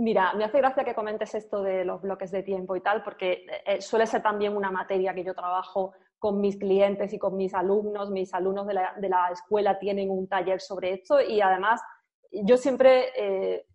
Mira, 0.00 0.32
me 0.32 0.44
hace 0.44 0.56
gracia 0.56 0.82
que 0.82 0.94
comentes 0.94 1.34
esto 1.34 1.62
de 1.62 1.84
los 1.84 2.00
bloques 2.00 2.30
de 2.30 2.42
tiempo 2.42 2.74
y 2.74 2.80
tal, 2.80 3.02
porque 3.02 3.44
eh, 3.66 3.82
suele 3.82 4.06
ser 4.06 4.22
también 4.22 4.56
una 4.56 4.70
materia 4.70 5.12
que 5.12 5.22
yo 5.22 5.34
trabajo 5.34 5.92
con 6.18 6.40
mis 6.40 6.56
clientes 6.56 7.12
y 7.12 7.18
con 7.18 7.36
mis 7.36 7.52
alumnos. 7.52 8.10
Mis 8.10 8.32
alumnos 8.32 8.66
de 8.66 8.72
la, 9.10 9.28
escuela 9.30 9.78
tienen 9.78 10.08
un 10.08 10.26
taller 10.26 10.62
sobre 10.62 10.94
esto 10.94 11.20
y 11.20 11.42
además 11.42 11.82
yo 12.32 12.56
siempre, 12.56 13.08
eh, 13.14 13.66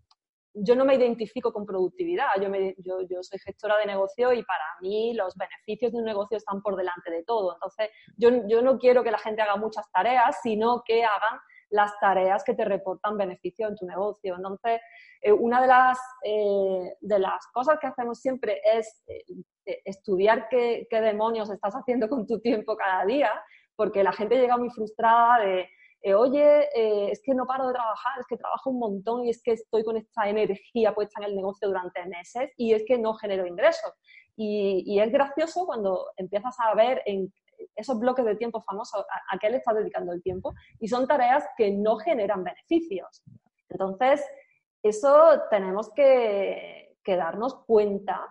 yo 0.56 0.76
no 0.76 0.86
me 0.86 0.96
identifico 0.96 1.52
con 1.52 1.66
productividad, 1.66 2.28
yo, 2.42 3.02
yo, 3.10 3.24
soy 3.24 3.40
gestora 3.40 3.78
de 3.78 3.86
negocio 3.86 4.32
y 4.34 4.44
para 4.44 4.64
mí 4.82 5.14
los 5.14 5.36
beneficios 5.36 5.92
de 5.92 5.98
un 6.00 6.06
negocio 6.06 6.38
están 6.38 6.62
por 6.62 6.76
delante 6.76 7.12
de 7.12 7.24
todo. 7.24 7.54
Entonces, 7.54 7.90
yo, 8.18 8.30
yo 8.48 8.62
no 8.62 8.78
quiero 8.78 9.04
que 9.04 9.12
la 9.12 9.18
gente 9.18 9.42
haga 9.42 9.58
muchas 9.58 9.92
tareas, 9.92 10.38
sino 10.42 10.82
que 10.86 11.04
hagan 11.04 11.40
las 11.70 11.92
tareas 12.00 12.44
que 12.44 12.54
te 12.54 12.66
reportan 12.66 13.18
beneficio 13.18 13.68
en 13.68 13.76
tu 13.76 13.86
negocio. 13.86 14.36
Entonces, 14.36 14.80
eh, 15.22 15.32
una 15.32 15.62
de 15.62 15.68
las, 15.68 16.00
eh, 16.24 16.96
de 17.02 17.20
las 17.20 17.46
cosas 17.54 17.78
que 17.80 17.88
hacemos 17.88 18.20
siempre 18.20 18.62
es 18.64 19.04
eh, 19.08 19.82
estudiar 19.84 20.48
qué, 20.50 20.88
demonios 20.90 21.50
estás 21.50 21.74
haciendo 21.74 22.08
con 22.08 22.26
tu 22.26 22.40
tiempo 22.40 22.78
cada 22.78 23.06
día, 23.06 23.32
porque 23.76 24.04
la 24.04 24.14
gente 24.14 24.38
llega 24.38 24.58
muy 24.58 24.70
frustrada 24.70 25.40
de, 25.44 25.68
oye, 26.14 26.68
es 27.12 27.22
que 27.24 27.34
no 27.34 27.48
paro 27.48 27.68
de 27.68 27.74
trabajar, 27.74 28.20
es 28.20 28.28
que 28.28 28.38
trabajo 28.38 28.70
un 28.70 28.80
montón 28.80 29.26
y 29.26 29.30
es 29.30 29.42
que 29.42 29.54
estoy 29.54 29.84
con 29.84 29.98
esta 29.98 30.30
energía 30.30 30.94
puesta 30.94 31.20
en 31.22 31.30
el 31.30 31.36
negocio 31.36 31.68
durante 31.68 32.06
meses 32.06 32.52
y 32.58 32.74
es 32.74 32.84
que 32.86 33.00
no 33.00 33.16
genero 33.16 33.48
ingresos. 33.48 33.92
Y, 34.36 34.84
y 34.86 35.00
es 35.00 35.12
gracioso 35.12 35.66
cuando 35.66 36.12
empiezas 36.18 36.56
a 36.60 36.76
ver 36.76 37.02
en 37.06 37.32
esos 37.76 38.00
bloques 38.00 38.26
de 38.26 38.36
tiempo 38.36 38.62
famosos, 38.62 39.06
a, 39.32 39.38
qué 39.40 39.50
le 39.50 39.58
estás 39.58 39.76
dedicando 39.76 40.14
el 40.14 40.22
tiempo, 40.22 40.54
y 40.80 40.88
son 40.88 41.08
tareas 41.08 41.46
que 41.58 41.72
no 41.72 41.98
generan 41.98 42.44
beneficios. 42.44 43.24
Entonces, 43.70 44.24
eso 44.84 45.42
tenemos 45.50 45.92
que, 45.94 46.98
darnos 47.06 47.64
cuenta 47.66 48.28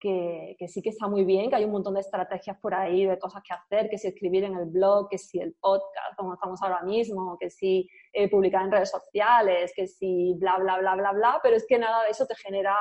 que, 0.00 0.56
sí 0.66 0.82
que 0.82 0.88
está 0.88 1.06
muy 1.06 1.24
bien, 1.24 1.50
que 1.50 1.56
hay 1.56 1.64
un 1.64 1.70
montón 1.70 1.94
de 1.94 2.00
estrategias 2.00 2.58
por 2.58 2.74
ahí, 2.74 3.06
de 3.06 3.18
cosas 3.18 3.42
que 3.46 3.54
hacer, 3.54 3.88
que 3.88 3.98
si 3.98 4.08
escribir 4.08 4.44
en 4.44 4.56
el 4.56 4.66
blog, 4.66 5.08
que 5.08 5.18
si 5.18 5.38
el 5.38 5.54
podcast, 5.60 6.16
como 6.16 6.34
estamos 6.34 6.60
ahora 6.62 6.82
mismo, 6.82 7.36
que 7.38 7.50
si 7.50 7.88
eh, 8.12 8.28
publicar 8.28 8.64
en 8.64 8.72
redes 8.72 8.90
sociales, 8.90 9.72
que 9.76 9.86
si 9.86 10.34
bla, 10.38 10.58
bla, 10.58 10.78
bla, 10.78 10.96
bla, 10.96 11.12
bla, 11.12 11.40
pero 11.42 11.56
es 11.56 11.66
que 11.68 11.78
nada 11.78 12.04
de 12.04 12.10
eso 12.10 12.26
te 12.26 12.34
genera 12.34 12.74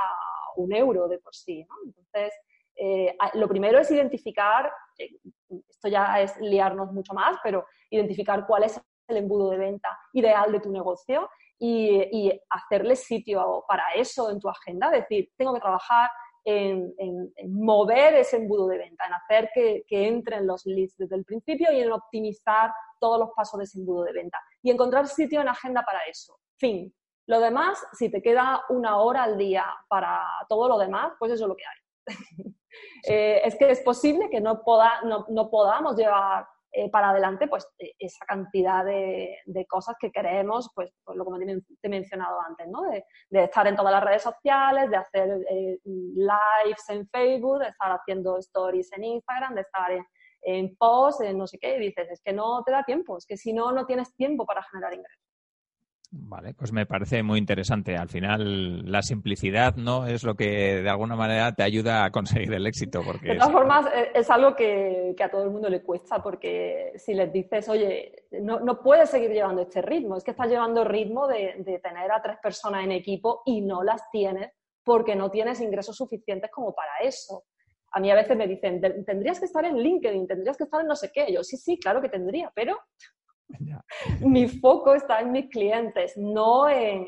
un 0.56 0.74
euro 0.74 1.08
de 1.08 1.20
por 1.20 1.36
sí. 1.36 1.66
Entonces, 1.86 2.34
eh, 2.76 3.16
lo 3.34 3.48
primero 3.48 3.78
es 3.80 3.92
identificar, 3.92 4.72
eh, 4.98 5.10
esto 5.70 5.90
ya 5.90 6.22
es 6.22 6.38
liarnos 6.40 6.92
mucho 6.94 7.14
más, 7.14 7.38
pero 7.44 7.66
identificar 7.90 8.48
cuál 8.48 8.64
es 8.64 8.82
el 9.08 9.18
embudo 9.18 9.50
de 9.50 9.58
venta 9.58 9.90
ideal 10.14 10.52
de 10.52 10.62
tu 10.62 10.72
negocio 10.72 11.30
y, 11.60 12.32
hacerle 12.50 12.96
sitio 12.96 13.66
para 13.68 13.84
eso 13.96 14.32
en 14.32 14.40
tu 14.40 14.48
agenda, 14.50 14.90
decir, 14.90 15.30
tengo 15.38 15.54
que 15.54 15.60
trabajar 15.60 16.10
en, 16.46 16.94
mover 17.48 18.16
ese 18.16 18.38
embudo 18.38 18.68
de 18.68 18.78
venta, 18.78 19.06
en 19.06 19.14
hacer 19.14 19.50
que, 19.54 19.84
que, 19.88 20.08
entren 20.08 20.48
los 20.48 20.66
leads 20.66 20.96
desde 20.98 21.16
el 21.16 21.26
principio 21.26 21.72
y 21.72 21.82
en 21.82 21.92
optimizar 21.92 22.72
todos 23.00 23.20
los 23.20 23.30
pasos 23.36 23.58
de 23.58 23.66
ese 23.66 23.80
embudo 23.80 24.04
de 24.04 24.14
venta 24.14 24.38
y 24.62 24.72
encontrar 24.72 25.08
sitio 25.08 25.42
en 25.42 25.50
agenda 25.50 25.84
para 25.84 26.00
eso. 26.10 26.38
Fin. 26.58 26.94
Lo 27.28 27.40
demás, 27.40 27.86
si 27.94 28.10
te 28.10 28.24
queda 28.24 28.64
una 28.70 28.98
hora 28.98 29.24
al 29.24 29.38
día 29.38 29.66
para 29.88 30.26
todo 30.48 30.68
lo 30.68 30.80
demás, 30.80 31.14
pues 31.20 31.32
eso 31.32 31.44
es 31.44 31.48
lo 31.48 31.56
que 31.56 31.64
hay. 31.66 32.16
Eh, 33.08 33.42
es 33.44 33.56
que 33.56 33.72
es 33.72 33.82
posible 33.82 34.30
que 34.30 34.40
no, 34.40 34.62
no, 35.30 35.50
podamos 35.50 35.96
llevar 35.96 36.48
eh, 36.72 36.90
para 36.92 37.10
adelante 37.10 37.48
pues, 37.48 37.68
e, 37.80 37.94
esa 37.98 38.26
cantidad 38.26 38.86
de, 38.86 39.38
cosas 39.68 39.96
que 40.00 40.12
queremos, 40.12 40.70
pues, 40.76 40.92
pues 41.04 41.18
lo 41.18 41.26
como 41.26 41.40
te, 41.40 41.62
he 41.84 41.90
mencionado 41.90 42.40
antes, 42.42 42.68
¿no? 42.68 42.84
de, 42.84 43.04
estar 43.44 43.66
en 43.68 43.76
todas 43.76 43.92
las 43.92 44.04
redes 44.04 44.22
sociales, 44.22 44.90
de 44.90 44.98
hacer 44.98 45.30
eh, 45.50 45.80
lives 45.84 46.90
en 46.90 47.08
Facebook, 47.10 47.60
de 47.60 47.70
estar 47.70 47.92
haciendo 47.92 48.38
stories 48.38 48.92
en 48.94 49.04
Instagram, 49.04 49.56
de 49.56 49.62
estar 49.62 49.92
en, 49.92 50.06
en 50.42 50.76
posts, 50.76 51.22
en 51.22 51.38
no 51.38 51.48
sé 51.48 51.58
qué, 51.60 51.78
y 51.78 51.80
dices, 51.80 52.10
es 52.12 52.22
que 52.22 52.34
no 52.34 52.64
te 52.64 52.72
da 52.72 52.84
tiempo, 52.84 53.18
es 53.18 53.26
que 53.26 53.38
si 53.38 53.54
no, 53.54 53.72
no 53.72 53.86
tienes 53.86 54.16
tiempo 54.16 54.46
para 54.46 54.64
generar 54.64 54.94
ingresos. 54.94 55.29
Vale, 56.12 56.56
pues 56.56 56.72
me 56.72 56.88
parece 56.88 57.22
muy 57.22 57.38
interesante. 57.38 57.96
Al 57.96 58.10
final, 58.10 58.92
la 58.92 59.04
simplicidad 59.04 59.76
no 59.76 60.08
es 60.08 60.24
lo 60.24 60.34
que 60.34 60.82
de 60.82 60.90
alguna 60.90 61.16
manera 61.16 61.54
te 61.54 61.62
ayuda 61.62 62.04
a 62.04 62.12
conseguir 62.12 62.52
el 62.52 62.66
éxito. 62.66 63.02
Porque 63.06 63.30
de 63.30 63.36
todas 63.36 63.52
formas, 63.52 63.86
es 64.16 64.28
algo 64.32 64.56
que, 64.56 65.16
a 65.24 65.30
todo 65.30 65.44
el 65.44 65.52
mundo 65.52 65.70
le 65.70 65.84
cuesta, 65.84 66.22
porque 66.22 66.94
si 66.96 67.14
les 67.14 67.32
dices, 67.32 67.70
oye, 67.70 68.26
no, 68.42 68.60
no 68.60 68.82
puedes 68.82 69.12
seguir 69.12 69.30
llevando 69.30 69.62
este 69.62 69.84
ritmo, 69.84 70.18
es 70.18 70.24
que 70.24 70.32
estás 70.32 70.50
llevando 70.50 70.84
ritmo 70.84 71.28
de, 71.28 71.56
de 71.60 71.78
tener 71.78 72.12
a 72.12 72.22
tres 72.22 72.38
personas 72.42 72.84
en 72.84 72.92
equipo 72.92 73.44
y 73.46 73.62
no 73.62 73.84
las 73.84 74.10
tienes 74.12 74.52
porque 74.84 75.16
no 75.16 75.30
tienes 75.30 75.62
ingresos 75.62 75.96
suficientes 75.96 76.50
como 76.50 76.74
para 76.74 76.98
eso. 77.04 77.44
A 77.92 78.00
mí 78.00 78.10
a 78.10 78.16
veces 78.16 78.36
me 78.36 78.48
dicen, 78.48 78.82
tendrías 79.06 79.40
que 79.40 79.46
estar 79.46 79.64
en 79.64 79.78
LinkedIn, 79.78 80.28
tendrías 80.28 80.58
que 80.58 80.64
estar 80.64 80.82
en 80.82 80.88
no 80.88 80.96
sé 80.96 81.12
qué. 81.14 81.32
Yo, 81.32 81.44
sí, 81.44 81.58
sí, 81.58 81.78
claro 81.78 82.02
que 82.02 82.10
tendría, 82.10 82.52
pero 82.56 82.78
Mi 84.22 84.48
foco 84.48 84.94
está 84.94 85.20
en 85.20 85.32
mis 85.32 85.50
clientes, 85.50 86.18
no 86.18 86.70
en, 86.70 87.08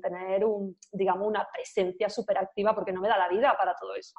tener 0.00 0.44
un, 0.44 0.76
digamos, 0.92 1.26
una 1.26 1.46
presencia 1.52 2.08
súper 2.08 2.38
activa 2.38 2.74
porque 2.74 2.92
no 2.92 3.00
me 3.00 3.08
da 3.08 3.18
la 3.18 3.28
vida 3.28 3.54
para 3.56 3.74
todo 3.74 3.94
eso. 3.94 4.14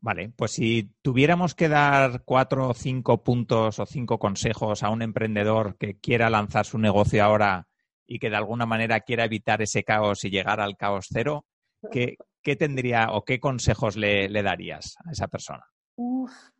Vale, 0.00 0.32
pues 0.36 0.52
si 0.52 0.92
tuviéramos 1.02 1.54
que 1.54 1.68
dar 1.68 2.22
cuatro 2.24 2.68
o 2.68 2.74
cinco 2.74 3.22
puntos 3.24 3.80
o 3.80 3.86
cinco 3.86 4.18
consejos 4.18 4.82
a 4.84 4.90
un 4.90 5.02
emprendedor 5.02 5.76
que 5.76 5.98
quiera 5.98 6.30
lanzar 6.30 6.66
su 6.66 6.78
negocio 6.78 7.24
ahora 7.24 7.66
y 8.06 8.20
que 8.20 8.30
de 8.30 8.36
alguna 8.36 8.64
manera 8.64 9.00
quiera 9.00 9.24
evitar 9.24 9.60
ese 9.60 9.82
caos 9.82 10.24
y 10.24 10.30
llegar 10.30 10.60
al 10.60 10.76
caos 10.76 11.06
cero, 11.10 11.46
¿qué, 11.90 12.16
tendría 12.58 13.08
o 13.12 13.24
qué 13.24 13.40
consejos 13.40 13.96
le, 13.96 14.28
darías 14.42 14.96
a 15.04 15.10
esa 15.10 15.28
persona? 15.28 15.64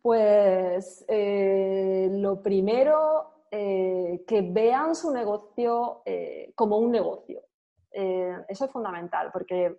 pues 0.01 1.05
eh, 1.07 2.09
lo 2.11 2.43
primero 2.43 3.38
eh, 3.51 4.23
que 4.27 4.41
vean 4.41 4.95
su 4.95 5.11
negocio 5.11 6.03
eh, 6.05 6.51
como 6.55 6.77
un 6.77 6.91
negocio. 6.91 7.41
Eh, 7.91 8.35
eso 8.47 8.65
es 8.65 8.71
fundamental 8.71 9.31
porque 9.33 9.75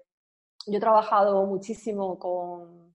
yo 0.67 0.77
he 0.77 0.81
trabajado 0.81 1.47
muchísimo 1.47 2.19
con, 2.19 2.95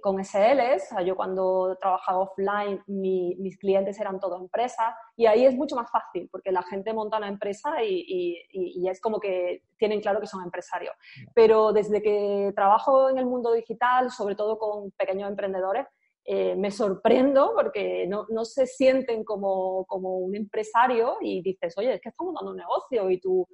con 0.00 0.24
SLs, 0.24 0.90
yo 1.04 1.16
cuando 1.16 1.76
trabajaba 1.80 2.20
offline 2.20 2.80
mis 2.86 3.58
clientes 3.58 3.98
eran 3.98 4.20
todo 4.20 4.36
empresas 4.36 4.94
y 5.16 5.26
ahí 5.26 5.44
es 5.44 5.56
mucho 5.56 5.74
más 5.74 5.90
fácil 5.90 6.28
porque 6.30 6.52
la 6.52 6.62
gente 6.62 6.92
monta 6.92 7.16
una 7.16 7.26
empresa 7.26 7.82
y, 7.82 8.46
y, 8.52 8.88
es 8.88 9.00
como 9.00 9.18
que 9.18 9.64
tienen 9.78 10.00
claro 10.00 10.20
que 10.20 10.26
son 10.26 10.44
empresarios. 10.44 10.94
Pero 11.34 11.72
desde 11.72 12.02
que 12.02 12.52
trabajo 12.54 13.08
en 13.08 13.18
el 13.18 13.26
mundo 13.26 13.52
digital, 13.52 14.10
sobre 14.10 14.36
todo 14.36 14.58
con 14.58 14.92
pequeños 14.92 15.28
emprendedores, 15.28 15.86
eh, 16.24 16.54
me 16.54 16.70
sorprendo 16.70 17.52
porque 17.56 18.06
no, 18.06 18.44
se 18.44 18.66
sienten 18.66 19.24
como, 19.24 19.86
un 19.88 20.36
empresario 20.36 21.16
y 21.20 21.42
dices, 21.42 21.76
oye, 21.78 21.94
es 21.94 22.00
que 22.00 22.10
estamos 22.10 22.34
dando 22.34 22.50
un 22.50 22.58
negocio 22.58 23.10
y 23.10 23.18
tu, 23.18 23.46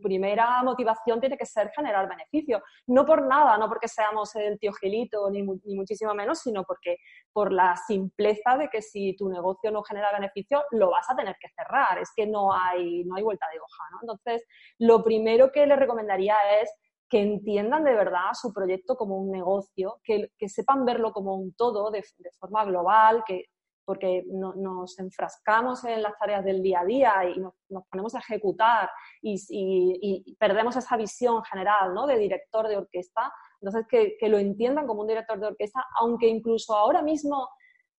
primera 0.00 0.62
motivación 0.62 1.20
tiene 1.20 1.36
que 1.36 1.44
ser 1.44 1.72
generar 1.74 2.08
beneficio. 2.08 2.62
No 2.86 3.04
por 3.04 3.26
nada, 3.26 3.58
no 3.58 3.68
porque 3.68 3.88
seamos 3.88 4.34
el 4.36 4.56
tío 4.60 4.72
Gilito 4.72 5.28
ni, 5.30 5.42
muchísimo 5.42 6.14
menos, 6.14 6.38
sino 6.38 6.62
porque 6.62 6.98
por 7.32 7.52
la 7.52 7.74
simpleza 7.76 8.56
de 8.56 8.68
que 8.68 8.80
si 8.80 9.16
tu 9.16 9.28
negocio 9.28 9.72
no 9.72 9.82
genera 9.82 10.12
beneficio, 10.12 10.62
lo 10.70 10.90
vas 10.90 11.10
a 11.10 11.16
tener 11.16 11.34
que 11.40 11.48
cerrar. 11.48 11.98
Es 11.98 12.10
que 12.14 12.24
no 12.24 12.52
hay, 12.52 13.02
no 13.02 13.16
hay 13.16 13.24
vuelta 13.24 13.46
de 13.52 13.58
hoja. 13.58 13.84
Entonces, 14.00 14.46
lo 14.78 15.02
primero 15.02 15.50
que 15.50 15.66
le 15.66 15.74
recomendaría 15.74 16.36
es 16.62 16.70
que 17.08 17.20
entiendan 17.20 17.84
de 17.84 17.94
verdad 17.94 18.32
su 18.32 18.52
proyecto 18.52 18.96
como 18.96 19.16
un 19.16 19.30
negocio, 19.30 20.00
que, 20.02 20.30
sepan 20.48 20.84
verlo 20.84 21.12
como 21.12 21.34
un 21.36 21.54
todo 21.54 21.90
de, 21.90 22.02
forma 22.38 22.64
global, 22.64 23.22
que, 23.26 23.46
porque 23.84 24.24
nos 24.26 24.98
enfrascamos 24.98 25.84
en 25.84 26.02
las 26.02 26.18
tareas 26.18 26.44
del 26.44 26.62
día 26.62 26.80
a 26.80 26.84
día 26.84 27.12
y 27.28 27.38
nos, 27.38 27.54
ponemos 27.90 28.14
a 28.14 28.20
ejecutar 28.20 28.90
y, 29.20 30.36
perdemos 30.38 30.76
esa 30.76 30.96
visión 30.96 31.44
general 31.44 31.94
¿no? 31.94 32.06
de 32.06 32.18
director 32.18 32.66
de 32.68 32.78
orquesta. 32.78 33.32
Entonces, 33.60 33.86
que, 33.88 34.16
que, 34.18 34.28
lo 34.28 34.38
entiendan 34.38 34.86
como 34.86 35.02
un 35.02 35.08
director 35.08 35.38
de 35.38 35.48
orquesta, 35.48 35.84
aunque 36.00 36.26
incluso 36.26 36.74
ahora 36.74 37.02
mismo 37.02 37.48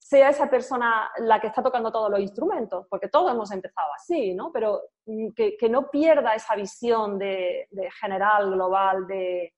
sea 0.06 0.30
esa 0.30 0.48
persona 0.48 1.10
la 1.18 1.42
que 1.42 1.48
está 1.48 1.64
tocando 1.64 1.92
todos 1.92 2.12
los 2.12 2.20
instrumentos, 2.20 2.86
porque 2.92 3.10
todos 3.10 3.32
hemos 3.32 3.52
empezado 3.52 3.88
así, 3.96 4.36
¿no? 4.36 4.52
Pero 4.52 4.84
mm, 5.08 5.30
que, 5.32 5.68
no 5.68 5.90
pierda 5.90 6.36
esa 6.36 6.56
visión 6.56 7.18
de, 7.18 7.68
general, 8.00 8.52
global, 8.52 9.08
de, 9.08 9.52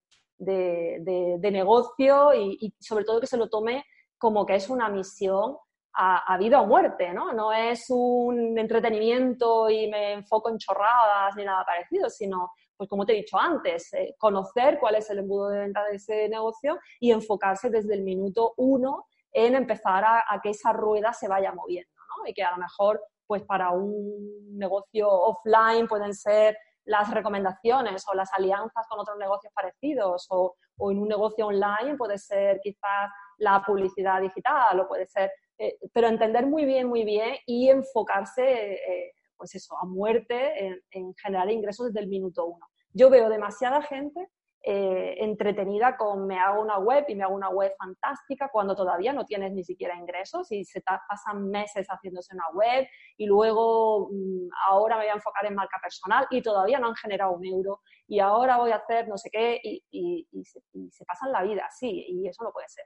negocio 1.52 2.34
y, 2.34 2.74
sobre 2.80 3.04
todo 3.04 3.20
que 3.20 3.28
se 3.28 3.36
lo 3.36 3.50
tome 3.50 3.84
como 4.18 4.46
que 4.46 4.56
es 4.56 4.70
una 4.70 4.88
misión 4.88 5.58
a, 5.94 6.38
vida 6.38 6.62
o 6.62 6.66
muerte, 6.66 7.14
¿no? 7.14 7.34
No 7.34 7.52
es 7.52 7.88
un 7.90 8.58
entretenimiento 8.58 9.70
y 9.70 9.90
me 9.90 10.14
enfoco 10.14 10.50
en 10.50 10.60
chorradas 10.60 11.36
ni 11.36 11.44
nada 11.44 11.66
parecido, 11.66 12.10
sino, 12.10 12.52
pues 12.78 12.90
como 12.90 13.06
te 13.06 13.12
he 13.12 13.18
dicho 13.18 13.38
antes, 13.38 13.94
eh, 13.94 14.16
conocer 14.18 14.80
cuál 14.80 14.96
es 14.96 15.10
el 15.10 15.20
embudo 15.20 15.50
de 15.50 15.60
venta 15.60 15.84
de 15.84 15.98
ese 15.98 16.30
negocio 16.30 16.80
y 17.02 17.12
enfocarse 17.12 17.70
desde 17.70 17.96
el 17.96 18.04
minuto 18.04 18.54
uno 18.56 19.08
en 19.38 19.54
empezar 19.54 20.04
a, 20.04 20.40
que 20.42 20.50
esa 20.50 20.74
rueda 20.74 21.14
se 21.14 21.28
vaya 21.28 21.52
moviendo, 21.52 21.92
¿no? 22.10 22.28
Y 22.28 22.34
que 22.34 22.44
a 22.44 22.50
lo 22.50 22.58
mejor, 22.58 23.00
pues 23.28 23.44
para 23.44 23.70
un 23.70 24.58
negocio 24.58 25.08
offline 25.08 25.88
pueden 25.88 26.16
ser 26.16 26.58
las 26.86 27.14
recomendaciones 27.14 28.04
o 28.08 28.16
las 28.16 28.34
alianzas 28.34 28.88
con 28.90 29.00
otros 29.00 29.16
negocios 29.20 29.54
parecidos 29.54 30.26
o, 30.32 30.56
en 30.80 30.98
un 31.00 31.08
negocio 31.08 31.46
online 31.48 31.96
puede 31.98 32.18
ser 32.18 32.60
quizás 32.62 33.12
la 33.38 33.62
publicidad 33.64 34.22
digital 34.22 34.80
o 34.80 34.88
puede 34.88 35.06
ser, 35.06 35.32
eh, 35.60 35.78
pero 35.94 36.08
entender 36.08 36.48
muy 36.48 36.66
bien, 36.66 36.88
muy 36.88 37.04
bien 37.04 37.36
y 37.46 37.70
enfocarse, 37.70 38.74
eh, 38.74 39.14
pues 39.36 39.54
eso, 39.54 39.78
a 39.78 39.86
muerte 39.86 40.66
en, 40.66 40.82
en 40.92 41.14
generar 41.16 41.52
ingresos 41.52 41.88
desde 41.88 42.00
el 42.00 42.08
minuto 42.08 42.46
uno. 42.46 42.66
Yo 42.92 43.12
veo 43.12 43.30
demasiada 43.30 43.84
gente 43.84 44.30
eh, 44.70 45.24
entretenida 45.24 45.96
con 45.96 46.28
me 46.28 46.38
hago 46.38 46.62
una 46.62 46.78
web 46.78 47.06
y 47.08 47.16
me 47.16 47.24
hago 47.24 47.34
una 47.34 47.48
web 47.48 47.72
fantástica 47.80 48.50
cuando 48.52 48.76
todavía 48.76 49.14
no 49.14 49.24
tienes 49.24 49.54
ni 49.54 49.64
siquiera 49.64 49.96
ingresos 49.96 50.52
y 50.52 50.66
se 50.66 50.82
pasan 50.82 51.50
meses 51.50 51.88
haciéndose 51.88 52.36
una 52.36 52.50
web 52.54 52.86
y 53.16 53.28
luego 53.28 54.10
mm, 54.12 54.50
ahora 54.68 54.98
me 54.98 55.04
voy 55.04 55.12
a 55.12 55.16
enfocar 55.16 55.46
en 55.46 55.56
marca 55.56 55.80
personal 55.82 56.28
y 56.30 56.42
todavía 56.42 56.80
no 56.80 56.88
han 56.88 56.96
generado 56.96 57.32
un 57.32 57.46
euro 57.46 57.80
y 58.08 58.20
ahora 58.20 58.58
voy 58.58 58.72
a 58.72 58.76
hacer 58.76 59.08
no 59.08 59.18
sé 59.18 59.30
qué 59.32 59.62
y, 59.64 60.28
se, 60.44 60.60
y 60.74 60.92
se 60.92 61.06
pasan 61.06 61.32
la 61.32 61.44
vida, 61.44 61.70
sí, 61.72 62.06
y 62.10 62.28
eso 62.28 62.44
no 62.44 62.52
puede 62.52 62.68
ser. 62.68 62.84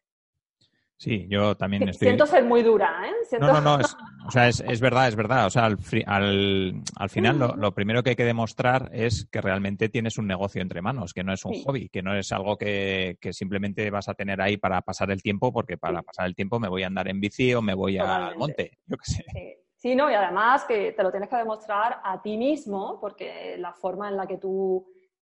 Sí, 1.01 1.25
yo 1.27 1.57
también 1.57 1.89
estoy... 1.89 2.09
Siento 2.09 2.27
ser 2.27 2.43
muy 2.43 2.61
dura, 2.61 3.01
¿eh? 3.07 3.37
No, 3.39 3.53
no, 3.53 3.59
no, 3.59 3.79
es, 3.81 3.97
o 4.27 4.29
sea, 4.29 4.47
es, 4.47 4.59
es, 4.59 4.79
verdad, 4.79 5.07
es 5.07 5.15
verdad. 5.15 5.47
O 5.47 5.49
sea, 5.49 5.65
al, 5.65 5.79
al, 6.05 6.83
al 6.95 7.09
final 7.09 7.39
lo, 7.39 7.55
lo, 7.55 7.73
primero 7.73 8.03
que 8.03 8.11
hay 8.11 8.15
que 8.15 8.23
demostrar 8.23 8.91
es 8.93 9.25
que 9.31 9.41
realmente 9.41 9.89
tienes 9.89 10.19
un 10.19 10.27
negocio 10.27 10.61
entre 10.61 10.83
manos, 10.83 11.11
que 11.11 11.23
no 11.23 11.33
es 11.33 11.43
un 11.43 11.59
hobby, 11.63 11.89
que 11.89 12.03
no 12.03 12.15
es 12.15 12.31
algo 12.31 12.55
que, 12.55 13.17
que, 13.19 13.33
simplemente 13.33 13.89
vas 13.89 14.09
a 14.09 14.13
tener 14.13 14.39
ahí 14.41 14.57
para 14.57 14.79
pasar 14.83 15.09
el 15.09 15.23
tiempo, 15.23 15.51
porque 15.51 15.75
para 15.75 16.03
pasar 16.03 16.27
el 16.27 16.35
tiempo 16.35 16.59
me 16.59 16.69
voy 16.69 16.83
a 16.83 16.87
andar 16.87 17.07
en 17.07 17.19
bici 17.19 17.51
o 17.55 17.63
me 17.63 17.73
voy 17.73 17.97
al 17.97 18.37
monte, 18.37 18.77
yo 18.85 18.95
qué 18.97 19.11
sé. 19.11 19.25
Sí. 19.33 19.55
sí, 19.77 19.95
no, 19.95 20.11
y 20.11 20.13
además 20.13 20.65
que 20.65 20.91
te 20.91 21.01
lo 21.01 21.09
tienes 21.09 21.29
que 21.29 21.37
demostrar 21.37 21.99
a 22.03 22.21
ti 22.21 22.37
mismo, 22.37 22.99
porque 23.01 23.55
la 23.57 23.73
forma 23.73 24.07
en 24.07 24.17
la 24.17 24.27
que 24.27 24.37
tú 24.37 24.85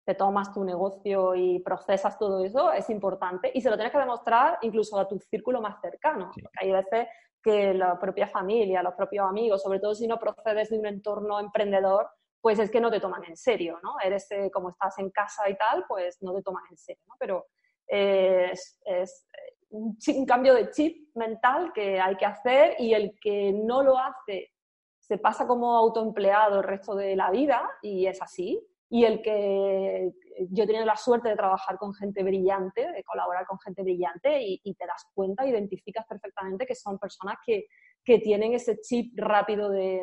te 0.09 0.15
tomas 0.15 0.55
tu 0.55 0.65
negocio 0.65 1.35
y 1.35 1.59
procesas 1.59 2.19
todo 2.19 2.43
eso, 2.43 2.73
es 2.73 2.89
importante 2.89 3.51
y 3.53 3.61
se 3.61 3.69
lo 3.69 3.77
tienes 3.77 3.93
que 3.93 3.99
demostrar 3.99 4.57
incluso 4.63 4.99
a 4.99 5.07
tu 5.07 5.19
círculo 5.19 5.61
más 5.61 5.83
cercano. 5.83 6.31
hay 6.59 6.73
veces 6.73 7.09
que 7.43 7.75
la 7.75 7.99
propia 7.99 8.27
familia, 8.27 8.83
los 8.83 8.95
propios 8.95 9.29
amigos, 9.29 9.63
sobre 9.63 9.81
todo 9.81 9.95
si 9.95 10.07
no 10.07 10.19
procedes 10.19 10.71
de 10.71 10.79
un 10.79 10.87
entorno 10.87 11.39
emprendedor, 11.39 12.09
pues 12.41 12.59
es 12.59 12.71
que 12.71 12.81
no 12.81 12.91
te 12.91 13.01
toman 13.01 13.23
en 13.25 13.37
serio, 13.37 13.81
¿no? 13.83 13.97
Eres 14.03 14.27
eh, 14.31 14.51
como 14.51 14.71
estás 14.71 14.99
en 14.99 15.11
casa 15.11 15.47
y 15.47 15.59
tal, 15.59 15.85
pues 15.87 16.17
no 16.23 16.35
te 16.35 16.41
toman 16.41 16.65
en 16.71 16.79
serio, 16.79 17.03
¿no? 17.07 17.15
Pero 17.19 17.45
es, 17.87 18.81
es 18.87 19.27
un, 19.69 19.95
un 20.17 20.25
cambio 20.25 20.55
de 20.55 20.71
chip 20.71 21.15
mental 21.17 21.71
que 21.75 22.01
hay 22.01 22.17
que 22.17 22.25
hacer 22.25 22.77
y 22.79 22.95
el 22.95 23.13
que 23.21 23.53
no 23.53 23.83
lo 23.83 23.99
hace 23.99 24.53
se 25.01 25.19
pasa 25.19 25.47
como 25.47 25.77
autoempleado 25.77 26.61
el 26.61 26.65
resto 26.65 26.95
de 26.95 27.15
la 27.15 27.31
vida 27.31 27.69
y 27.83 28.07
es 28.07 28.23
así 28.23 28.67
y 28.91 29.05
el 29.05 29.21
que 29.21 30.11
yo 30.51 30.65
he 30.65 30.67
tenido 30.67 30.87
la 30.87 30.97
suerte 30.97 31.29
de 31.29 31.37
trabajar 31.37 31.77
con 31.77 31.93
gente 31.95 32.23
brillante, 32.23 32.91
de 32.91 33.05
colaborar 33.05 33.47
con 33.47 33.59
gente 33.61 33.83
brillante 33.83 34.41
y, 34.41 34.75
te 34.75 34.87
das 34.87 35.05
cuenta, 35.15 35.47
identificas 35.47 36.07
perfectamente 36.07 36.65
que 36.65 36.75
son 36.75 36.99
personas 36.99 37.37
que, 37.45 37.67
que 38.05 38.19
tienen 38.19 38.55
ese 38.55 38.79
chip 38.81 39.13
rápido 39.17 39.69
de, 39.69 40.01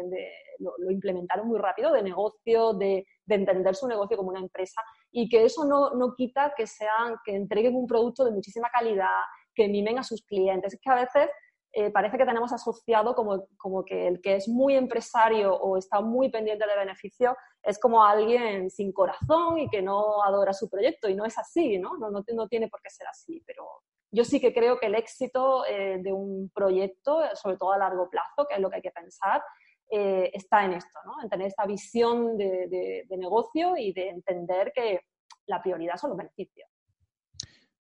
lo, 0.60 0.91
implementaron 0.91 1.48
muy 1.48 1.60
rápido, 1.60 1.91
de 1.91 2.04
negocio, 2.04 2.74
de, 2.74 3.08
de, 3.26 3.36
entender 3.36 3.76
su 3.76 3.88
negocio 3.88 4.17
como 4.17 4.30
una 4.30 4.39
empresa 4.39 4.82
y 5.12 5.30
que 5.30 5.45
eso 5.45 5.65
no, 5.65 5.91
no 5.91 6.13
quita 6.15 6.54
que 6.56 6.67
sean, 6.67 7.15
que 7.24 7.36
entreguen 7.36 7.76
un 7.76 7.88
producto 7.88 8.24
de 8.24 8.32
muchísima 8.32 8.69
calidad, 8.69 9.21
que 9.56 9.67
mimen 9.67 9.98
a 9.98 10.04
sus 10.04 10.21
clientes. 10.24 10.74
Es 10.74 10.80
que 10.80 10.91
a 10.91 10.95
veces 10.95 11.30
eh, 11.77 11.91
parece 11.91 12.17
que 12.17 12.25
tenemos 12.25 12.53
asociado 12.53 13.13
como, 13.13 13.47
como, 13.57 13.83
que 13.83 14.07
el 14.07 14.21
que 14.21 14.38
es 14.38 14.47
muy 14.47 14.77
empresario 14.77 15.53
o 15.53 15.75
está 15.75 15.99
muy 15.99 16.29
pendiente 16.29 16.65
de 16.65 16.73
beneficio 16.73 17.35
es 17.61 17.77
como 17.77 18.05
alguien 18.05 18.69
sin 18.69 18.93
corazón 18.93 19.59
y 19.59 19.67
que 19.67 19.81
no 19.81 20.23
adora 20.23 20.53
su 20.53 20.69
proyecto 20.69 21.09
y 21.09 21.15
no 21.15 21.25
es 21.25 21.38
así, 21.38 21.77
¿no? 21.77 21.97
No, 21.97 22.09
no, 22.09 22.47
tiene 22.47 22.69
por 22.69 22.81
qué 22.81 22.89
ser 22.89 23.07
así, 23.07 23.43
pero 23.45 23.67
yo 24.09 24.23
sí 24.23 24.39
que 24.39 24.53
creo 24.53 24.79
que 24.79 24.85
el 24.85 24.95
éxito 24.95 25.65
eh, 25.65 25.97
de 26.01 26.13
un 26.13 26.49
proyecto, 26.55 27.19
sobre 27.33 27.57
todo 27.57 27.73
a 27.73 27.77
largo 27.77 28.09
plazo, 28.09 28.47
que 28.47 28.55
es 28.55 28.61
lo 28.61 28.69
que 28.69 28.77
hay 28.77 28.81
que 28.81 28.91
pensar, 28.91 29.43
eh, 29.91 30.31
está 30.33 30.63
en 30.63 30.75
esto, 30.75 30.97
¿no? 31.03 31.21
En 31.21 31.29
tener 31.29 31.47
esta 31.47 31.65
visión 31.65 32.38
de 32.38 33.05
negocio 33.09 33.75
y 33.75 33.91
de 33.91 34.11
entender 34.11 34.71
que 34.73 35.01
la 35.45 35.61
prioridad 35.61 35.97
son 35.97 36.11
los 36.11 36.17
beneficios. 36.17 36.69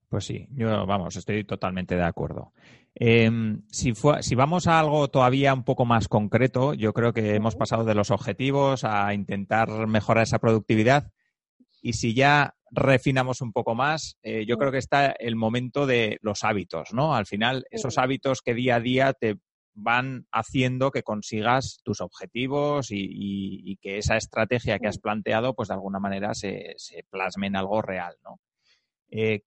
Pues 0.09 0.25
sí, 0.25 0.47
yo 0.51 0.85
vamos, 0.85 1.15
estoy 1.15 1.43
totalmente 1.43 1.95
de 1.95 2.03
acuerdo. 2.03 2.53
Em, 2.93 3.63
si, 3.69 3.93
si 4.21 4.35
vamos 4.35 4.67
a 4.67 4.79
algo 4.79 5.09
todavía 5.09 5.53
un 5.53 5.63
poco 5.63 5.85
más 5.85 6.07
concreto, 6.07 6.73
yo 6.73 6.93
creo 6.93 7.11
que 7.11 7.35
hemos 7.35 7.55
pasado 7.55 7.83
de 7.83 7.95
los 7.95 8.11
objetivos 8.11 8.83
a 8.83 9.13
intentar 9.13 9.69
mejorar 9.87 10.23
esa 10.23 10.39
productividad. 10.39 11.11
Y 11.81 11.93
si 11.93 12.13
ya 12.13 12.55
refinamos 12.71 13.41
un 13.41 13.51
poco 13.51 13.75
más, 13.75 14.17
eh, 14.23 14.45
yo 14.45 14.57
creo 14.57 14.71
que 14.71 14.77
está 14.77 15.11
el 15.11 15.35
momento 15.35 15.85
de 15.85 16.17
los 16.21 16.43
hábitos, 16.43 16.93
¿no? 16.93 17.15
Al 17.15 17.25
final, 17.25 17.65
esos 17.69 17.97
hábitos 17.97 18.41
que 18.41 18.53
día 18.53 18.75
a 18.75 18.79
día 18.79 19.13
te 19.13 19.37
van 19.73 20.25
haciendo 20.31 20.89
que 20.89 21.03
consigas 21.03 21.81
tus 21.83 21.99
objetivos 21.99 22.87
y, 22.91 23.77
que 23.81 23.97
esa 23.97 24.15
estrategia 24.15 24.79
que 24.79 24.87
has 24.87 24.99
planteado, 24.99 25.53
pues 25.53 25.67
de 25.67 25.73
alguna 25.75 25.99
manera 25.99 26.33
se, 26.33 26.73
se 26.77 27.03
plasme 27.09 27.47
en 27.47 27.57
algo 27.57 27.81
real, 27.81 28.15
¿no? 28.23 28.39
Eh, 29.11 29.43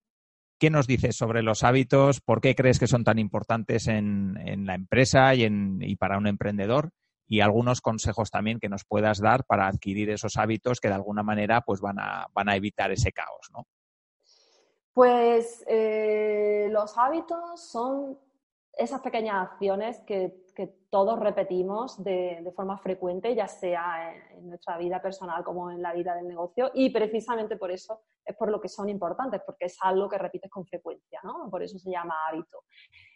¿Qué 0.59 0.71
nos 0.71 0.89
dices 0.89 1.17
sobre 1.17 1.43
los 1.43 1.63
hábitos? 1.63 2.21
¿Por 2.21 2.41
qué 2.41 2.57
crees 2.57 2.81
que 2.81 2.89
son 2.89 3.05
tan 3.05 3.19
importantes 3.19 3.87
en, 3.87 4.67
la 4.67 4.75
empresa 4.75 5.35
y, 5.35 5.45
en, 5.45 5.81
para 5.99 6.19
un 6.19 6.27
emprendedor? 6.27 6.91
Y 7.29 7.41
algunos 7.41 7.81
consejos 7.81 8.31
también 8.31 8.59
que 8.59 8.69
nos 8.69 8.85
puedas 8.85 9.21
dar 9.21 9.45
para 9.45 9.69
adquirir 9.69 10.11
esos 10.11 10.37
hábitos 10.37 10.81
que 10.81 10.89
de 10.89 10.95
alguna 10.95 11.23
manera 11.23 11.61
pues 11.61 11.81
van 11.81 12.01
a, 12.01 12.27
van 12.33 12.49
a 12.49 12.57
evitar 12.57 12.91
ese 12.91 13.13
caos, 13.13 13.49
¿no? 13.53 13.67
Pues 14.93 15.63
eh, 15.69 16.69
los 16.73 16.99
hábitos 16.99 17.61
son 17.61 18.19
esas 18.79 19.01
pequeñas 19.01 19.49
acciones 19.49 20.01
que, 20.07 20.47
todos 20.91 21.21
repetimos 21.21 22.03
de, 22.03 22.51
forma 22.57 22.79
frecuente, 22.79 23.35
ya 23.35 23.47
sea 23.47 24.13
en, 24.33 24.49
nuestra 24.49 24.79
vida 24.79 25.01
personal 25.01 25.45
como 25.45 25.71
en 25.71 25.83
la 25.83 25.93
vida 25.93 26.15
del 26.17 26.27
negocio, 26.27 26.71
y 26.75 26.91
precisamente 26.91 27.57
por 27.57 27.71
eso 27.71 28.01
es 28.25 28.35
por 28.35 28.51
lo 28.51 28.61
que 28.61 28.69
son 28.69 28.89
importantes, 28.89 29.43
porque 29.45 29.67
es 29.67 29.77
algo 29.83 30.09
que 30.09 30.19
repites 30.19 30.51
con 30.51 30.67
frecuencia, 30.67 31.21
¿no? 31.23 31.49
Por 31.51 31.63
eso 31.63 31.79
se 31.79 31.91
llama 31.91 32.15
hábito. 32.27 32.65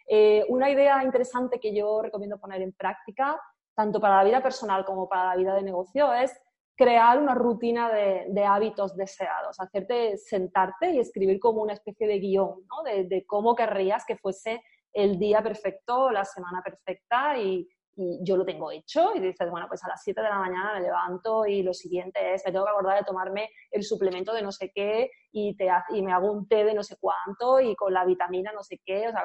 Eh, 0.07 0.45
una 0.49 0.69
idea 0.69 1.03
interesante 1.03 1.59
que 1.59 1.75
yo 1.75 2.01
recomiendo 2.01 2.39
poner 2.39 2.61
en 2.61 2.73
práctica, 2.73 3.41
tanto 3.75 3.99
para 3.99 4.17
la 4.17 4.23
vida 4.23 4.43
personal 4.43 4.85
como 4.85 5.09
para 5.09 5.29
la 5.29 5.35
vida 5.35 5.55
de 5.55 5.63
negocio, 5.63 6.13
es 6.13 6.31
crear 6.77 7.19
una 7.19 7.35
rutina 7.35 7.91
de, 7.91 8.45
hábitos 8.45 8.95
deseados, 8.95 9.59
hacerte 9.59 10.17
sentarte 10.17 10.91
y 10.91 10.99
escribir 10.99 11.39
como 11.39 11.61
una 11.61 11.73
especie 11.73 12.07
de 12.07 12.19
guion 12.19 12.65
¿no? 12.67 12.83
de, 12.83 13.03
de, 13.05 13.25
cómo 13.25 13.55
querrías 13.55 14.05
que 14.05 14.17
fuese 14.17 14.61
el 14.93 15.17
día 15.17 15.41
perfecto, 15.41 16.11
la 16.11 16.23
semana 16.23 16.61
perfecta 16.63 17.37
y, 17.37 17.67
yo 17.95 18.37
lo 18.37 18.43
tengo 18.43 18.71
hecho 18.71 19.11
y 19.13 19.19
dices, 19.19 19.51
bueno, 19.51 19.67
pues 19.67 19.83
a 19.83 19.87
las 19.87 20.01
7 20.03 20.19
de 20.19 20.27
la 20.27 20.39
mañana 20.39 20.73
me 20.73 20.81
levanto 20.81 21.45
y 21.45 21.61
lo 21.61 21.75
siguiente 21.75 22.33
es, 22.33 22.43
me 22.43 22.51
tengo 22.51 22.65
que 22.65 22.71
acordar 22.71 22.97
de 22.97 23.05
tomarme 23.05 23.51
el 23.69 23.83
suplemento 23.83 24.33
de 24.33 24.41
no 24.41 24.51
sé 24.51 24.71
qué 24.73 25.11
y, 25.31 25.55
te, 25.55 25.67
y 25.89 26.01
me 26.01 26.11
hago 26.11 26.31
un 26.31 26.47
té 26.47 26.63
de 26.63 26.73
no 26.73 26.81
sé 26.81 26.97
cuánto 26.99 27.59
y 27.59 27.75
con 27.75 27.93
la 27.93 28.03
vitamina 28.03 28.51
no 28.51 28.63
sé 28.63 28.81
qué. 28.83 29.07
O 29.09 29.11
sea, 29.11 29.21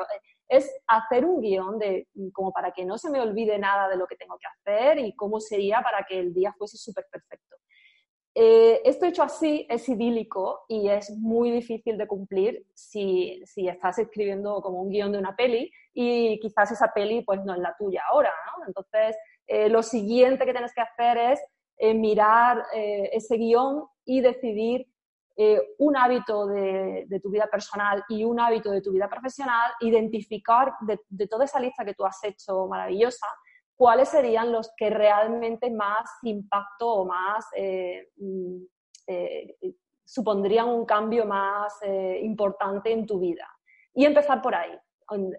es 0.48 0.70
hacer 0.86 1.24
un 1.24 1.40
guion 1.40 1.78
de, 1.78 2.08
como 2.34 2.52
para 2.52 2.72
que 2.72 2.84
no 2.84 2.98
se 2.98 3.08
me 3.08 3.22
olvide 3.22 3.58
nada 3.58 3.88
de 3.88 3.96
lo 3.96 4.06
que 4.06 4.16
tengo 4.16 4.36
que 4.38 4.48
hacer 4.48 4.98
y 4.98 5.16
cómo 5.16 5.40
sería 5.40 5.80
para 5.80 6.04
que 6.04 6.18
el 6.18 6.34
día 6.34 6.52
fuese 6.58 6.76
súper 6.76 7.06
perfecto. 7.10 7.56
Eh, 8.40 8.82
esto 8.84 9.04
hecho 9.04 9.24
así 9.24 9.66
es 9.68 9.88
idílico 9.88 10.60
y 10.68 10.88
es 10.88 11.10
muy 11.10 11.50
difícil 11.50 11.98
de 11.98 12.06
cumplir 12.06 12.64
si, 12.72 13.42
estás 13.56 13.98
escribiendo 13.98 14.62
como 14.62 14.80
un 14.80 14.90
guion 14.90 15.10
de 15.10 15.18
una 15.18 15.34
peli 15.34 15.72
y 15.92 16.38
quizás 16.38 16.70
esa 16.70 16.92
peli 16.94 17.22
pues 17.22 17.44
no 17.44 17.54
es 17.54 17.58
la 17.58 17.74
tuya 17.76 18.04
ahora, 18.08 18.30
¿no? 18.46 18.64
Entonces, 18.68 19.16
eh, 19.44 19.68
lo 19.68 19.82
siguiente 19.82 20.46
que 20.46 20.52
tienes 20.52 20.72
que 20.72 20.82
hacer 20.82 21.18
es 21.18 21.40
eh, 21.78 21.94
mirar 21.94 22.62
ese 22.72 23.36
guion 23.38 23.86
y 24.04 24.20
decidir 24.20 24.86
un 25.78 25.96
hábito 25.96 26.46
de, 26.46 27.20
tu 27.20 27.30
vida 27.30 27.48
personal 27.48 28.04
y 28.08 28.22
un 28.22 28.38
hábito 28.38 28.70
de 28.70 28.82
tu 28.82 28.92
vida 28.92 29.08
profesional, 29.08 29.72
identificar 29.80 30.74
de, 30.82 31.00
de 31.08 31.26
toda 31.26 31.44
esa 31.44 31.58
lista 31.58 31.84
que 31.84 31.94
tú 31.94 32.04
has 32.04 32.22
hecho 32.22 32.68
maravillosa, 32.68 33.26
cuáles 33.78 34.08
serían 34.08 34.50
los 34.50 34.72
que 34.76 34.90
realmente 34.90 35.70
más 35.70 36.10
impacto 36.22 36.86
o 36.94 37.04
más 37.06 37.46
eh, 37.54 38.08
mm, 38.16 38.56
eh, 39.06 39.56
supondrían 40.04 40.68
un 40.68 40.84
cambio 40.84 41.24
más 41.24 41.72
eh, 41.82 42.18
importante 42.22 42.90
en 42.92 43.06
tu 43.06 43.20
vida. 43.20 43.46
Y 43.94 44.04
empezar 44.04 44.42
por 44.42 44.54
ahí. 44.54 44.76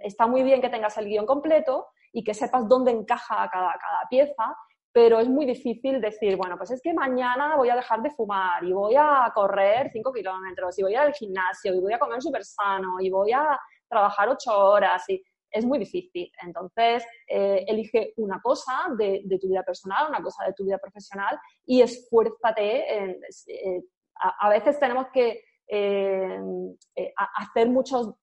Está 0.02 0.25
muy 0.25 0.43
bien 0.43 0.62
que 0.62 0.69
tengas 0.69 0.97
el 0.97 1.06
guion 1.06 1.25
completo 1.25 1.88
y 2.13 2.23
que 2.23 2.34
sepas 2.34 2.67
dónde 2.67 2.91
encaja 2.91 3.49
cada, 3.52 3.73
cada 3.73 4.08
pieza, 4.10 4.56
pero 4.91 5.19
es 5.19 5.28
muy 5.28 5.45
difícil 5.45 5.99
decir, 5.99 6.38
bueno, 6.38 6.58
pues 6.58 6.71
es 6.71 6.82
que 6.82 6.93
mañana 6.93 7.58
voy 7.58 7.69
a 7.69 7.75
dejar 7.75 8.02
de 8.02 8.10
fumar 8.10 8.63
y 8.63 8.71
voy 8.71 8.95
a 8.97 9.30
correr 9.36 9.89
5 9.91 10.13
kilómetros 10.13 10.80
y 10.80 10.84
voy 10.84 10.95
al 10.95 11.13
gimnasio 11.13 11.73
y 11.73 11.80
voy 11.80 11.93
a 11.93 11.99
comer 11.99 12.21
súper 12.21 12.45
sano 12.45 12.99
y 13.02 13.10
voy 13.10 13.34
a 13.34 13.60
trabajar 13.88 14.30
8 14.30 14.58
horas 14.58 15.08
y 15.10 15.21
es 15.51 15.65
muy 15.65 15.79
difícil. 15.79 16.31
Entonces, 16.41 17.05
eh, 17.27 17.65
elige 17.67 18.13
una 18.17 18.41
cosa 18.41 18.88
de, 18.97 19.23
tu 19.39 19.49
vida 19.49 19.63
personal, 19.63 20.09
una 20.09 20.21
cosa 20.21 20.45
de 20.45 20.53
tu 20.53 20.65
vida 20.65 20.77
profesional 20.77 21.39
y 21.65 21.81
esfuérzate. 21.81 22.97
En, 22.97 23.19
eh, 23.47 23.81
a, 24.39 24.49
veces 24.49 24.79
tenemos 24.79 25.07
que 25.13 25.43
eh, 25.67 26.39
hacer 27.38 27.69
muchos 27.69 28.15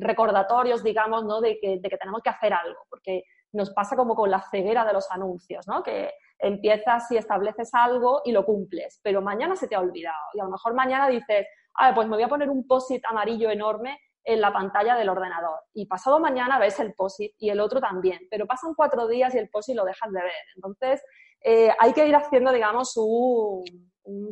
recordatorios, 0.00 0.82
digamos, 0.82 1.24
¿no? 1.24 1.40
de, 1.40 1.58
que, 1.60 1.80
tenemos 1.80 2.22
que 2.22 2.30
hacer 2.30 2.52
algo, 2.52 2.80
porque 2.88 3.22
nos 3.52 3.70
pasa 3.70 3.96
como 3.96 4.14
con 4.14 4.30
la 4.30 4.42
ceguera 4.50 4.84
de 4.84 4.92
los 4.92 5.10
anuncios, 5.10 5.66
¿no? 5.66 5.82
que 5.82 6.12
empiezas 6.38 7.10
y 7.10 7.16
estableces 7.16 7.70
algo 7.74 8.22
y 8.24 8.32
lo 8.32 8.44
cumples, 8.44 9.00
pero 9.02 9.22
mañana 9.22 9.56
se 9.56 9.68
te 9.68 9.74
ha 9.74 9.80
olvidado 9.80 10.16
y 10.34 10.40
a 10.40 10.44
lo 10.44 10.50
mejor 10.50 10.74
mañana 10.74 11.08
dices, 11.08 11.46
ah, 11.74 11.92
pues 11.94 12.08
me 12.08 12.16
voy 12.16 12.24
a 12.24 12.28
poner 12.28 12.48
un 12.48 12.66
post-it 12.66 13.04
amarillo 13.06 13.50
enorme 13.50 13.98
en 14.24 14.40
la 14.40 14.52
pantalla 14.52 14.96
del 14.96 15.08
ordenador. 15.08 15.60
Y 15.72 15.86
pasado 15.86 16.20
mañana 16.20 16.58
ves 16.58 16.78
el 16.80 16.94
POSIT 16.94 17.34
y 17.38 17.50
el 17.50 17.60
otro 17.60 17.80
también, 17.80 18.20
pero 18.30 18.46
pasan 18.46 18.74
cuatro 18.74 19.06
días 19.08 19.34
y 19.34 19.38
el 19.38 19.48
POSIT 19.48 19.76
lo 19.76 19.84
dejas 19.84 20.12
de 20.12 20.22
ver. 20.22 20.44
Entonces, 20.56 21.02
eh, 21.42 21.70
hay 21.78 21.92
que 21.92 22.06
ir 22.06 22.14
haciendo, 22.14 22.52
digamos, 22.52 22.92
un, 22.96 23.64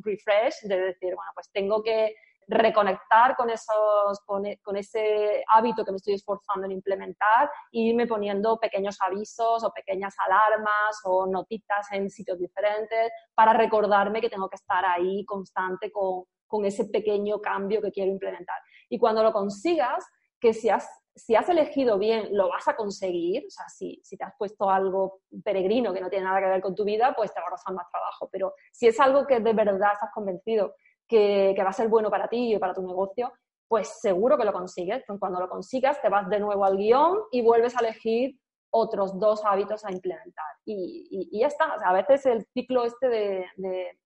refresh 0.03 0.63
de 0.63 0.81
decir, 0.81 1.15
bueno, 1.15 1.31
pues 1.35 1.51
tengo 1.53 1.83
que 1.83 2.15
reconectar 2.49 3.37
con, 3.37 3.51
esos, 3.51 4.21
con, 4.25 4.47
e, 4.47 4.59
ese 4.75 5.45
hábito 5.49 5.85
que 5.85 5.93
me 5.93 5.99
estoy 5.99 6.15
esforzando 6.15 6.67
en 6.67 6.73
implementar 6.73 7.51
e 7.71 7.81
irme 7.81 8.07
poniendo 8.07 8.59
pequeños 8.59 8.97
avisos 9.01 9.63
o 9.63 9.73
pequeñas 9.73 10.17
alarmas 10.27 11.01
o 11.05 11.27
notitas 11.27 11.87
en 11.93 12.11
sitios 12.11 12.39
diferentes 12.39 13.13
para 13.35 13.53
recordarme 13.53 14.21
que 14.21 14.31
tengo 14.31 14.49
que 14.49 14.57
estar 14.57 14.85
ahí 14.85 15.25
constante 15.27 15.93
con, 15.93 16.25
con 16.49 16.65
ese 16.65 16.87
pequeño 16.87 17.41
cambio 17.41 17.81
que 17.81 17.93
quiero 17.93 18.11
implementar. 18.11 18.57
Y 18.89 18.99
cuando 18.99 19.23
lo 19.23 19.33
consigas, 19.33 20.07
que 20.41 20.53
si 20.55 20.69
has, 20.69 20.89
si 21.15 21.35
has 21.35 21.49
elegido 21.49 21.99
bien, 21.99 22.29
lo 22.33 22.49
vas 22.49 22.69
a 22.69 22.77
conseguir. 22.77 23.45
O 23.47 23.51
sea, 23.51 23.69
si, 23.69 24.01
si 24.03 24.17
te 24.17 24.25
has 24.25 24.35
puesto 24.39 24.71
algo 24.71 25.21
peregrino 25.45 25.93
que 25.93 26.01
no 26.01 26.11
tiene 26.11 26.25
nada 26.25 26.41
que 26.41 26.47
ver 26.47 26.61
con 26.61 26.75
tu 26.75 26.85
vida, 26.85 27.15
pues 27.17 27.33
te 27.33 27.41
va 27.41 27.47
a 27.47 27.51
costar 27.51 27.75
más 27.75 27.91
trabajo. 27.91 28.29
Pero 28.31 28.55
si 28.73 28.87
es 28.87 28.99
algo 29.01 29.27
que 29.27 29.41
de 29.41 29.53
verdad 29.53 29.93
estás 29.95 30.11
convencido 30.13 30.75
que, 31.07 31.53
que 31.57 31.63
va 31.63 31.71
a 31.71 31.73
ser 31.73 31.89
bueno 31.89 32.11
para 32.11 32.29
ti 32.29 32.55
y 32.55 32.59
para 32.59 32.75
tu 32.75 32.83
negocio, 32.83 33.33
pues 33.67 34.01
seguro 34.01 34.39
que 34.39 34.45
lo 34.45 34.53
consigues. 34.53 35.05
Cuando 35.19 35.41
lo 35.41 35.49
consigas, 35.49 36.01
te 36.01 36.09
vas 36.09 36.29
de 36.29 36.41
nuevo 36.41 36.65
al 36.65 36.77
guion 36.77 37.19
y 37.31 37.43
vuelves 37.43 37.77
a 37.77 37.81
elegir 37.81 38.39
otros 38.71 39.19
dos 39.19 39.45
hábitos 39.45 39.85
a 39.85 39.93
implementar. 39.93 40.47
Y, 40.65 41.29
y, 41.33 41.41
ya 41.41 41.49
está. 41.49 41.75
O 41.75 41.79
sea, 41.79 41.89
a 41.89 41.95
veces 41.95 42.25
el 42.27 42.47
ciclo 42.53 42.85
este 42.85 43.09
de 43.09 43.99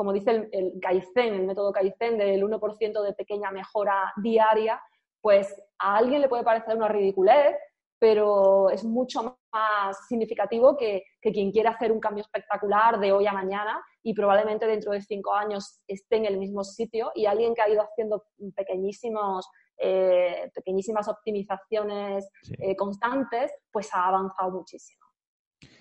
como 0.00 0.14
dice 0.14 0.30
el, 0.30 0.48
el 0.52 0.80
Kaizen, 0.80 1.34
el 1.34 1.46
método 1.46 1.72
Kaizen 1.72 2.16
del 2.16 2.42
1% 2.42 3.02
de 3.02 3.12
pequeña 3.12 3.50
mejora 3.50 4.10
diaria, 4.16 4.80
pues 5.20 5.54
a 5.78 5.98
alguien 5.98 6.22
le 6.22 6.28
puede 6.30 6.42
parecer 6.42 6.74
una 6.74 6.88
ridiculez, 6.88 7.54
pero 7.98 8.70
es 8.70 8.82
mucho 8.82 9.36
más 9.52 10.06
significativo 10.08 10.74
que, 10.74 11.02
quien 11.20 11.52
quiera 11.52 11.72
hacer 11.72 11.92
un 11.92 12.00
cambio 12.00 12.22
espectacular 12.22 12.98
de 12.98 13.12
hoy 13.12 13.26
a 13.26 13.34
mañana 13.34 13.78
y 14.02 14.14
probablemente 14.14 14.66
dentro 14.66 14.92
de 14.92 15.02
cinco 15.02 15.34
años 15.34 15.82
esté 15.86 16.16
en 16.16 16.24
el 16.24 16.38
mismo 16.38 16.64
sitio 16.64 17.12
y 17.14 17.26
alguien 17.26 17.54
que 17.54 17.60
ha 17.60 17.68
ido 17.68 17.82
haciendo 17.82 18.24
pequeñísimos, 18.56 19.46
eh, 19.76 20.50
pequeñísimas 20.54 21.08
optimizaciones 21.08 22.26
eh, 22.58 22.74
constantes, 22.74 23.52
pues 23.70 23.90
ha 23.92 24.08
avanzado 24.08 24.50
muchísimo. 24.52 24.99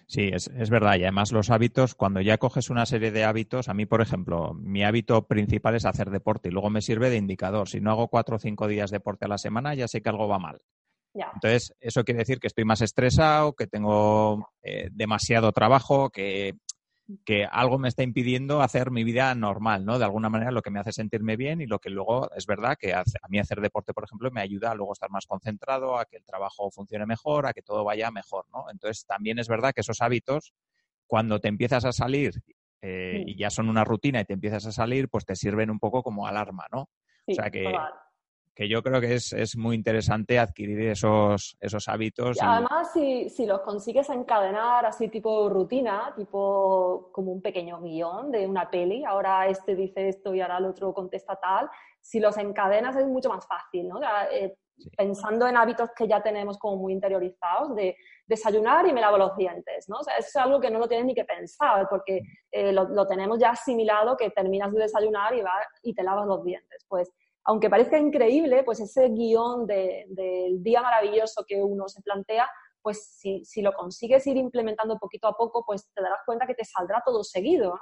Sí, 0.09 0.31
es, 0.33 0.47
es, 0.47 0.71
verdad. 0.71 0.95
Y 0.97 1.03
además 1.03 1.31
los 1.31 1.51
hábitos, 1.51 1.93
cuando 1.93 2.19
ya 2.19 2.39
coges 2.39 2.71
una 2.71 2.87
serie 2.87 3.11
de 3.11 3.25
hábitos, 3.25 3.69
a 3.69 3.75
mí, 3.75 3.85
por 3.85 4.01
ejemplo, 4.01 4.55
mi 4.55 4.83
hábito 4.83 5.27
principal 5.27 5.75
es 5.75 5.85
hacer 5.85 6.09
deporte 6.09 6.49
y 6.49 6.51
luego 6.51 6.71
me 6.71 6.81
sirve 6.81 7.11
de 7.11 7.17
indicador. 7.17 7.69
Si 7.69 7.79
no 7.79 7.91
hago 7.91 8.07
cuatro 8.07 8.37
o 8.37 8.39
cinco 8.39 8.67
días 8.67 8.89
de 8.89 8.95
deporte 8.95 9.25
a 9.25 9.27
la 9.27 9.37
semana, 9.37 9.75
ya 9.75 9.87
sé 9.87 10.01
que 10.01 10.09
algo 10.09 10.27
va 10.27 10.39
mal. 10.39 10.57
Entonces, 11.13 11.75
eso 11.79 12.03
quiere 12.03 12.19
decir 12.19 12.39
que 12.39 12.47
estoy 12.47 12.65
más 12.65 12.81
estresado, 12.81 13.53
que 13.53 13.67
tengo 13.67 14.49
eh, 14.63 14.89
demasiado 14.91 15.51
trabajo, 15.51 16.09
que 16.09 16.55
que 17.25 17.45
algo 17.45 17.79
me 17.79 17.87
está 17.87 18.03
impidiendo 18.03 18.61
hacer 18.61 18.91
mi 18.91 19.03
vida 19.03 19.33
normal, 19.33 19.85
¿no? 19.85 19.97
De 19.97 20.05
alguna 20.05 20.29
manera 20.29 20.51
lo 20.51 20.61
que 20.61 20.69
me 20.69 20.79
hace 20.79 20.91
sentirme 20.91 21.35
bien 21.35 21.61
y 21.61 21.65
lo 21.65 21.79
que 21.79 21.89
luego 21.89 22.29
es 22.35 22.45
verdad 22.45 22.77
que 22.79 22.93
a 22.93 23.03
mí 23.29 23.39
hacer 23.39 23.61
deporte, 23.61 23.93
por 23.93 24.03
ejemplo, 24.03 24.29
me 24.31 24.41
ayuda 24.41 24.71
a 24.71 24.75
luego 24.75 24.93
estar 24.93 25.09
más 25.09 25.25
concentrado, 25.25 25.97
a 25.97 26.05
que 26.05 26.17
el 26.17 26.25
trabajo 26.25 26.69
funcione 26.69 27.05
mejor, 27.05 27.47
a 27.47 27.53
que 27.53 27.61
todo 27.61 27.83
vaya 27.83 28.11
mejor, 28.11 28.45
¿no? 28.53 28.65
Entonces 28.71 29.05
también 29.05 29.39
es 29.39 29.47
verdad 29.47 29.73
que 29.73 29.81
esos 29.81 30.01
hábitos, 30.01 30.53
cuando 31.07 31.39
te 31.39 31.47
empiezas 31.47 31.85
a 31.85 31.91
salir 31.91 32.43
eh, 32.81 33.23
y 33.25 33.37
ya 33.37 33.49
son 33.49 33.69
una 33.69 33.83
rutina 33.83 34.21
y 34.21 34.25
te 34.25 34.33
empiezas 34.33 34.65
a 34.67 34.71
salir, 34.71 35.09
pues 35.09 35.25
te 35.25 35.35
sirven 35.35 35.71
un 35.71 35.79
poco 35.79 36.03
como 36.03 36.27
alarma, 36.27 36.67
¿no? 36.71 36.89
o 37.25 37.33
sea 37.33 37.49
que, 37.49 37.71
que 38.59 38.67
yo 38.67 38.83
creo 38.83 38.99
que 38.99 39.13
es, 39.13 39.31
es, 39.31 39.55
muy 39.55 39.73
interesante 39.73 40.37
adquirir 40.37 40.81
esos, 40.89 41.55
esos 41.61 41.87
hábitos. 41.87 42.35
Y 42.35 42.39
además, 42.43 42.91
si, 42.91 43.29
si, 43.29 43.45
los 43.45 43.61
consigues 43.61 44.09
encadenar 44.09 44.85
así 44.85 45.07
tipo 45.07 45.47
rutina, 45.47 46.13
tipo 46.13 47.09
como 47.13 47.31
un 47.31 47.41
pequeño 47.41 47.79
guion 47.79 48.31
de 48.31 48.45
una 48.45 48.69
peli, 48.69 49.05
ahora 49.05 49.47
este 49.47 49.77
dice 49.77 50.09
esto 50.09 50.35
y 50.35 50.41
ahora 50.41 50.57
el 50.57 50.65
otro 50.65 50.93
contesta 50.93 51.37
tal, 51.37 51.69
si 52.01 52.19
los 52.19 52.35
encadenas 52.35 52.97
es 52.97 53.07
mucho 53.07 53.29
más 53.29 53.47
fácil, 53.47 53.87
¿no? 53.87 54.01
Eh, 54.29 54.53
pensando 54.97 55.47
en 55.47 55.55
hábitos 55.55 55.91
que 55.95 56.09
ya 56.09 56.21
tenemos 56.21 56.57
como 56.57 56.75
muy 56.75 56.91
interiorizados, 56.91 57.73
de 57.77 57.95
desayunar 58.27 58.85
y 58.85 58.91
me 58.91 58.99
lavo 58.99 59.17
los 59.17 59.37
dientes, 59.37 59.87
¿no? 59.87 59.99
O 59.99 60.03
sea, 60.03 60.15
eso 60.17 60.27
es 60.27 60.35
algo 60.35 60.59
que 60.59 60.69
no 60.69 60.79
lo 60.79 60.87
tienes 60.89 61.05
ni 61.05 61.15
que 61.15 61.23
pensar, 61.23 61.87
porque 61.89 62.23
eh, 62.51 62.73
lo, 62.73 62.89
lo, 62.89 63.07
tenemos 63.07 63.39
ya 63.39 63.51
asimilado 63.51 64.17
que 64.17 64.31
terminas 64.31 64.73
de 64.73 64.81
desayunar 64.81 65.33
y, 65.33 65.41
va, 65.41 65.53
y 65.81 65.93
te 65.93 66.03
lavas 66.03 66.27
los 66.27 66.43
dientes. 66.43 66.85
Pues 66.89 67.09
aunque 67.45 67.69
parezca 67.69 67.97
increíble, 67.97 68.63
pues 68.63 68.79
ese 68.79 69.09
guion 69.09 69.65
del 69.65 70.61
día 70.61 70.81
maravilloso 70.81 71.43
que 71.47 71.61
uno 71.61 71.87
se 71.87 72.01
plantea, 72.01 72.47
pues 72.81 73.17
si, 73.19 73.61
lo 73.61 73.73
consigues 73.73 74.25
ir 74.27 74.37
implementando 74.37 74.97
poquito 74.97 75.27
a 75.27 75.35
poco, 75.35 75.63
pues 75.65 75.89
te 75.93 76.01
darás 76.01 76.19
cuenta 76.25 76.47
que 76.47 76.55
te 76.55 76.65
saldrá 76.65 77.01
todo 77.05 77.23
seguido. 77.23 77.71
¿no? 77.71 77.79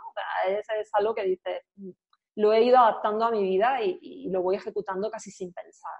es, 0.47 0.89
algo 0.93 1.13
que 1.13 1.23
dices, 1.23 1.61
mm, 1.75 1.89
lo 2.35 2.53
he 2.53 2.63
ido 2.63 2.77
adaptando 2.77 3.25
a 3.25 3.31
mi 3.31 3.43
vida 3.43 3.81
y, 3.81 4.29
lo 4.29 4.41
voy 4.41 4.55
ejecutando 4.55 5.09
casi 5.09 5.31
sin 5.31 5.53
pensar. 5.53 5.91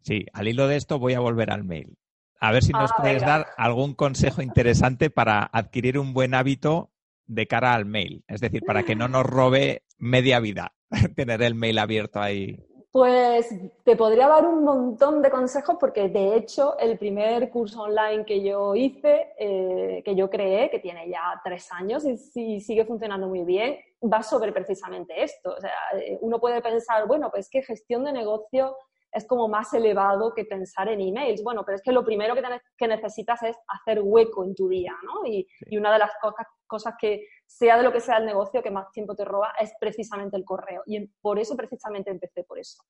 Sí, 0.00 0.26
al 0.32 0.48
hilo 0.48 0.68
de 0.68 0.76
esto 0.76 0.98
voy 0.98 1.14
a 1.14 1.20
volver 1.20 1.50
al 1.50 1.64
mail. 1.64 1.96
A 2.40 2.52
ver 2.52 2.62
si 2.62 2.72
nos 2.72 2.92
ah, 2.92 2.94
puedes 2.98 3.22
dar 3.22 3.48
algún 3.56 3.94
consejo 3.94 4.42
interesante 4.42 5.10
para 5.10 5.42
adquirir 5.52 5.98
un 5.98 6.14
buen 6.14 6.34
hábito 6.34 6.92
de 7.26 7.46
cara 7.48 7.74
al 7.74 7.84
mail. 7.84 8.24
Es 8.28 8.40
decir, 8.40 8.62
para 8.64 8.84
que 8.84 8.94
no 8.94 9.08
nos 9.08 9.26
robe 9.26 9.82
media 9.98 10.38
vida 10.38 10.72
tener 11.16 11.42
el 11.42 11.56
mail 11.56 11.78
abierto 11.78 12.20
ahí. 12.20 12.64
Pues 12.98 13.54
te 13.84 13.94
podría 13.94 14.26
dar 14.26 14.44
un 14.44 14.64
montón 14.64 15.22
de 15.22 15.30
consejos 15.30 15.76
porque 15.78 16.08
de 16.08 16.34
hecho 16.34 16.76
el 16.80 16.98
primer 16.98 17.48
curso 17.48 17.82
online 17.82 18.24
que 18.24 18.42
yo 18.42 18.74
hice, 18.74 19.34
eh, 19.38 20.02
que 20.04 20.16
yo 20.16 20.28
creé, 20.28 20.68
que 20.68 20.80
tiene 20.80 21.08
ya 21.08 21.40
tres 21.44 21.70
años 21.70 22.04
y, 22.04 22.58
sigue 22.58 22.84
funcionando 22.84 23.28
muy 23.28 23.44
bien, 23.44 23.78
va 24.02 24.24
sobre 24.24 24.50
precisamente 24.50 25.22
esto. 25.22 25.54
O 25.56 25.60
sea, 25.60 25.70
eh, 25.94 26.18
uno 26.22 26.40
puede 26.40 26.60
pensar, 26.60 27.06
bueno, 27.06 27.30
pues 27.30 27.48
que 27.48 27.62
gestión 27.62 28.02
de 28.02 28.12
negocio 28.12 28.76
es 29.12 29.24
como 29.28 29.46
más 29.46 29.72
elevado 29.74 30.34
que 30.34 30.44
pensar 30.44 30.88
en 30.88 31.00
emails. 31.00 31.44
Bueno, 31.44 31.62
pero 31.64 31.76
es 31.76 31.82
que 31.82 31.92
lo 31.92 32.04
primero 32.04 32.34
que, 32.34 32.42
que 32.76 32.88
necesitas 32.88 33.40
es 33.44 33.56
hacer 33.68 34.00
hueco 34.02 34.42
en 34.42 34.56
tu 34.56 34.68
día, 34.68 34.96
¿no? 35.04 35.24
Y, 35.24 35.46
y 35.70 35.76
una 35.76 35.92
de 35.92 36.00
las 36.00 36.10
cosas, 36.20 36.46
cosas 36.66 36.94
que, 37.00 37.28
sea 37.48 37.78
de 37.78 37.82
lo 37.82 37.92
que 37.92 38.00
sea 38.00 38.18
el 38.18 38.26
negocio, 38.26 38.62
que 38.62 38.70
más 38.70 38.92
tiempo 38.92 39.16
te 39.16 39.24
roba, 39.24 39.54
es 39.58 39.72
precisamente 39.80 40.36
el 40.36 40.44
correo. 40.44 40.82
Y 40.86 41.06
por 41.20 41.38
eso 41.38 41.56
precisamente 41.56 42.10
empecé 42.10 42.44
por 42.44 42.58
eso. 42.58 42.82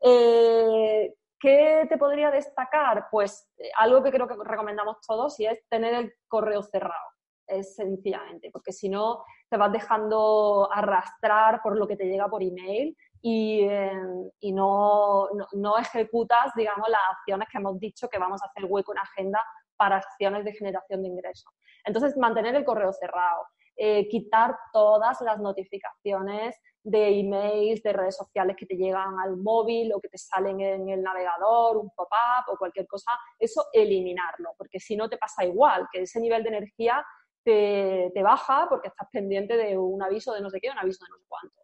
Eh, 0.00 1.14
¿Qué 1.38 1.86
te 1.88 1.96
podría 1.96 2.30
destacar? 2.30 3.06
Pues 3.10 3.48
eh, 3.58 3.70
algo 3.78 4.02
que 4.02 4.10
creo 4.10 4.26
que 4.26 4.34
recomendamos 4.44 4.96
todos 5.06 5.38
y 5.38 5.46
es 5.46 5.66
tener 5.68 5.94
el 5.94 6.14
correo 6.28 6.62
cerrado. 6.62 7.10
es 7.46 7.74
sencillamente, 7.74 8.50
porque 8.50 8.72
si 8.72 8.88
no 8.88 9.24
te 9.50 9.56
vas 9.56 9.70
dejando 9.70 10.68
arrastrar 10.72 11.60
por 11.62 11.76
lo 11.76 11.86
que 11.86 11.96
te 11.96 12.06
llega 12.06 12.28
por 12.28 12.42
email 12.42 12.96
y, 13.20 13.62
eh, 13.62 13.92
y 14.40 14.52
no, 14.52 15.28
no, 15.52 15.78
ejecutas, 15.78 16.52
digamos, 16.56 16.88
las 16.88 17.00
acciones 17.18 17.48
que 17.50 17.58
hemos 17.58 17.78
dicho 17.78 18.08
que 18.08 18.18
vamos 18.18 18.42
a 18.42 18.46
hacer 18.46 18.64
hueco 18.64 18.92
en 18.92 18.98
agenda 18.98 19.40
para 19.76 19.96
acciones 19.96 20.44
de 20.44 20.54
generación 20.54 21.02
de 21.02 21.08
ingresos. 21.08 21.52
Entonces, 21.84 22.16
mantener 22.16 22.54
el 22.54 22.64
correo 22.64 22.92
cerrado, 22.92 23.42
eh, 23.84 24.06
quitar 24.08 24.56
todas 24.72 25.20
las 25.22 25.40
notificaciones 25.40 26.56
de 26.84 27.18
emails, 27.18 27.82
de 27.82 27.92
redes 27.92 28.16
sociales 28.16 28.54
que 28.56 28.64
te 28.64 28.76
llegan 28.76 29.18
al 29.18 29.36
móvil 29.36 29.92
o 29.92 30.00
que 30.00 30.08
te 30.08 30.18
salen 30.18 30.60
en 30.60 30.88
el 30.88 31.02
navegador, 31.02 31.78
un 31.78 31.90
pop-up 31.90 32.52
o 32.52 32.56
cualquier 32.56 32.86
cosa, 32.86 33.10
eso 33.40 33.66
eliminarlo, 33.72 34.50
porque 34.56 34.78
si 34.78 34.94
no 34.94 35.08
te 35.08 35.18
pasa 35.18 35.44
igual, 35.44 35.88
que 35.90 36.02
ese 36.02 36.20
nivel 36.20 36.44
de 36.44 36.50
energía 36.50 37.04
te, 37.42 38.12
te 38.14 38.22
baja 38.22 38.66
porque 38.68 38.86
estás 38.86 39.08
pendiente 39.10 39.56
de 39.56 39.76
un 39.76 40.00
aviso 40.00 40.32
de 40.32 40.42
no 40.42 40.48
sé 40.48 40.60
qué, 40.60 40.70
un 40.70 40.78
aviso 40.78 41.04
de 41.04 41.10
no 41.10 41.18
sé 41.18 41.24
cuánto. 41.26 41.60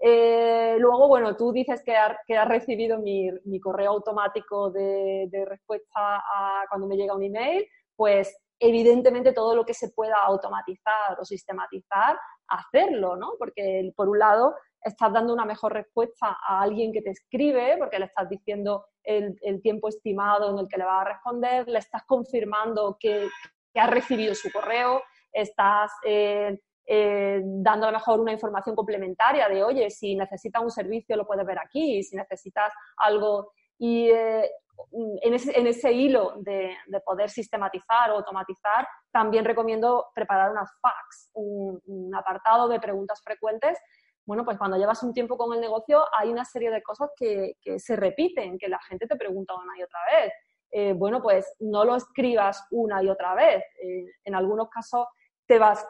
Eh, 0.00 0.74
luego, 0.80 1.06
bueno, 1.06 1.36
tú 1.36 1.52
dices 1.52 1.84
que, 1.84 1.94
que 2.26 2.36
has 2.36 2.48
recibido 2.48 2.98
mi, 2.98 3.30
mi 3.44 3.60
correo 3.60 3.92
automático 3.92 4.72
de, 4.72 5.28
de, 5.30 5.44
respuesta 5.44 6.16
a 6.16 6.64
cuando 6.68 6.88
me 6.88 6.96
llega 6.96 7.14
un 7.14 7.22
email, 7.22 7.64
pues 7.94 8.36
evidentemente 8.60 9.32
todo 9.32 9.56
lo 9.56 9.64
que 9.64 9.74
se 9.74 9.88
pueda 9.90 10.16
automatizar 10.22 11.18
o 11.18 11.24
sistematizar, 11.24 12.18
hacerlo, 12.46 13.16
¿no? 13.16 13.32
Porque 13.38 13.90
por 13.96 14.08
un 14.08 14.18
lado 14.18 14.54
estás 14.82 15.12
dando 15.12 15.32
una 15.32 15.44
mejor 15.44 15.72
respuesta 15.72 16.36
a 16.46 16.60
alguien 16.60 16.92
que 16.92 17.02
te 17.02 17.10
escribe, 17.10 17.76
porque 17.78 17.98
le 17.98 18.04
estás 18.06 18.28
diciendo 18.28 18.84
el, 19.02 19.60
tiempo 19.62 19.88
estimado 19.88 20.50
en 20.50 20.58
el 20.58 20.68
que 20.68 20.78
le 20.78 20.84
va 20.84 21.00
a 21.00 21.04
responder, 21.04 21.68
le 21.68 21.78
estás 21.78 22.02
confirmando 22.06 22.96
que, 23.00 23.28
que 23.72 23.80
has 23.80 23.90
recibido 23.90 24.34
su 24.34 24.50
correo, 24.52 25.02
estás 25.32 25.90
eh, 26.04 26.58
eh, 26.86 27.40
dando 27.44 27.86
a 27.86 27.92
lo 27.92 27.98
mejor 27.98 28.20
una 28.20 28.32
información 28.32 28.74
complementaria 28.74 29.48
de, 29.48 29.62
oye, 29.62 29.90
si 29.90 30.16
necesitas 30.16 30.62
un 30.62 30.70
servicio 30.70 31.16
lo 31.16 31.26
puedes 31.26 31.46
ver 31.46 31.58
aquí, 31.58 32.02
si 32.02 32.16
necesitas 32.16 32.72
algo. 32.96 33.52
Y 33.78 34.10
eh, 34.10 34.50
en, 34.92 35.34
ese, 35.66 35.92
hilo 35.92 36.34
de, 36.38 36.74
poder 37.04 37.30
sistematizar 37.30 38.10
o 38.10 38.16
automatizar, 38.16 38.86
también 39.10 39.44
recomiendo 39.44 40.06
preparar 40.14 40.50
unas 40.50 40.70
fax, 40.80 41.30
un, 41.34 42.14
apartado 42.14 42.68
de 42.68 42.80
preguntas 42.80 43.20
frecuentes. 43.22 43.78
Bueno, 44.26 44.44
pues 44.44 44.58
cuando 44.58 44.76
llevas 44.76 45.02
un 45.02 45.12
tiempo 45.12 45.36
con 45.36 45.52
el 45.54 45.60
negocio 45.60 46.04
hay 46.16 46.30
una 46.30 46.44
serie 46.44 46.70
de 46.70 46.82
cosas 46.82 47.10
que, 47.16 47.56
se 47.78 47.96
repiten, 47.96 48.58
que 48.58 48.68
la 48.68 48.80
gente 48.80 49.06
te 49.06 49.16
pregunta 49.16 49.54
una 49.54 49.78
y 49.78 49.82
otra 49.82 50.00
vez. 50.12 50.32
Eh, 50.72 50.92
bueno, 50.92 51.20
pues 51.20 51.52
no 51.58 51.84
lo 51.84 51.96
escribas 51.96 52.64
una 52.70 53.02
y 53.02 53.08
otra 53.08 53.34
vez. 53.34 53.64
Eh, 53.82 54.06
en 54.24 54.34
algunos 54.34 54.68
casos 54.68 55.06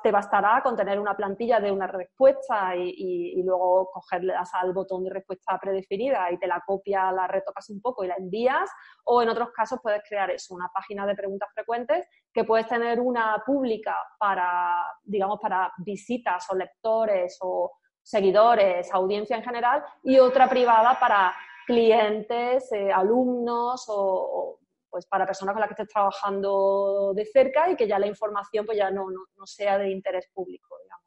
te, 0.03 0.11
bastará 0.11 0.63
con 0.63 0.75
tener 0.75 0.99
una 0.99 1.15
plantilla 1.15 1.61
de 1.61 1.71
una 1.71 1.87
respuesta 1.87 2.75
y, 2.75 3.43
luego 3.43 3.91
cogerle 3.93 4.33
al 4.35 4.73
botón 4.73 5.05
de 5.05 5.11
respuesta 5.11 5.59
predefinida 5.61 6.33
y 6.33 6.39
te 6.39 6.47
la 6.47 6.63
copia, 6.67 7.13
la 7.13 7.27
retocas 7.27 7.69
un 7.69 7.83
poco 7.83 8.03
y 8.03 8.09
la 8.09 8.15
envías. 8.15 8.71
O 9.05 9.21
en 9.21 9.29
otros 9.29 9.51
casos 9.51 9.79
puedes 9.83 10.03
crear 10.09 10.31
eso, 10.31 10.55
una 10.55 10.71
página 10.73 11.05
de 11.07 11.15
preguntas 11.15 11.51
frecuentes 11.53 12.09
que 12.33 12.45
puedes 12.45 12.69
tener 12.69 13.01
una 13.01 13.43
pública 13.45 13.95
para, 14.19 14.83
digamos, 15.05 15.39
para 15.41 15.71
visitas 15.85 16.49
o 16.51 16.55
lectores 16.55 17.37
o 17.43 17.73
seguidores, 18.03 18.91
audiencia 18.95 19.37
en 19.37 19.43
general, 19.43 19.85
y 20.03 20.19
otra 20.19 20.49
privada 20.49 20.99
para 20.99 21.35
clientes, 21.67 22.73
eh, 22.73 22.91
alumnos 22.91 23.85
o, 23.89 24.59
pues 24.91 25.07
para 25.07 25.27
personas 25.27 25.55
con 25.55 25.61
las 25.61 25.69
que 25.69 25.75
estés 25.75 25.89
trabajando 25.89 27.13
de 27.15 27.25
cerca 27.25 27.71
y 27.71 27.77
que 27.77 27.87
ya 27.87 27.99
la 27.99 28.07
información 28.07 28.67
pues 28.67 28.77
ya 28.77 28.91
no, 28.91 29.07
no, 29.11 29.47
sea 29.47 29.79
de 29.79 29.91
interés 29.91 30.29
público, 30.33 30.77
digamos. 30.83 31.07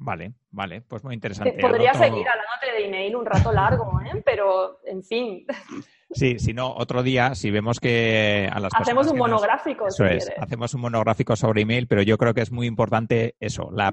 Vale, 0.00 0.34
vale, 0.50 0.82
pues 0.82 1.02
muy 1.02 1.14
interesante. 1.14 1.58
Podría 1.60 1.92
seguir 1.92 2.26
hablándote 2.28 2.72
de 2.72 2.86
email 2.86 3.16
un 3.16 3.26
rato 3.26 3.50
largo, 3.52 4.00
¿eh? 4.00 4.22
pero 4.24 4.80
en 4.84 5.02
fin. 5.02 5.46
Sí, 6.10 6.38
si 6.38 6.54
no, 6.54 6.72
otro 6.72 7.02
día, 7.02 7.34
si 7.34 7.50
vemos 7.50 7.80
que 7.80 8.48
a 8.50 8.60
las 8.60 8.72
Hacemos 8.74 9.08
un 9.08 9.18
monográfico. 9.18 9.88
Eso 9.88 10.06
es, 10.06 10.32
hacemos 10.38 10.72
un 10.74 10.82
monográfico 10.82 11.36
sobre 11.36 11.62
email, 11.62 11.86
pero 11.86 12.02
yo 12.02 12.16
creo 12.16 12.32
que 12.32 12.42
es 12.42 12.52
muy 12.52 12.66
importante 12.66 13.34
eso, 13.40 13.70
la 13.72 13.92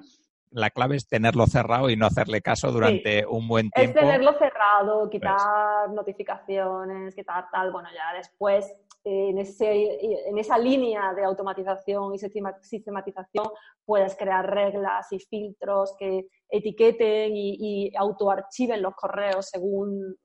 la 0.56 0.70
clave 0.70 0.96
es 0.96 1.08
tenerlo 1.08 1.46
cerrado 1.48 1.90
y 1.90 1.98
no 1.98 2.06
hacerle 2.06 2.42
caso 2.42 2.72
durante 2.72 3.26
un 3.26 3.48
buen 3.48 3.70
tiempo. 3.72 4.00
Es 4.00 4.06
tenerlo 4.06 4.34
cerrado, 4.40 5.10
quitar 5.10 5.90
notificaciones, 5.90 7.14
quitar 7.14 7.50
tal. 7.52 7.72
Bueno, 7.72 7.90
ya 7.94 8.16
después 8.16 8.74
en, 9.06 9.38
ese, 9.38 10.28
en 10.28 10.38
esa 10.38 10.58
línea 10.58 11.14
de 11.14 11.24
automatización 11.24 12.16
y 12.16 12.18
sistematización 12.18 13.46
puedes 13.86 14.16
crear 14.18 14.50
reglas 14.50 15.12
y 15.12 15.20
filtros 15.20 15.96
que 15.98 16.28
etiqueten 16.50 17.36
y, 17.36 17.58
y 17.88 17.96
autoarchiven 17.96 18.82
los 18.82 18.96
correos 18.96 19.48
según 19.48 20.18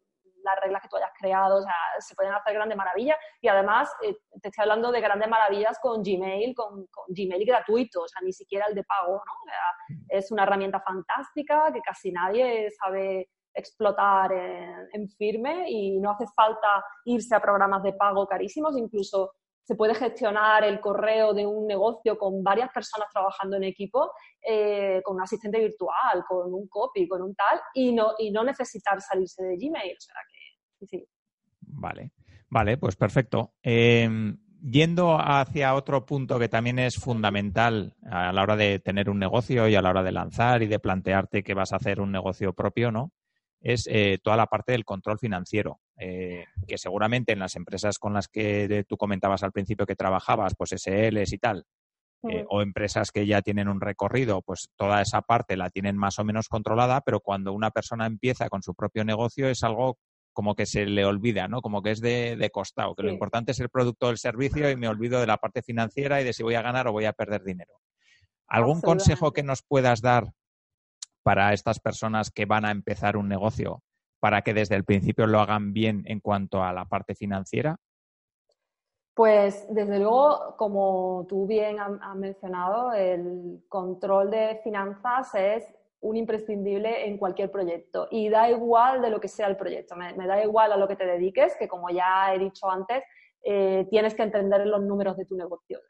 las 0.43 0.59
reglas 0.61 0.83
que 0.83 0.89
tú 0.89 0.97
hayas 0.97 1.13
creado, 1.19 1.59
o 1.59 1.63
sea, 1.63 1.75
se 1.99 2.15
pueden 2.15 2.33
hacer 2.33 2.55
grandes 2.55 2.77
maravillas 2.77 3.19
y 3.41 3.49
además 3.49 3.93
eh, 4.03 4.17
te 4.41 4.49
estoy 4.49 4.63
hablando 4.63 4.91
de 4.91 5.01
grandes 5.01 5.29
maravillas 5.29 5.79
con 5.81 6.03
Gmail, 6.03 6.55
con, 6.55 6.87
Gmail 7.09 7.45
gratuito, 7.45 8.03
o 8.03 8.09
sea, 8.09 8.23
ni 8.25 8.33
siquiera 8.33 8.67
el 8.67 8.75
de 8.75 8.85
pago, 8.85 9.15
¿no? 9.15 9.97
es 10.09 10.31
una 10.31 10.45
herramienta 10.45 10.81
fantástica 10.81 11.71
que 11.73 11.81
casi 11.81 12.13
nadie 12.13 12.71
sabe 12.71 13.29
explotar 13.55 14.33
en, 14.33 15.09
firme 15.11 15.65
y 15.69 15.99
no 15.99 16.13
hace 16.13 16.27
falta 16.35 16.85
irse 17.05 17.35
a 17.35 17.41
programas 17.41 17.83
de 17.83 17.93
pago 17.93 18.27
carísimos, 18.27 18.77
incluso 18.77 19.33
se 19.63 19.77
puede 19.77 19.95
gestionar 19.95 20.65
el 20.65 20.81
correo 20.81 21.33
de 21.33 21.47
un 21.47 21.67
negocio 21.67 22.19
con 22.19 22.43
varias 22.43 22.71
personas 22.73 23.09
trabajando 23.13 23.57
en 23.57 23.65
equipo, 23.65 24.11
eh, 24.45 25.01
con 25.05 25.17
un 25.17 25.23
asistente 25.23 25.61
virtual, 25.61 26.25
con 26.27 26.53
un 26.53 26.67
copy, 26.69 27.07
con 27.07 27.23
un 27.23 27.35
tal, 27.35 27.61
y 27.75 27.93
no, 27.93 28.15
y 28.19 28.31
no 28.31 28.43
necesitar 28.43 29.01
salirse 29.01 29.45
de 29.45 29.57
Gmail. 29.57 29.93
O 29.97 30.01
sea 30.01 30.15
que, 30.29 30.87
sí. 30.87 31.07
Vale, 31.61 32.13
vale, 32.49 32.79
pues 32.79 32.97
perfecto. 32.97 33.53
Em, 33.63 34.39
yendo 34.61 35.19
hacia 35.19 35.75
otro 35.75 36.05
punto 36.05 36.39
que 36.39 36.49
también 36.49 36.79
es 36.79 36.97
fundamental 36.97 37.95
a 38.11 38.33
la 38.33 38.43
hora 38.43 38.57
de 38.57 38.79
tener 38.79 39.09
un 39.09 39.19
negocio 39.19 39.69
y 39.69 39.75
a 39.75 39.83
la 39.83 39.91
hora 39.91 40.03
de 40.03 40.13
lanzar 40.13 40.63
y 40.63 40.67
de 40.67 40.79
plantearte 40.79 41.43
que 41.43 41.55
vas 41.55 41.73
a 41.73 41.77
hacer 41.77 42.01
un 42.01 42.13
negocio 42.13 42.53
propio, 42.53 42.91
¿no? 42.91 43.13
Es 43.61 43.87
eh, 43.91 44.19
toda 44.23 44.37
la 44.37 44.47
parte 44.47 44.73
del 44.73 44.85
control 44.85 45.19
financiero, 45.19 45.81
eh, 45.99 46.47
que 46.67 46.79
seguramente 46.79 47.33
en 47.33 47.39
las 47.39 47.57
empresas 47.57 47.99
con 47.99 48.15
las 48.15 48.29
que 48.29 48.85
tú 48.89 48.97
comentabas 48.97 49.43
al 49.43 49.53
principio 49.53 49.87
que 49.87 49.97
trabajabas, 49.97 50.55
pues 50.57 50.71
SLs 50.71 51.33
y 51.33 51.39
tal, 51.39 51.65
eh, 52.29 52.45
o 52.49 52.61
empresas 52.61 53.11
que 53.13 53.27
ya 53.27 53.41
tienen 53.43 53.69
un 53.69 53.81
recorrido, 53.81 54.43
pues 54.43 54.69
toda 54.77 55.01
esa 55.01 55.23
parte 55.23 55.57
la 55.57 55.71
tienen 55.71 55.97
más 55.97 56.19
o 56.19 56.25
menos 56.25 56.49
controlada, 56.49 57.01
pero 57.01 57.21
cuando 57.21 57.53
una 57.53 57.71
persona 57.71 58.07
empieza 58.07 58.49
con 58.49 58.63
su 58.63 58.75
propio 58.75 59.05
negocio 59.05 59.49
es 59.49 59.63
algo 59.63 59.99
como 60.33 60.55
que 60.55 60.65
se 60.65 60.87
le 60.87 61.05
olvida, 61.05 61.49
¿no? 61.49 61.61
Como 61.61 61.83
que 61.83 61.91
es 61.91 62.01
de, 62.01 62.37
de 62.37 62.51
costado, 62.51 62.95
que 62.95 63.03
lo 63.03 63.11
importante 63.11 63.53
es 63.53 63.61
el 63.61 63.69
producto 63.69 64.07
o 64.07 64.11
el 64.11 64.19
servicio 64.19 64.71
y 64.71 64.77
me 64.77 64.89
olvido 64.89 65.21
de 65.21 65.27
la 65.27 65.39
parte 65.39 65.63
financiera 65.63 66.21
y 66.21 66.25
de 66.25 66.33
si 66.33 66.43
voy 66.43 66.55
a 66.55 66.63
ganar 66.63 66.89
o 66.89 66.93
voy 66.93 67.07
a 67.07 67.13
perder 67.13 67.43
dinero. 67.43 67.73
¿Algún 68.47 68.81
consejo 68.81 69.33
que 69.33 69.43
nos 69.43 69.63
puedas 69.63 70.01
dar 70.01 70.33
para 71.23 71.53
estas 71.53 71.81
personas 71.81 72.31
que 72.31 72.47
van 72.47 72.65
a 72.65 72.71
empezar 72.71 73.17
un 73.17 73.29
negocio 73.29 73.83
para 74.21 74.43
que 74.43 74.55
desde 74.55 74.77
el 74.77 74.85
principio 74.85 75.27
lo 75.27 75.41
hagan 75.41 75.73
bien 75.73 76.03
en 76.07 76.21
cuanto 76.21 76.63
a 76.63 76.73
la 76.73 76.85
parte 76.85 77.15
financiera? 77.15 77.77
Pues 79.15 79.67
desde 79.71 79.99
luego, 79.99 80.55
como 80.57 81.27
tú 81.29 81.47
bien 81.47 81.79
has 81.81 82.17
mencionado, 82.17 82.93
el 82.93 83.65
control 83.69 84.31
de 84.31 84.61
finanzas 84.63 85.35
es 85.35 85.65
un 86.01 86.17
imprescindible 86.17 87.07
en 87.07 87.19
cualquier 87.19 87.51
proyecto 87.51 88.09
y 88.11 88.29
da 88.31 88.49
igual 88.49 89.03
de 89.03 89.11
lo 89.11 89.21
que 89.21 89.29
sea 89.29 89.49
el 89.49 89.57
proyecto, 89.57 89.97
me, 89.97 90.15
da 90.15 90.43
igual 90.43 90.73
a 90.73 90.77
lo 90.77 90.89
que 90.89 90.97
te 90.97 91.05
dediques, 91.05 91.57
que 91.59 91.69
como 91.69 91.91
ya 91.91 92.35
he 92.35 92.39
dicho 92.39 92.71
antes, 92.71 93.03
eh, 93.43 93.87
tienes 93.91 94.15
que 94.15 94.23
entender 94.23 94.67
los 94.67 94.83
números 94.83 95.17
de 95.17 95.27
tu 95.27 95.37
negocio. 95.37 95.81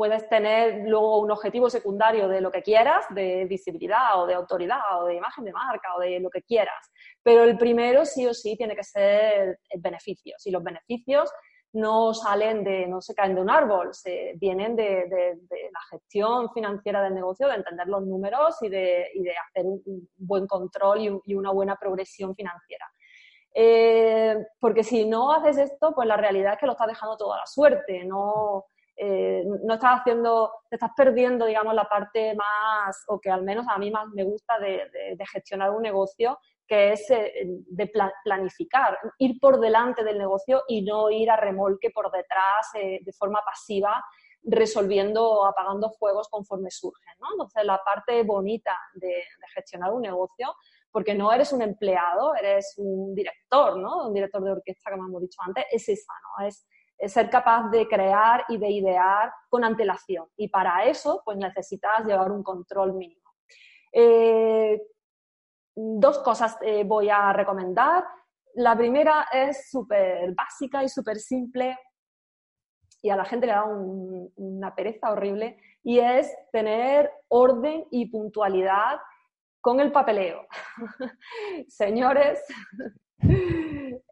Puedes 0.00 0.26
tener 0.30 0.88
luego 0.88 1.20
un 1.20 1.30
objetivo 1.30 1.68
secundario 1.68 2.26
de 2.26 2.40
lo 2.40 2.50
que 2.50 2.62
quieras, 2.62 3.04
de 3.10 3.44
visibilidad 3.44 4.18
o 4.18 4.26
de 4.26 4.32
autoridad 4.32 4.80
o 4.98 5.04
de 5.04 5.16
imagen 5.16 5.44
de 5.44 5.52
marca 5.52 5.94
o 5.94 6.00
de 6.00 6.18
lo 6.20 6.30
que 6.30 6.40
quieras. 6.40 6.90
Pero 7.22 7.44
el 7.44 7.58
primero 7.58 8.06
sí 8.06 8.26
o 8.26 8.32
sí 8.32 8.56
tiene 8.56 8.74
que 8.74 8.82
ser 8.82 9.58
beneficios. 9.76 10.46
Y 10.46 10.52
los 10.52 10.64
beneficios 10.64 11.30
no 11.74 12.14
salen 12.14 12.64
de, 12.64 12.86
no 12.86 13.02
se 13.02 13.14
caen 13.14 13.34
de 13.34 13.42
un 13.42 13.50
árbol, 13.50 13.92
se, 13.92 14.32
vienen 14.36 14.74
de, 14.74 15.36
la 15.70 15.80
gestión 15.90 16.50
financiera 16.54 17.02
del 17.02 17.14
negocio, 17.14 17.46
de 17.48 17.56
entender 17.56 17.86
los 17.86 18.02
números 18.02 18.56
y 18.62 18.70
de, 18.70 19.04
hacer 19.48 19.66
un, 19.66 20.08
buen 20.16 20.46
control 20.46 21.20
y, 21.26 21.34
una 21.34 21.52
buena 21.52 21.76
progresión 21.76 22.34
financiera. 22.34 22.86
Eh, 23.52 24.46
porque 24.58 24.82
si 24.82 25.04
no 25.04 25.30
haces 25.30 25.58
esto, 25.58 25.92
pues 25.94 26.08
la 26.08 26.16
realidad 26.16 26.54
es 26.54 26.58
que 26.58 26.64
lo 26.64 26.72
estás 26.72 26.88
dejando 26.88 27.18
todo 27.18 27.34
a 27.34 27.40
la 27.40 27.46
suerte, 27.46 28.02
no, 28.06 28.64
eh, 28.96 29.42
no 29.64 29.74
estás 29.74 30.00
haciendo, 30.00 30.52
te 30.68 30.76
estás 30.76 30.90
perdiendo, 30.96 31.46
digamos, 31.46 31.74
la 31.74 31.88
parte 31.88 32.34
más, 32.34 33.04
o 33.08 33.18
que 33.18 33.30
al 33.30 33.42
menos 33.42 33.66
a 33.68 33.78
mí 33.78 33.90
más 33.90 34.06
me 34.08 34.24
gusta 34.24 34.58
de, 34.58 35.16
gestionar 35.32 35.70
un 35.70 35.82
negocio, 35.82 36.38
que 36.66 36.92
es 36.92 37.10
eh, 37.10 37.32
de 37.46 37.92
planificar, 38.24 38.98
ir 39.18 39.40
por 39.40 39.58
delante 39.58 40.04
del 40.04 40.18
negocio 40.18 40.62
y 40.68 40.82
no 40.82 41.10
ir 41.10 41.30
a 41.30 41.36
remolque 41.36 41.90
por 41.90 42.10
detrás 42.10 42.68
eh, 42.74 43.00
de 43.02 43.12
forma 43.12 43.40
pasiva 43.44 44.04
resolviendo, 44.42 45.46
apagando 45.46 45.90
fuegos 45.90 46.28
conforme 46.28 46.70
surgen. 46.70 47.14
¿no? 47.20 47.28
Entonces, 47.32 47.64
la 47.64 47.80
parte 47.84 48.22
bonita 48.22 48.76
de, 48.94 49.22
gestionar 49.54 49.92
un 49.92 50.02
negocio, 50.02 50.54
porque 50.90 51.14
no 51.14 51.32
eres 51.32 51.52
un 51.52 51.62
empleado, 51.62 52.34
eres 52.34 52.74
un 52.76 53.14
director, 53.14 53.76
¿no? 53.78 54.08
un 54.08 54.14
director 54.14 54.42
de 54.42 54.52
orquesta, 54.52 54.90
como 54.90 55.06
hemos 55.06 55.22
dicho 55.22 55.40
antes, 55.42 55.64
es 55.70 55.88
esa, 55.88 56.12
¿no? 56.38 56.46
es, 56.46 56.66
ser 57.08 57.30
capaz 57.30 57.70
de 57.70 57.88
crear 57.88 58.44
y 58.48 58.58
de 58.58 58.70
idear 58.70 59.32
con 59.48 59.64
antelación. 59.64 60.26
Y 60.36 60.48
para 60.48 60.84
eso, 60.84 61.22
pues 61.24 61.36
necesitas 61.38 62.04
llevar 62.04 62.30
un 62.30 62.42
control 62.42 62.94
mínimo. 62.94 63.30
Eh, 63.92 64.80
dos 65.74 66.18
cosas 66.18 66.58
eh, 66.62 66.84
voy 66.84 67.08
a 67.08 67.32
recomendar. 67.32 68.04
La 68.54 68.76
primera 68.76 69.26
es 69.32 69.70
súper 69.70 70.34
básica 70.34 70.82
y 70.82 70.88
súper 70.88 71.18
simple 71.18 71.78
y 73.02 73.10
a 73.10 73.16
la 73.16 73.24
gente 73.24 73.46
le 73.46 73.52
da 73.52 73.64
una 73.64 74.74
pereza 74.74 75.10
horrible 75.10 75.58
y 75.82 75.98
es 75.98 76.34
tener 76.52 77.10
orden 77.28 77.86
y 77.90 78.06
puntualidad 78.06 79.00
con 79.60 79.80
el 79.80 79.92
papeleo. 79.92 80.46
Señores, 81.68 82.42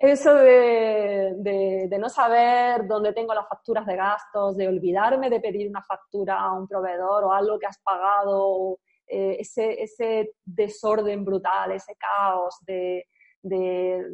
eso 0.01 0.34
de, 0.34 1.88
no 1.99 2.09
saber 2.09 2.86
dónde 2.86 3.12
tengo 3.12 3.34
las 3.34 3.49
facturas 3.49 3.84
de 3.86 3.96
gastos, 3.96 4.57
de 4.57 4.68
olvidarme 4.68 5.30
de 5.30 5.40
pedir 5.40 5.68
una 5.68 5.82
factura 5.82 6.38
a 6.38 6.53
un 6.53 6.68
proveedor 6.68 7.24
o 7.24 7.32
algo 7.32 7.59
que 7.59 7.66
has 7.66 7.78
pagado, 7.78 8.78
eh, 9.07 9.36
ese, 9.40 9.82
ese 9.82 10.32
desorden 10.44 11.24
brutal, 11.24 11.72
ese 11.72 11.94
caos 11.96 12.57
de 12.66 13.07
de 13.42 14.05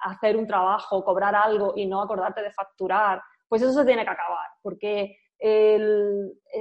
hacer 0.00 0.36
un 0.36 0.46
trabajo, 0.46 1.04
cobrar 1.04 1.34
algo 1.34 1.72
y 1.76 1.86
no 1.86 2.00
acordarte 2.00 2.42
de 2.42 2.52
facturar, 2.52 3.20
pues 3.48 3.62
eso 3.62 3.72
se 3.72 3.84
tiene 3.84 4.04
que 4.04 4.10
acabar, 4.10 4.46
porque 4.62 5.16
eh, 5.40 5.80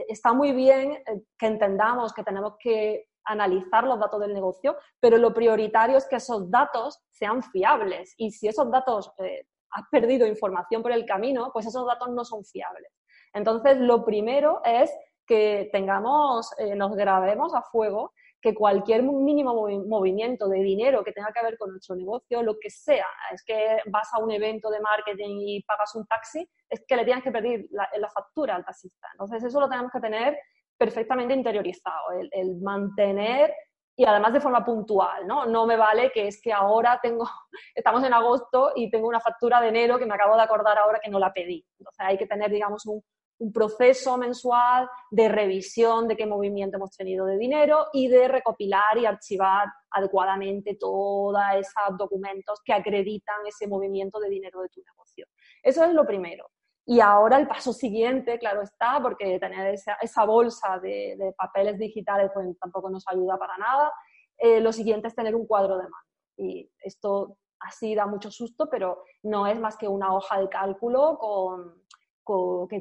está 0.08 0.34
muy 0.34 0.52
bien 0.54 0.92
eh, 0.92 1.22
que 1.38 1.48
entendamos 1.48 2.14
que 2.14 2.24
tenemos 2.24 2.54
que 2.60 3.08
analizar 3.28 3.84
los 3.84 4.00
datos 4.00 4.20
del 4.20 4.34
negocio, 4.34 4.78
pero 5.00 5.18
lo 5.18 5.34
prioritario 5.34 5.98
es 5.98 6.08
que 6.08 6.18
esos 6.18 6.50
datos 6.50 7.00
sean 7.12 7.44
fiables 7.44 8.14
y 8.18 8.32
si 8.32 8.48
esos 8.48 8.72
datos 8.72 9.12
eh, 9.20 9.46
has 9.72 9.84
perdido 9.92 10.26
información 10.26 10.82
por 10.82 10.92
el 10.92 11.06
camino, 11.06 11.52
pues 11.54 11.66
esos 11.66 11.86
datos 11.86 12.10
no 12.10 12.24
son 12.26 12.44
fiables. 12.44 12.92
Entonces, 13.34 13.78
lo 13.78 14.04
primero 14.06 14.62
es 14.64 14.92
que 15.26 15.70
tengamos, 15.74 16.50
nos 16.76 16.96
grabemos 16.96 17.54
a 17.54 17.62
fuego 17.62 18.14
que 18.42 18.54
cualquier 18.54 19.04
mínimo 19.04 19.68
movimiento 19.88 20.48
de 20.48 20.60
dinero 20.60 21.04
que 21.04 21.12
tenga 21.12 21.32
que 21.34 21.44
ver 21.44 21.58
con 21.58 21.72
nuestro 21.72 21.96
negocio, 21.96 22.44
lo 22.44 22.58
que 22.60 22.70
sea, 22.70 23.08
es 23.32 23.44
que 23.44 23.80
vas 23.88 24.08
a 24.14 24.20
un 24.20 24.32
evento 24.32 24.70
de 24.70 24.80
marketing 24.80 25.38
y 25.40 25.64
pagas 25.64 25.96
un 25.96 26.06
taxi, 26.06 26.48
es 26.70 26.84
que 26.88 26.96
le 26.96 27.06
tienes 27.06 27.24
que 27.24 27.32
pedir 27.32 27.68
la, 27.72 28.10
factura 28.10 28.56
al 28.56 28.66
taxista. 28.66 29.08
Entonces, 29.14 29.44
eso 29.44 29.60
lo 29.60 29.68
tenemos 29.68 29.92
que 29.92 30.00
tener 30.00 30.38
perfectamente 30.78 31.34
interiorizado, 31.34 32.12
el, 32.32 32.56
mantener 32.62 33.54
y 33.96 34.06
además 34.06 34.34
de 34.34 34.42
forma 34.42 34.64
puntual, 34.64 35.26
¿no? 35.26 35.46
No 35.46 35.66
me 35.66 35.76
vale 35.76 36.12
que 36.12 36.28
es 36.28 36.40
que 36.40 36.54
ahora 36.54 37.00
tengo, 37.02 37.28
estamos 37.76 38.04
en 38.04 38.14
agosto 38.14 38.74
y 38.76 38.90
tengo 38.90 39.08
una 39.08 39.20
factura 39.20 39.60
de 39.60 39.70
enero 39.70 39.98
que 39.98 40.06
me 40.06 40.14
acabo 40.14 40.36
de 40.36 40.44
acordar 40.44 40.78
ahora 40.78 41.00
que 41.04 41.10
no 41.10 41.20
la 41.20 41.34
pedí. 41.34 41.66
Entonces 41.80 42.06
hay 42.06 42.18
que 42.18 42.28
tener, 42.28 42.52
digamos, 42.52 42.86
un, 42.86 43.02
un 43.40 43.52
proceso 43.52 44.18
mensual 44.18 44.90
de 45.12 45.30
revisión 45.30 46.08
de 46.08 46.16
qué 46.16 46.26
movimiento 46.26 46.78
hemos 46.78 46.96
tenido 46.96 47.26
de 47.26 47.38
dinero 47.38 47.88
y 47.94 48.08
de 48.08 48.28
recopilar 48.28 48.98
y 48.98 49.06
archivar 49.06 49.68
adecuadamente 49.92 50.76
todos 50.80 51.40
esos 51.56 51.98
documentos 51.98 52.60
que 52.64 52.74
acreditan 52.74 53.46
ese 53.46 53.68
movimiento 53.68 54.20
de 54.20 54.30
dinero 54.30 54.62
de 54.62 54.70
tu 54.70 54.82
negocio. 54.82 55.28
Eso 55.62 55.84
es 55.84 55.94
lo 55.94 56.06
primero. 56.06 56.50
Y 56.90 57.02
ahora 57.02 57.38
el 57.38 57.50
paso 57.50 57.74
siguiente, 57.74 58.40
claro 58.40 58.62
está, 58.62 59.02
porque 59.02 59.38
tener 59.40 59.76
esa, 59.76 60.26
bolsa 60.26 60.80
de, 60.80 61.34
papeles 61.38 61.78
digitales 61.78 62.32
pues, 62.34 62.58
tampoco 62.60 62.90
nos 62.90 63.06
ayuda 63.10 63.38
para 63.38 63.58
nada. 63.58 63.92
Eh, 64.38 64.62
lo 64.62 64.72
siguiente 64.72 65.10
es 65.10 65.16
tener 65.16 65.36
un 65.36 65.46
cuadro 65.46 65.76
de 65.76 65.84
mando. 65.84 66.08
Y 66.38 66.72
esto 66.80 67.38
así 67.60 67.94
da 67.94 68.06
mucho 68.06 68.32
susto, 68.32 68.70
pero 68.70 69.04
no 69.24 69.48
es 69.48 69.60
más 69.60 69.76
que 69.76 69.90
una 69.90 70.16
hoja 70.16 70.40
de 70.40 70.48
cálculo 70.48 71.18
con, 71.18 71.84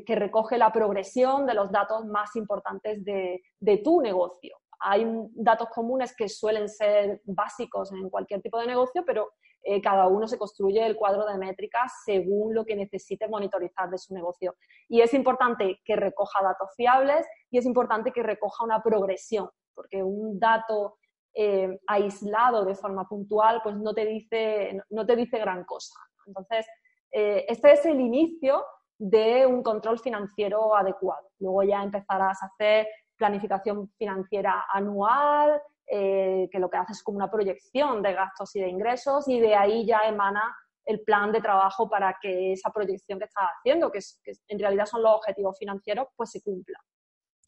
que, 0.07 0.15
recoge 0.15 0.57
la 0.57 0.71
progresión 0.71 1.45
de 1.45 1.55
los 1.55 1.73
datos 1.73 2.05
más 2.07 2.37
importantes 2.37 3.05
de, 3.05 3.43
tu 3.83 4.01
negocio. 4.01 4.57
Hay 4.79 5.05
datos 5.33 5.69
comunes 5.71 6.15
que 6.15 6.29
suelen 6.29 6.69
ser 6.69 7.23
básicos 7.25 7.91
en 7.91 8.09
cualquier 8.09 8.41
tipo 8.41 8.61
de 8.61 8.69
negocio, 8.69 9.03
pero 9.05 9.33
eh, 9.69 9.83
cada 9.83 10.07
uno 10.07 10.29
se 10.29 10.39
construye 10.39 10.87
el 10.87 10.95
cuadro 10.95 11.27
de 11.27 11.39
métricas 11.39 11.93
según 12.05 12.55
lo 12.55 12.65
que 12.65 12.77
necesite 12.77 13.27
monitorizar 13.27 13.91
de 13.91 13.99
su 13.99 14.15
negocio. 14.15 14.55
Y 14.89 15.01
es 15.01 15.13
importante 15.13 15.81
que 15.85 15.97
recoja 15.97 16.41
datos 16.41 16.71
fiables 16.77 17.27
y 17.51 17.59
es 17.59 17.67
importante 17.67 18.13
que 18.13 18.23
recoja 18.23 18.65
una 18.65 18.81
progresión, 18.81 19.51
porque 19.75 20.05
un 20.05 20.39
dato 20.39 20.99
eh, 21.35 21.81
aislado 21.89 22.65
de 22.65 22.77
forma 22.77 23.09
puntual 23.09 23.61
pues 23.65 23.75
no 23.77 23.93
te 23.93 24.07
dice, 24.07 24.81
no 24.91 25.05
te 25.05 25.17
dice 25.17 25.37
gran 25.39 25.65
cosa. 25.65 25.99
Entonces, 26.27 26.65
eh, 27.11 27.45
este 27.49 27.73
es 27.73 27.85
el 27.87 28.01
inicio 28.01 28.65
de 28.99 29.47
un 29.47 29.65
control 29.65 29.99
financiero 29.99 30.77
adecuado. 30.77 31.29
Luego 31.41 31.65
ya 31.65 31.83
empezarás 31.83 32.41
a 32.41 32.47
hacer 32.47 32.87
planificación 33.17 33.91
financiera 33.99 34.65
anual, 34.73 35.61
eh, 35.87 36.49
que 36.51 36.59
lo 36.59 36.69
que 36.69 36.77
haces 36.77 36.99
es 36.99 37.03
como 37.03 37.17
una 37.17 37.31
proyección 37.31 38.03
de 38.03 38.13
gastos 38.13 38.55
y 38.57 38.61
de 38.61 38.69
ingresos 38.69 39.29
y 39.29 39.41
de 39.41 39.55
ahí 39.55 39.87
ya 39.87 40.01
emana 40.07 40.57
el 40.85 41.01
plan 41.01 41.33
de 41.33 41.41
trabajo 41.41 41.89
para 41.89 42.17
que 42.21 42.53
esa 42.53 42.71
proyección 42.71 43.19
que 43.19 43.25
estás 43.25 43.45
haciendo, 43.59 43.91
que, 43.91 43.99
que 44.23 44.33
en 44.49 44.59
realidad 44.59 44.87
son 44.87 45.03
los 45.03 45.17
objetivos 45.17 45.59
financieros, 45.59 46.09
pues 46.17 46.31
se 46.31 46.43
cumpla. 46.43 46.79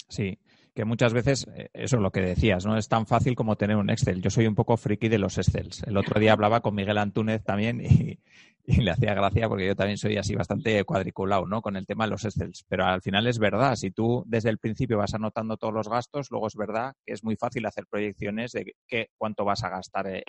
Sí, 0.09 0.39
que 0.79 0.85
muchas 0.85 1.12
veces, 1.12 1.45
eh, 1.57 1.70
eso 1.74 1.97
es 1.97 2.03
lo 2.03 2.12
que 2.12 2.20
decías, 2.20 2.64
no 2.64 2.76
es 2.76 2.87
tan 2.87 3.05
fácil 3.05 3.35
como 3.35 3.57
tener 3.57 3.74
un 3.74 3.91
Excel. 3.91 4.22
Yo 4.22 4.31
soy 4.31 4.47
un 4.47 4.55
poco 4.55 4.76
friki 4.76 5.09
de 5.09 5.18
los 5.18 5.37
Excels. 5.37 5.83
El 5.83 5.97
otro 5.97 6.20
día 6.20 6.33
hablaba 6.33 6.61
con 6.61 6.76
Miguel 6.76 6.99
Antúnez 6.99 7.43
también 7.43 7.81
y, 7.85 8.20
le 8.64 8.93
hacía 8.93 9.12
gracia 9.12 9.49
porque 9.49 9.66
yo 9.66 9.74
también 9.74 9.99
soy 9.99 10.18
así 10.18 10.37
bastante 10.37 10.85
cuadriculado, 10.85 11.47
¿no? 11.47 11.62
Con 11.62 11.74
el 11.74 11.85
tema 11.85 12.05
de 12.05 12.11
los 12.11 12.24
Excels. 12.24 12.64
Pero 12.68 12.85
al 12.85 13.03
final 13.03 13.26
es 13.26 13.41
verdad, 13.41 13.74
si 13.74 13.91
tú 13.91 14.22
desde 14.29 14.51
el 14.51 14.59
principio 14.59 14.99
vas 14.99 15.14
anotando 15.14 15.57
todos 15.57 15.74
los 15.74 15.89
gastos, 15.89 16.31
luego 16.31 16.47
es 16.47 16.55
verdad 16.55 16.95
que 17.05 17.12
es 17.12 17.24
muy 17.24 17.35
fácil 17.35 17.66
hacer 17.66 17.87
proyecciones 17.91 18.53
de 18.53 18.76
qué, 18.87 19.09
cuánto 19.18 19.45
vas 19.45 19.64
a 19.64 19.70
gastar 19.70 20.07
el, 20.07 20.22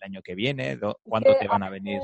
año 0.00 0.22
que 0.22 0.34
viene, 0.34 0.78
cuánto 1.02 1.36
te 1.38 1.46
van 1.46 1.62
a 1.62 1.68
venir. 1.68 2.00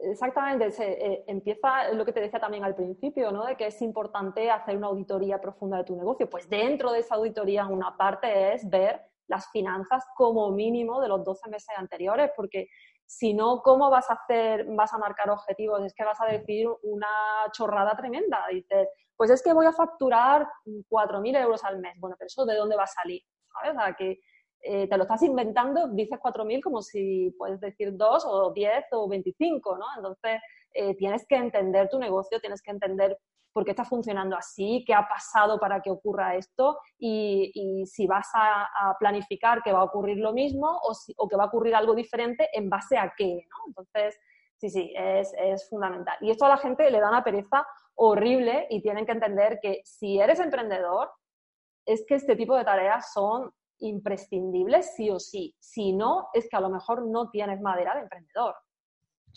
Exactamente, 0.00 0.70
se, 0.70 0.92
eh, 0.92 1.24
empieza 1.26 1.92
lo 1.92 2.04
que 2.04 2.12
te 2.12 2.20
decía 2.20 2.38
también 2.38 2.64
al 2.64 2.74
principio, 2.74 3.32
¿no? 3.32 3.44
de 3.46 3.56
que 3.56 3.66
es 3.66 3.80
importante 3.80 4.50
hacer 4.50 4.76
una 4.76 4.88
auditoría 4.88 5.40
profunda 5.40 5.78
de 5.78 5.84
tu 5.84 5.96
negocio. 5.96 6.28
Pues 6.28 6.48
dentro 6.48 6.92
de 6.92 7.00
esa 7.00 7.14
auditoría 7.14 7.66
una 7.66 7.96
parte 7.96 8.52
es 8.52 8.68
ver 8.68 9.00
las 9.26 9.50
finanzas 9.50 10.04
como 10.14 10.50
mínimo 10.50 11.00
de 11.00 11.08
los 11.08 11.24
12 11.24 11.48
meses 11.48 11.74
anteriores, 11.76 12.30
porque 12.36 12.68
si 13.06 13.34
no, 13.34 13.62
¿cómo 13.62 13.88
vas 13.90 14.10
a 14.10 14.14
hacer, 14.14 14.66
vas 14.68 14.92
a 14.92 14.98
marcar 14.98 15.30
objetivos? 15.30 15.82
Es 15.84 15.94
que 15.94 16.04
vas 16.04 16.20
a 16.20 16.26
decir 16.26 16.68
una 16.82 17.08
chorrada 17.52 17.96
tremenda. 17.96 18.44
Dices, 18.50 18.88
pues 19.16 19.30
es 19.30 19.42
que 19.42 19.52
voy 19.52 19.66
a 19.66 19.72
facturar 19.72 20.48
4.000 20.88 21.36
euros 21.36 21.64
al 21.64 21.78
mes. 21.78 21.94
Bueno, 21.98 22.16
pero 22.18 22.26
eso 22.26 22.44
¿de 22.44 22.56
dónde 22.56 22.76
va 22.76 22.84
a 22.84 22.88
salir? 22.88 23.22
¿Sabes? 23.62 23.96
que 23.96 24.20
eh, 24.60 24.88
te 24.88 24.96
lo 24.96 25.04
estás 25.04 25.22
inventando, 25.22 25.88
dices 25.88 26.18
4.000 26.18 26.62
como 26.62 26.82
si 26.82 27.34
puedes 27.38 27.60
decir 27.60 27.96
2 27.96 28.24
o 28.26 28.52
10 28.52 28.84
o 28.92 29.08
25, 29.08 29.78
¿no? 29.78 29.84
Entonces, 29.96 30.40
eh, 30.72 30.94
tienes 30.96 31.26
que 31.26 31.36
entender 31.36 31.88
tu 31.88 31.98
negocio, 31.98 32.40
tienes 32.40 32.62
que 32.62 32.70
entender 32.70 33.18
por 33.52 33.64
qué 33.64 33.70
está 33.70 33.84
funcionando 33.84 34.36
así, 34.36 34.84
qué 34.86 34.92
ha 34.92 35.08
pasado 35.08 35.58
para 35.58 35.80
que 35.80 35.90
ocurra 35.90 36.36
esto 36.36 36.78
y, 36.98 37.84
si 37.86 38.06
vas 38.06 38.28
a, 38.34 38.94
planificar 38.98 39.62
que 39.62 39.72
va 39.72 39.78
a 39.80 39.84
ocurrir 39.84 40.18
lo 40.18 40.32
mismo 40.34 40.78
o, 41.16 41.28
que 41.28 41.36
va 41.36 41.44
a 41.44 41.46
ocurrir 41.46 41.74
algo 41.74 41.94
diferente 41.94 42.50
en 42.52 42.68
base 42.68 42.98
a 42.98 43.14
qué, 43.16 43.46
¿no? 43.48 43.56
Entonces, 43.68 44.18
sí, 44.58 44.68
sí, 44.68 44.92
es, 44.94 45.32
es 45.38 45.68
fundamental. 45.70 46.16
Y 46.20 46.30
esto 46.30 46.44
a 46.44 46.50
la 46.50 46.58
gente 46.58 46.90
le 46.90 47.00
da 47.00 47.08
una 47.08 47.24
pereza 47.24 47.66
horrible 47.94 48.66
y 48.68 48.82
tienen 48.82 49.06
que 49.06 49.12
entender 49.12 49.58
que 49.62 49.80
si 49.84 50.20
eres 50.20 50.38
emprendedor, 50.38 51.10
es 51.86 52.04
que 52.06 52.16
este 52.16 52.36
tipo 52.36 52.56
de 52.56 52.64
tareas 52.64 53.12
son 53.12 53.52
imprescindible 53.78 54.82
sí 54.82 55.10
o 55.10 55.18
sí. 55.18 55.54
Si 55.58 55.92
no, 55.92 56.28
es 56.32 56.48
que 56.48 56.56
a 56.56 56.60
lo 56.60 56.70
mejor 56.70 57.06
no 57.06 57.30
tienes 57.30 57.60
madera 57.60 57.94
de 57.94 58.02
emprendedor. 58.02 58.54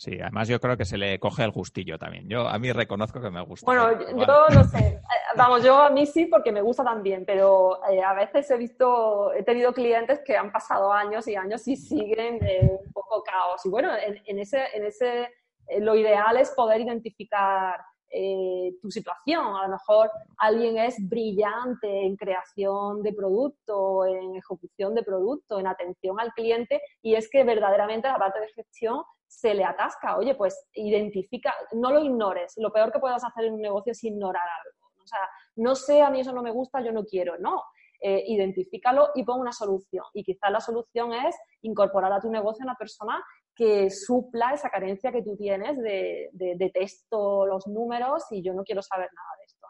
Sí, 0.00 0.18
además 0.18 0.48
yo 0.48 0.58
creo 0.58 0.78
que 0.78 0.86
se 0.86 0.96
le 0.96 1.20
coge 1.20 1.44
el 1.44 1.50
gustillo 1.50 1.98
también. 1.98 2.26
Yo 2.26 2.48
a 2.48 2.58
mí 2.58 2.72
reconozco 2.72 3.20
que 3.20 3.28
me 3.28 3.42
gusta. 3.42 3.66
Bueno, 3.66 3.92
yo 4.00 4.46
no 4.48 4.64
sé. 4.64 4.98
Vamos, 5.36 5.62
yo 5.62 5.76
a 5.78 5.90
mí 5.90 6.06
sí 6.06 6.24
porque 6.24 6.52
me 6.52 6.62
gusta 6.62 6.82
también, 6.82 7.26
pero 7.26 7.84
eh, 7.86 8.02
a 8.02 8.14
veces 8.14 8.50
he 8.50 8.56
visto, 8.56 9.30
he 9.34 9.42
tenido 9.42 9.74
clientes 9.74 10.22
que 10.24 10.38
han 10.38 10.50
pasado 10.52 10.90
años 10.90 11.28
y 11.28 11.36
años 11.36 11.68
y 11.68 11.76
siguen 11.76 12.40
un 12.62 12.92
poco 12.94 13.22
caos. 13.22 13.66
Y 13.66 13.68
bueno, 13.68 13.90
en, 13.94 14.38
ese, 14.38 14.64
en 14.72 14.86
ese, 14.86 15.28
eh, 15.66 15.80
lo 15.80 15.94
ideal 15.94 16.34
es 16.38 16.50
poder 16.52 16.80
identificar 16.80 17.78
eh, 18.10 18.72
tu 18.82 18.90
situación. 18.90 19.56
A 19.56 19.62
lo 19.62 19.68
mejor 19.68 20.10
alguien 20.38 20.78
es 20.78 20.96
brillante 21.08 22.04
en 22.04 22.16
creación 22.16 23.02
de 23.02 23.12
producto, 23.12 24.04
en 24.04 24.36
ejecución 24.36 24.94
de 24.94 25.02
producto, 25.02 25.58
en 25.60 25.66
atención 25.66 26.18
al 26.18 26.32
cliente 26.32 26.82
y 27.02 27.14
es 27.14 27.30
que 27.30 27.44
verdaderamente 27.44 28.08
la 28.08 28.18
parte 28.18 28.40
de 28.40 28.48
gestión 28.48 29.02
se 29.26 29.54
le 29.54 29.64
atasca. 29.64 30.16
Oye, 30.16 30.34
pues 30.34 30.66
identifica, 30.74 31.54
no 31.72 31.92
lo 31.92 32.00
ignores. 32.00 32.54
Lo 32.56 32.72
peor 32.72 32.90
que 32.90 32.98
puedas 32.98 33.22
hacer 33.22 33.44
en 33.44 33.54
un 33.54 33.62
negocio 33.62 33.92
es 33.92 34.02
ignorar 34.02 34.42
algo. 34.42 35.06
sea, 35.06 35.28
no 35.56 35.76
sé, 35.76 36.02
a 36.02 36.10
mí 36.10 36.20
eso 36.20 36.32
no 36.32 36.42
me 36.42 36.50
gusta, 36.50 36.80
yo 36.80 36.92
no 36.92 37.04
quiero, 37.04 37.38
no. 37.38 37.62
Eh, 38.02 38.24
identifícalo 38.28 39.10
y 39.14 39.24
pon 39.24 39.40
una 39.40 39.52
solución. 39.52 40.04
Y 40.14 40.24
quizás 40.24 40.50
la 40.50 40.60
solución 40.60 41.12
es 41.12 41.36
incorporar 41.60 42.10
a 42.12 42.20
tu 42.20 42.30
negocio 42.30 42.64
una 42.64 42.74
persona 42.74 43.22
que 43.54 43.90
supla 43.90 44.54
esa 44.54 44.70
carencia 44.70 45.12
que 45.12 45.22
tú 45.22 45.36
tienes 45.36 45.76
de, 45.78 46.30
de, 46.32 46.70
texto, 46.70 47.44
los 47.44 47.66
números 47.66 48.24
y 48.30 48.42
yo 48.42 48.54
no 48.54 48.64
quiero 48.64 48.80
saber 48.80 49.10
nada 49.12 49.28
de 49.38 49.44
esto. 49.44 49.66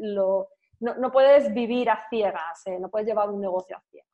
No, 0.00 0.46
no, 0.80 1.00
no, 1.00 1.12
puedes 1.12 1.54
vivir 1.54 1.88
a 1.88 2.04
ciegas, 2.10 2.66
eh, 2.66 2.80
no 2.80 2.88
puedes 2.88 3.06
llevar 3.06 3.30
un 3.30 3.40
negocio 3.40 3.76
a 3.76 3.82
ciegas. 3.90 4.10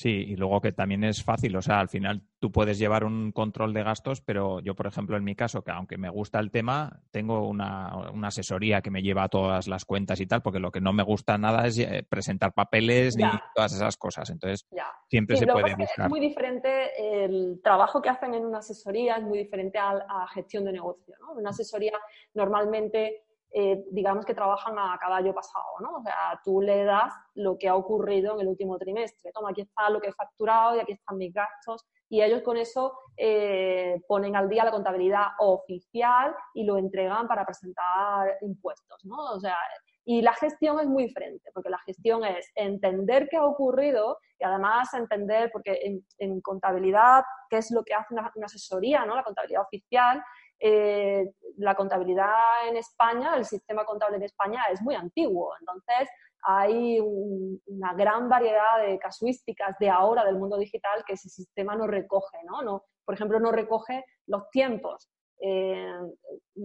Sí, 0.00 0.24
y 0.28 0.36
luego 0.36 0.62
que 0.62 0.72
también 0.72 1.04
es 1.04 1.22
fácil, 1.22 1.54
o 1.56 1.60
sea, 1.60 1.78
al 1.78 1.90
final 1.90 2.22
tú 2.38 2.50
puedes 2.50 2.78
llevar 2.78 3.04
un 3.04 3.32
control 3.32 3.74
de 3.74 3.82
gastos, 3.82 4.22
pero 4.22 4.60
yo, 4.60 4.74
por 4.74 4.86
ejemplo, 4.86 5.14
en 5.14 5.24
mi 5.24 5.34
caso, 5.34 5.62
que 5.62 5.72
aunque 5.72 5.98
me 5.98 6.08
gusta 6.08 6.40
el 6.40 6.50
tema, 6.50 7.02
tengo 7.10 7.46
una, 7.46 7.88
asesoría 8.22 8.80
que 8.80 8.90
me 8.90 9.02
lleva 9.02 9.24
a 9.24 9.28
todas 9.28 9.68
las 9.68 9.84
cuentas 9.84 10.18
y 10.22 10.26
tal, 10.26 10.40
porque 10.40 10.58
lo 10.58 10.70
que 10.70 10.80
no 10.80 10.94
me 10.94 11.02
gusta 11.02 11.36
nada 11.36 11.66
es 11.66 11.78
eh, 11.78 12.02
presentar 12.08 12.54
papeles 12.54 13.14
ni 13.14 13.24
todas 13.54 13.74
esas 13.74 13.98
cosas. 13.98 14.30
Entonces, 14.30 14.66
siempre 15.10 15.36
se 15.36 15.46
puede 15.46 15.74
buscar. 15.74 16.06
Es 16.06 16.10
muy 16.10 16.20
diferente 16.20 17.22
el 17.22 17.60
trabajo 17.62 18.00
que 18.00 18.08
hacen 18.08 18.32
en 18.32 18.46
una 18.46 18.60
asesoría, 18.60 19.16
es 19.16 19.22
muy 19.22 19.36
diferente 19.36 19.78
a, 19.78 19.90
a 20.08 20.26
gestión 20.28 20.64
de 20.64 20.72
negocio. 20.72 21.14
¿no? 21.20 21.32
Una 21.32 21.50
asesoría 21.50 21.92
normalmente 22.32 23.24
eh, 23.52 23.84
digamos 23.90 24.24
que 24.24 24.34
trabajan 24.34 24.78
a 24.78 24.96
caballo 25.00 25.34
pasado, 25.34 25.64
¿no? 25.80 25.96
O 25.96 26.02
sea, 26.02 26.40
tú 26.44 26.60
le 26.60 26.84
das 26.84 27.12
lo 27.34 27.58
que 27.58 27.68
ha 27.68 27.74
ocurrido 27.74 28.34
en 28.34 28.42
el 28.42 28.48
último 28.48 28.78
trimestre. 28.78 29.32
Toma, 29.32 29.50
aquí 29.50 29.62
está 29.62 29.90
lo 29.90 30.00
que 30.00 30.08
he 30.08 30.12
facturado 30.12 30.76
y 30.76 30.80
aquí 30.80 30.92
están 30.92 31.16
mis 31.16 31.32
gastos. 31.32 31.84
Y 32.08 32.22
ellos 32.22 32.42
con 32.42 32.56
eso 32.56 32.92
eh, 33.16 34.00
ponen 34.06 34.36
al 34.36 34.48
día 34.48 34.64
la 34.64 34.70
contabilidad 34.70 35.26
oficial 35.40 36.34
y 36.54 36.64
lo 36.64 36.76
entregan 36.76 37.26
para 37.26 37.44
presentar 37.44 38.38
impuestos, 38.40 39.04
¿no? 39.04 39.16
O 39.32 39.40
sea, 39.40 39.56
y 40.04 40.22
la 40.22 40.32
gestión 40.34 40.80
es 40.80 40.86
muy 40.86 41.04
diferente, 41.04 41.50
porque 41.52 41.70
la 41.70 41.78
gestión 41.78 42.24
es 42.24 42.50
entender 42.54 43.28
qué 43.28 43.36
ha 43.36 43.44
ocurrido 43.44 44.18
y 44.38 44.44
además 44.44 44.92
entender, 44.94 45.50
porque 45.52 46.02
en, 46.18 46.40
contabilidad, 46.40 47.24
qué 47.48 47.58
es 47.58 47.70
lo 47.70 47.84
que 47.84 47.94
hace 47.94 48.14
una, 48.14 48.30
una, 48.34 48.46
asesoría, 48.46 49.04
¿no? 49.04 49.14
La 49.14 49.22
contabilidad 49.22 49.62
oficial 49.62 50.22
eh, 50.60 51.32
la 51.56 51.74
contabilidad 51.74 52.68
en 52.68 52.76
España, 52.76 53.34
el 53.36 53.44
sistema 53.44 53.84
contable 53.84 54.18
en 54.18 54.24
España 54.24 54.62
es 54.70 54.82
muy 54.82 54.94
antiguo. 54.94 55.52
Entonces, 55.58 56.08
hay 56.42 57.00
una 57.00 57.94
gran 57.94 58.28
variedad 58.28 58.82
de 58.84 58.98
casuísticas 58.98 59.76
de 59.78 59.90
ahora 59.90 60.24
del 60.24 60.38
mundo 60.38 60.56
digital 60.56 61.04
que 61.06 61.14
ese 61.14 61.28
sistema 61.28 61.74
no 61.74 61.86
recoge, 61.86 62.38
¿no? 62.44 62.62
no 62.62 62.84
por 63.04 63.14
ejemplo, 63.14 63.40
no 63.40 63.50
recoge 63.50 64.04
los 64.26 64.48
tiempos. 64.50 65.10
Eh, 65.42 65.98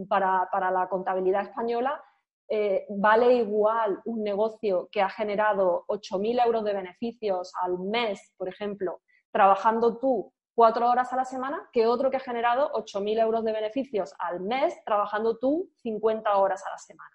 para, 0.09 0.49
para, 0.51 0.69
la 0.69 0.89
contabilidad 0.89 1.43
española, 1.43 2.03
eh, 2.49 2.85
vale 2.89 3.33
igual 3.33 4.01
un 4.05 4.21
negocio 4.21 4.89
que 4.91 5.01
ha 5.01 5.09
generado 5.09 5.85
8.000 5.87 6.45
euros 6.45 6.63
de 6.65 6.73
beneficios 6.73 7.53
al 7.61 7.79
mes, 7.79 8.33
por 8.37 8.49
ejemplo, 8.49 9.01
trabajando 9.31 9.97
tú 9.97 10.34
cuatro 10.55 10.89
horas 10.89 11.11
a 11.13 11.17
la 11.17 11.25
semana 11.25 11.69
que 11.71 11.85
otro 11.85 12.09
que 12.09 12.17
ha 12.17 12.21
generado 12.21 12.71
8.000 12.71 13.19
euros 13.19 13.43
de 13.43 13.51
beneficios 13.51 14.13
al 14.17 14.39
mes 14.39 14.73
trabajando 14.85 15.37
tú 15.37 15.69
50 15.83 16.35
horas 16.37 16.65
a 16.65 16.71
la 16.71 16.77
semana. 16.77 17.11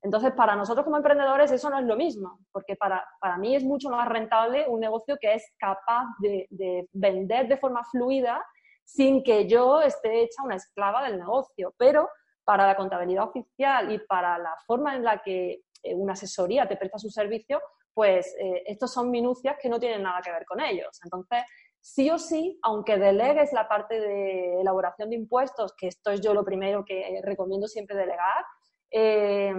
Entonces, 0.00 0.32
para 0.32 0.54
nosotros 0.54 0.84
como 0.84 0.96
emprendedores 0.96 1.50
eso 1.50 1.68
no 1.70 1.78
es 1.78 1.84
lo 1.84 1.96
mismo, 1.96 2.38
porque 2.52 2.76
para, 2.76 3.04
para 3.20 3.36
mí 3.36 3.56
es 3.56 3.64
mucho 3.64 3.90
más 3.90 4.08
rentable 4.08 4.66
un 4.68 4.78
negocio 4.78 5.16
que 5.20 5.34
es 5.34 5.52
capaz 5.58 6.04
de, 6.20 6.46
de, 6.50 6.88
vender 6.92 7.48
de 7.48 7.56
forma 7.56 7.84
fluida 7.84 8.44
sin 8.84 9.24
que 9.24 9.48
yo 9.48 9.82
esté 9.82 10.22
hecha 10.22 10.44
una 10.44 10.54
esclava 10.54 11.02
del 11.02 11.18
negocio. 11.18 11.74
Pero 11.76 12.08
para 12.44 12.66
la 12.66 12.76
contabilidad 12.76 13.24
oficial 13.24 13.90
y 13.92 13.98
para 13.98 14.38
la 14.38 14.56
forma 14.66 14.94
en 14.94 15.02
la 15.02 15.20
que 15.20 15.62
eh, 15.82 15.94
una 15.94 16.12
asesoría 16.12 16.68
te 16.68 16.76
presta 16.76 16.98
su 16.98 17.10
servicio, 17.10 17.60
pues 17.92 18.34
eh, 18.38 18.62
estos 18.66 18.92
son 18.92 19.10
minucias 19.10 19.56
que 19.60 19.68
no 19.68 19.80
tienen 19.80 20.04
nada 20.04 20.20
que 20.22 20.30
ver 20.30 20.44
con 20.46 20.60
ellos. 20.60 21.00
Entonces, 21.02 21.42
sí 21.80 22.10
o 22.10 22.18
sí, 22.18 22.58
aunque 22.62 22.98
delegues 22.98 23.52
la 23.52 23.68
parte 23.68 24.00
de 24.00 24.60
elaboración 24.60 25.10
de 25.10 25.16
impuestos, 25.16 25.74
que 25.76 25.88
esto 25.88 26.10
es 26.10 26.20
yo 26.20 26.34
lo 26.34 26.44
primero 26.44 26.84
que 26.84 27.20
recomiendo 27.24 27.66
siempre 27.66 27.96
delegar, 27.96 28.44
eh, 28.90 29.54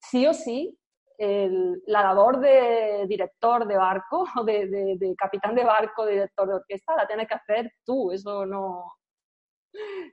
sí 0.00 0.26
o 0.26 0.34
sí, 0.34 0.78
la 1.18 2.02
labor 2.02 2.40
de 2.40 3.06
director 3.06 3.66
de 3.66 3.76
barco, 3.76 4.24
de, 4.44 4.96
de, 4.98 5.14
capitán 5.16 5.54
de 5.54 5.64
barco, 5.64 6.04
de 6.04 6.12
director 6.12 6.48
de 6.48 6.54
orquesta, 6.54 6.96
la 6.96 7.06
tienes 7.06 7.28
que 7.28 7.34
hacer 7.34 7.72
tú. 7.84 8.12
Eso 8.12 8.44
no, 8.46 8.94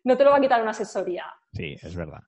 no 0.03 0.17
te 0.17 0.23
lo 0.23 0.31
va 0.31 0.37
a 0.37 0.41
quitar 0.41 0.61
una 0.61 0.71
asesoría. 0.71 1.25
Sí, 1.53 1.75
es 1.81 1.95
verdad. 1.95 2.21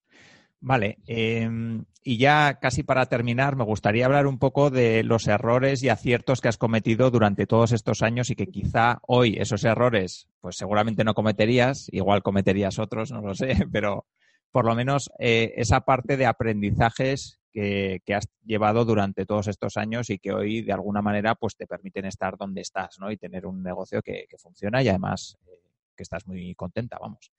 Vale, 0.63 0.99
em, 1.07 1.85
y 2.03 2.17
ya 2.17 2.59
casi 2.61 2.83
para 2.83 3.07
terminar, 3.07 3.55
me 3.55 3.63
gustaría 3.63 4.05
hablar 4.05 4.27
un 4.27 4.37
poco 4.37 4.69
de 4.69 5.03
los 5.03 5.27
errores 5.27 5.81
y 5.81 5.89
aciertos 5.89 6.39
que 6.39 6.49
has 6.49 6.57
cometido 6.57 7.09
durante 7.09 7.47
todos 7.47 7.71
estos 7.71 8.03
años 8.03 8.29
y 8.29 8.35
que 8.35 8.45
quizá 8.45 8.99
hoy 9.07 9.37
esos 9.39 9.63
errores, 9.63 10.27
pues 10.39 10.57
seguramente 10.57 11.03
no 11.03 11.15
cometerías, 11.15 11.87
igual 11.91 12.21
cometerías 12.21 12.77
otros, 12.77 13.11
no 13.11 13.21
lo 13.21 13.33
sé, 13.33 13.55
pero 13.71 14.05
por 14.51 14.65
lo 14.65 14.75
menos 14.75 15.09
eh, 15.17 15.53
esa 15.57 15.81
parte 15.81 16.15
de 16.15 16.27
aprendizajes 16.27 17.39
que, 17.51 18.01
has 18.13 18.27
llevado 18.45 18.85
durante 18.85 19.25
todos 19.25 19.47
estos 19.47 19.77
años 19.77 20.11
y 20.11 20.19
que 20.19 20.31
hoy 20.31 20.61
de 20.61 20.73
alguna 20.73 21.01
manera 21.01 21.33
pues 21.33 21.55
te 21.55 21.65
permiten 21.65 22.05
estar 22.05 22.37
donde 22.37 22.61
estás, 22.61 22.99
¿no? 22.99 23.11
Y 23.11 23.17
tener 23.17 23.47
un 23.47 23.63
negocio 23.63 24.01
que, 24.03 24.27
funciona 24.37 24.83
y 24.83 24.89
además 24.89 25.37
eh, 25.47 25.59
que 25.95 26.03
estás 26.03 26.27
muy 26.27 26.53
contenta, 26.53 26.99
vamos. 26.99 27.31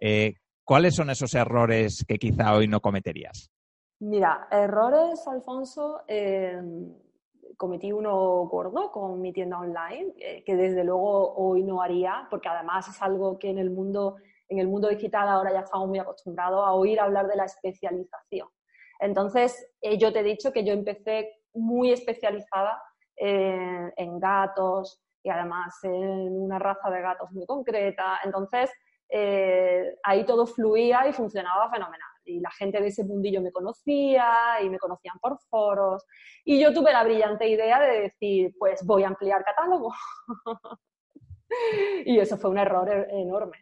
Eh, 0.00 0.34
¿Cuáles 0.64 0.94
son 0.94 1.10
esos 1.10 1.34
errores 1.34 2.04
que 2.06 2.18
quizá 2.18 2.54
hoy 2.54 2.68
no 2.68 2.80
cometerías? 2.80 3.50
Mira, 4.00 4.48
errores, 4.50 5.26
Alfonso, 5.26 6.02
em, 6.06 6.94
cometí 7.56 7.92
uno 7.92 8.46
gordo 8.46 8.90
con 8.90 9.20
mi 9.20 9.32
tienda 9.32 9.58
online, 9.58 10.14
eh, 10.16 10.42
que 10.44 10.56
desde 10.56 10.84
luego 10.84 11.34
hoy 11.34 11.62
no 11.62 11.82
haría, 11.82 12.26
porque 12.30 12.48
además 12.48 12.88
es 12.88 13.02
algo 13.02 13.38
que 13.38 13.50
en 13.50 13.58
el 13.58 13.70
mundo, 13.70 14.16
en 14.48 14.58
el 14.58 14.68
mundo 14.68 14.88
digital 14.88 15.28
ahora 15.28 15.52
ya 15.52 15.60
estamos 15.60 15.88
muy 15.88 15.98
acostumbrados 15.98 16.66
a 16.66 16.72
oír 16.72 16.98
hablar 16.98 17.26
de 17.26 17.36
la 17.36 17.44
especialización. 17.44 18.48
Entonces, 19.00 19.70
eh, 19.82 19.98
yo 19.98 20.12
te 20.12 20.20
he 20.20 20.24
dicho 20.24 20.52
que 20.52 20.64
yo 20.64 20.72
empecé 20.72 21.42
muy 21.52 21.92
especializada 21.92 22.82
en 23.22 24.18
gatos 24.18 25.02
y 25.22 25.28
además 25.28 25.74
en 25.82 26.40
una 26.40 26.58
raza 26.58 26.88
de 26.88 27.02
gatos 27.02 27.30
muy 27.32 27.44
concreta. 27.44 28.18
Entonces, 28.24 28.70
eh, 29.12 29.96
ahí 30.04 30.24
todo 30.24 30.46
fluía 30.46 31.06
y 31.08 31.12
funcionaba 31.12 31.68
fenomenal. 31.70 32.08
Y 32.24 32.38
la 32.38 32.50
gente 32.52 32.80
de 32.80 32.88
ese 32.88 33.04
mundillo 33.04 33.42
me 33.42 33.50
conocía 33.50 34.60
y 34.62 34.70
me 34.70 34.78
conocían 34.78 35.18
por 35.20 35.38
foros. 35.48 36.04
Y 36.44 36.60
yo 36.60 36.72
tuve 36.72 36.92
la 36.92 37.02
brillante 37.02 37.48
idea 37.48 37.80
de 37.80 38.02
decir, 38.02 38.54
pues 38.58 38.84
voy 38.86 39.02
a 39.02 39.08
ampliar 39.08 39.44
catálogo. 39.44 39.92
y 42.04 42.18
eso 42.20 42.36
fue 42.36 42.50
un 42.50 42.58
error 42.58 42.88
e-, 42.88 43.20
enorme. 43.20 43.58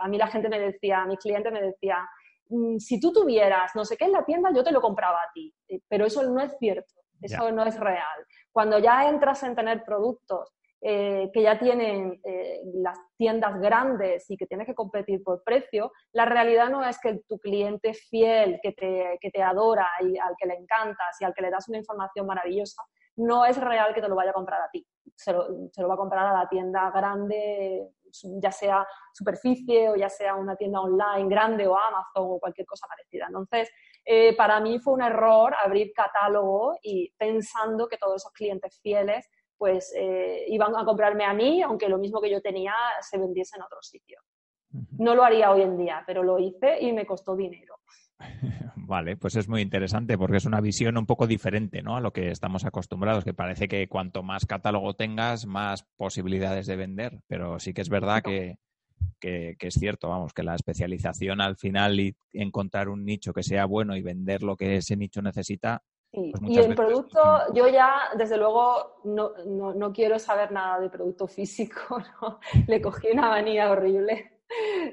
a 0.00 0.08
mí 0.08 0.18
la 0.18 0.28
gente 0.28 0.48
me 0.48 0.60
decía, 0.60 1.04
mi 1.04 1.16
cliente 1.16 1.50
me 1.50 1.62
decía, 1.62 2.08
mm, 2.48 2.78
si 2.78 3.00
tú 3.00 3.12
tuvieras 3.12 3.72
no 3.74 3.84
sé 3.84 3.96
qué 3.96 4.04
en 4.04 4.12
la 4.12 4.24
tienda, 4.24 4.50
yo 4.54 4.62
te 4.62 4.72
lo 4.72 4.80
compraba 4.80 5.18
a 5.18 5.32
ti. 5.34 5.52
Eh, 5.68 5.80
pero 5.88 6.06
eso 6.06 6.22
no 6.22 6.40
es 6.40 6.56
cierto, 6.58 6.94
eso 7.20 7.50
no 7.50 7.64
es 7.64 7.78
real. 7.80 8.26
Cuando 8.52 8.78
ya 8.78 9.08
entras 9.08 9.42
en 9.42 9.56
tener 9.56 9.82
productos 9.84 10.54
eh, 10.82 11.30
que 11.32 11.42
ya 11.42 11.58
tienen 11.58 12.20
eh, 12.24 12.60
las 12.74 12.98
tiendas 13.18 13.60
grandes 13.60 14.30
y 14.30 14.36
que 14.36 14.46
tienes 14.46 14.66
que 14.66 14.74
competir 14.74 15.22
por 15.22 15.42
precio, 15.44 15.92
la 16.12 16.24
realidad 16.24 16.70
no 16.70 16.82
es 16.84 16.98
que 17.00 17.20
tu 17.28 17.38
cliente 17.38 17.92
fiel, 17.92 18.58
que 18.62 18.72
te, 18.72 19.18
que 19.20 19.30
te 19.30 19.42
adora 19.42 19.86
y 20.00 20.16
al 20.16 20.34
que 20.38 20.48
le 20.48 20.54
encantas 20.54 21.20
y 21.20 21.24
al 21.24 21.34
que 21.34 21.42
le 21.42 21.50
das 21.50 21.68
una 21.68 21.78
información 21.78 22.26
maravillosa, 22.26 22.82
no 23.16 23.44
es 23.44 23.58
real 23.58 23.92
que 23.94 24.00
te 24.00 24.08
lo 24.08 24.14
vaya 24.14 24.30
a 24.30 24.34
comprar 24.34 24.62
a 24.62 24.70
ti. 24.70 24.86
Se 25.14 25.32
lo, 25.32 25.46
se 25.70 25.82
lo, 25.82 25.88
va 25.88 25.94
a 25.94 25.98
comprar 25.98 26.26
a 26.26 26.32
la 26.32 26.48
tienda 26.48 26.90
grande, 26.90 27.90
ya 28.40 28.50
sea 28.50 28.86
superficie 29.12 29.90
o 29.90 29.96
ya 29.96 30.08
sea 30.08 30.34
una 30.34 30.56
tienda 30.56 30.80
online 30.80 31.28
grande 31.28 31.66
o 31.66 31.76
Amazon 31.76 32.36
o 32.36 32.38
cualquier 32.40 32.66
cosa 32.66 32.86
parecida. 32.88 33.26
Entonces, 33.26 33.70
eh, 34.04 34.34
para 34.34 34.60
mí 34.60 34.78
fue 34.78 34.94
un 34.94 35.02
error 35.02 35.54
abrir 35.62 35.92
catálogo 35.92 36.74
y 36.82 37.12
pensando 37.18 37.86
que 37.86 37.98
todos 37.98 38.16
esos 38.16 38.32
clientes 38.32 38.80
fieles 38.82 39.28
pues 39.60 39.92
eh, 39.94 40.46
iban 40.48 40.74
a 40.74 40.86
comprarme 40.86 41.26
a 41.26 41.34
mí, 41.34 41.60
aunque 41.60 41.90
lo 41.90 41.98
mismo 41.98 42.18
que 42.18 42.30
yo 42.30 42.40
tenía 42.40 42.72
se 43.02 43.18
vendiese 43.18 43.56
en 43.58 43.62
otro 43.62 43.76
sitio. 43.82 44.18
No 44.96 45.14
lo 45.14 45.22
haría 45.22 45.50
hoy 45.50 45.60
en 45.60 45.76
día, 45.76 46.02
pero 46.06 46.22
lo 46.22 46.38
hice 46.38 46.80
y 46.80 46.94
me 46.94 47.04
costó 47.04 47.36
dinero. 47.36 47.76
Vale, 48.76 49.18
pues 49.18 49.36
es 49.36 49.50
muy 49.50 49.60
interesante 49.60 50.16
porque 50.16 50.38
es 50.38 50.46
una 50.46 50.62
visión 50.62 50.96
un 50.96 51.04
poco 51.04 51.26
diferente 51.26 51.82
¿no? 51.82 51.94
a 51.94 52.00
lo 52.00 52.10
que 52.10 52.30
estamos 52.30 52.64
acostumbrados, 52.64 53.22
que 53.22 53.34
parece 53.34 53.68
que 53.68 53.86
cuanto 53.86 54.22
más 54.22 54.46
catálogo 54.46 54.94
tengas, 54.94 55.44
más 55.44 55.84
posibilidades 55.98 56.66
de 56.66 56.76
vender, 56.76 57.20
pero 57.26 57.58
sí 57.58 57.74
que 57.74 57.82
es 57.82 57.90
verdad 57.90 58.22
que, 58.22 58.56
que, 59.20 59.56
es 59.60 59.74
cierto, 59.74 60.08
vamos, 60.08 60.32
que 60.32 60.42
la 60.42 60.54
especialización 60.54 61.42
al 61.42 61.56
final 61.56 62.00
y 62.00 62.16
encontrar 62.32 62.88
un 62.88 63.04
nicho 63.04 63.34
que 63.34 63.42
sea 63.42 63.66
bueno 63.66 63.94
y 63.94 64.00
vender 64.00 64.42
lo 64.42 64.56
que 64.56 64.76
ese 64.76 64.96
nicho 64.96 65.20
necesita 65.20 65.82
pues 66.12 66.32
y 66.42 66.58
el 66.58 66.74
producto, 66.74 67.20
yo 67.54 67.68
ya, 67.68 68.10
desde 68.16 68.36
luego, 68.36 69.00
no, 69.04 69.32
no, 69.74 69.92
quiero 69.92 70.18
saber 70.18 70.50
nada 70.50 70.80
de 70.80 70.90
producto 70.90 71.28
físico, 71.28 71.80
¿no? 72.22 72.40
le 72.66 72.80
cogí 72.80 73.10
una 73.12 73.28
manía 73.28 73.70
horrible. 73.70 74.38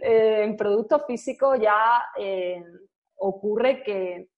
Eh, 0.03 0.43
en 0.43 0.55
producto 0.55 0.99
físico 0.99 1.55
ya 1.55 2.03
eh, 2.15 2.63
ocurre 3.15 3.81
que 3.81 4.29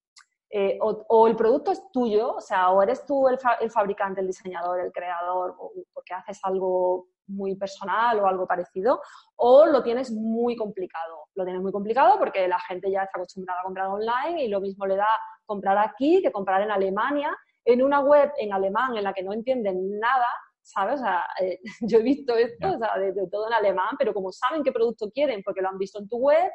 eh, 0.51 0.79
o, 0.81 1.27
el 1.27 1.35
producto 1.35 1.71
es 1.71 1.91
tuyo, 1.91 2.35
o 2.35 2.41
sea, 2.41 2.71
o 2.71 2.81
eres 2.81 3.05
tú 3.05 3.27
el, 3.27 3.37
fabricante, 3.69 4.21
el 4.21 4.27
diseñador, 4.27 4.79
el 4.79 4.91
creador, 4.91 5.55
o 5.59 5.71
porque 5.93 6.13
haces 6.13 6.39
algo 6.43 7.07
muy 7.29 7.55
personal 7.55 8.19
o 8.19 8.27
algo 8.27 8.47
parecido, 8.47 9.01
o 9.35 9.65
lo 9.65 9.81
tienes 9.83 10.11
muy 10.11 10.55
complicado. 10.55 11.27
Lo 11.35 11.43
tienes 11.43 11.61
muy 11.61 11.71
complicado 11.71 12.17
porque 12.17 12.47
la 12.47 12.59
gente 12.59 12.91
ya 12.91 13.03
está 13.03 13.17
acostumbrada 13.19 13.61
a 13.61 13.63
comprar 13.63 13.87
online 13.87 14.43
y 14.43 14.47
lo 14.49 14.59
mismo 14.59 14.85
le 14.85 14.95
da 14.95 15.07
comprar 15.45 15.77
aquí 15.77 16.21
que 16.21 16.31
comprar 16.31 16.61
en 16.61 16.71
Alemania, 16.71 17.35
en 17.65 17.83
una 17.83 17.99
web 17.99 18.31
en 18.37 18.53
alemán 18.53 18.97
en 18.97 19.03
la 19.03 19.13
que 19.13 19.23
no 19.23 19.33
entienden 19.33 19.99
nada, 19.99 20.27
¿sabes? 20.61 20.95
O 20.95 21.03
sea, 21.03 21.23
eh, 21.41 21.59
yo 21.81 21.99
he 21.99 22.03
visto 22.03 22.35
esto, 22.35 22.75
o 22.75 22.77
sea, 22.77 22.97
de, 22.97 23.27
todo 23.31 23.47
en 23.47 23.53
alemán, 23.53 23.95
pero 23.97 24.13
como 24.13 24.31
saben 24.31 24.63
qué 24.63 24.71
producto 24.71 25.09
quieren 25.11 25.41
porque 25.43 25.61
lo 25.61 25.69
han 25.69 25.77
visto 25.77 25.99
en 25.99 26.07
tu 26.07 26.17
web, 26.17 26.51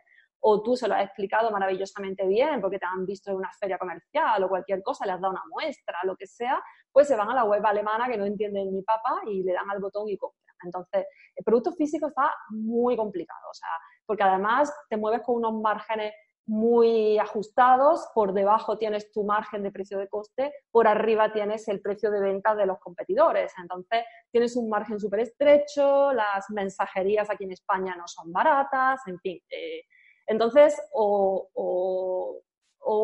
o 0.47 0.62
tú 0.62 0.77
se 0.77 0.87
lo 0.87 0.95
has 0.95 1.05
explicado 1.05 1.51
maravillosamente 1.51 2.27
bien 2.27 2.61
porque 2.61 2.79
te 2.79 2.85
han 2.85 3.07
visto 3.07 3.31
en 3.31 3.39
una 3.39 3.51
feria 3.59 3.79
comercial 3.79 4.45
o 4.45 4.49
cualquier 4.49 4.83
cosa, 4.83 5.07
le 5.07 5.12
has 5.12 5.20
dado 5.20 5.33
una 5.33 5.43
muestra, 5.49 5.99
lo 6.05 6.16
que 6.16 6.27
sea, 6.27 6.62
pues 6.93 7.09
se 7.09 7.16
van 7.16 7.31
a 7.31 7.35
la 7.35 7.45
web 7.45 7.64
alemana 7.64 8.09
que 8.09 8.18
no 8.18 8.27
entienden 8.27 8.70
ni 8.70 8.83
papa 8.83 9.22
y 9.27 9.43
le 9.43 9.55
dan 9.55 9.70
al 9.70 9.81
botón 9.81 10.07
y 10.07 10.18
compran. 10.18 10.43
Entonces, 10.64 11.06
el 11.36 11.44
producto 11.44 11.72
físico 11.72 12.08
está 12.08 12.32
muy 12.50 12.96
complicado, 12.96 13.50
o 13.50 13.54
sea, 13.54 13.68
porque 14.06 14.22
además 14.22 14.72
te 14.88 14.96
mueves 14.96 15.22
con 15.22 15.36
unos 15.36 15.54
márgenes 15.60 16.12
muy 16.46 17.18
ajustados, 17.18 18.06
por 18.14 18.34
debajo 18.34 18.76
tienes 18.76 19.10
tu 19.12 19.24
margen 19.24 19.62
de 19.62 19.72
precio 19.72 19.98
de 19.98 20.08
coste, 20.08 20.52
por 20.70 20.86
arriba 20.86 21.32
tienes 21.32 21.66
el 21.68 21.80
precio 21.80 22.10
de 22.10 22.20
venta 22.20 22.54
de 22.54 22.66
los 22.66 22.78
competidores. 22.80 23.52
Entonces, 23.58 24.04
tienes 24.30 24.54
un 24.56 24.68
margen 24.68 25.00
súper 25.00 25.20
estrecho, 25.20 26.12
las 26.12 26.50
mensajerías 26.50 27.30
aquí 27.30 27.44
en 27.44 27.52
España 27.52 27.96
no 27.96 28.06
son 28.06 28.30
baratas, 28.30 29.00
en 29.06 29.18
fin. 29.20 29.40
Eh, 29.48 29.82
entonces, 30.26 30.80
o, 30.92 31.50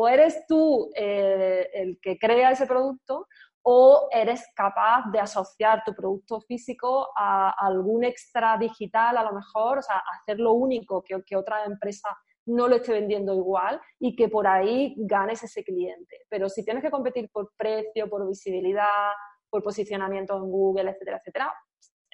eres 0.09 0.45
tú 0.47 0.91
eh, 0.95 1.69
el 1.73 1.99
que 2.01 2.17
crea 2.17 2.51
ese 2.51 2.67
producto 2.67 3.27
o 3.63 4.07
eres 4.11 4.47
capaz 4.55 5.03
de 5.11 5.19
asociar 5.19 5.83
tu 5.85 5.93
producto 5.93 6.41
físico 6.41 7.09
a 7.15 7.51
algún 7.51 8.03
extra 8.03 8.57
digital, 8.57 9.17
a 9.17 9.23
lo 9.23 9.33
mejor, 9.33 9.79
o 9.79 9.81
sea, 9.81 10.01
hacerlo 10.19 10.53
único 10.53 11.03
que, 11.03 11.35
otra 11.35 11.63
empresa 11.65 12.09
no 12.45 12.67
lo 12.67 12.77
esté 12.77 12.93
vendiendo 12.93 13.35
igual 13.35 13.79
y 13.99 14.15
que 14.15 14.27
por 14.27 14.47
ahí 14.47 14.95
ganes 14.97 15.43
ese 15.43 15.63
cliente. 15.63 16.25
Pero 16.27 16.49
si 16.49 16.65
tienes 16.65 16.83
que 16.83 16.89
competir 16.89 17.29
por 17.31 17.51
precio, 17.55 18.09
por 18.09 18.27
visibilidad, 18.27 19.11
por 19.49 19.61
posicionamiento 19.61 20.35
en 20.37 20.49
Google, 20.49 20.89
etcétera, 20.89 21.17
etcétera, 21.17 21.53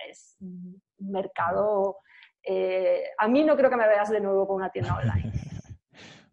es 0.10 0.38
un 0.42 0.82
mercado 1.00 1.98
eh, 2.50 3.04
a 3.18 3.28
mí 3.28 3.44
no 3.44 3.58
creo 3.58 3.70
que 3.70 3.76
me 3.76 3.88
veas 3.88 4.10
de 4.10 4.22
nuevo 4.22 4.48
con 4.48 4.56
una 4.56 4.70
tienda 4.70 4.96
online. 4.96 5.34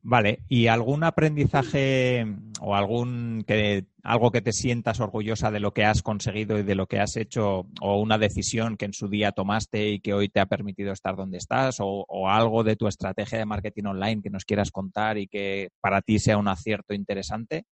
Vale, 0.07 0.40
¿y 0.50 0.66
algún 0.66 1.02
aprendizaje 1.02 2.26
o 2.61 2.74
algún 2.74 3.42
que 3.46 3.86
algo 4.02 4.30
que 4.30 4.42
te 4.42 4.52
sientas 4.52 5.00
orgullosa 5.00 5.50
de 5.50 5.61
lo 5.61 5.72
que 5.72 5.86
has 5.86 6.02
conseguido 6.02 6.59
y 6.59 6.62
de 6.62 6.74
lo 6.74 6.86
que 6.86 7.00
has 7.00 7.16
hecho 7.16 7.64
o 7.80 8.02
una 8.02 8.18
decisión 8.18 8.76
que 8.76 8.84
en 8.84 8.92
su 8.92 9.09
día 9.09 9.32
tomaste 9.32 9.88
y 9.88 10.00
que 10.00 10.12
hoy 10.12 10.28
te 10.28 10.40
ha 10.40 10.46
permitido 10.46 10.92
estar 10.92 11.16
donde 11.16 11.38
estás 11.38 11.78
o, 11.80 12.28
algo 12.28 12.62
de 12.64 12.76
tu 12.76 12.86
estrategia 12.86 13.38
de 13.38 13.46
marketing 13.46 13.84
online 13.86 14.20
que 14.20 14.28
nos 14.28 14.44
quieras 14.44 14.70
contar 14.70 15.16
y 15.16 15.26
que 15.26 15.70
para 15.80 16.02
ti 16.02 16.18
sea 16.18 16.36
un 16.36 16.48
acierto 16.48 16.92
interesante? 16.92 17.64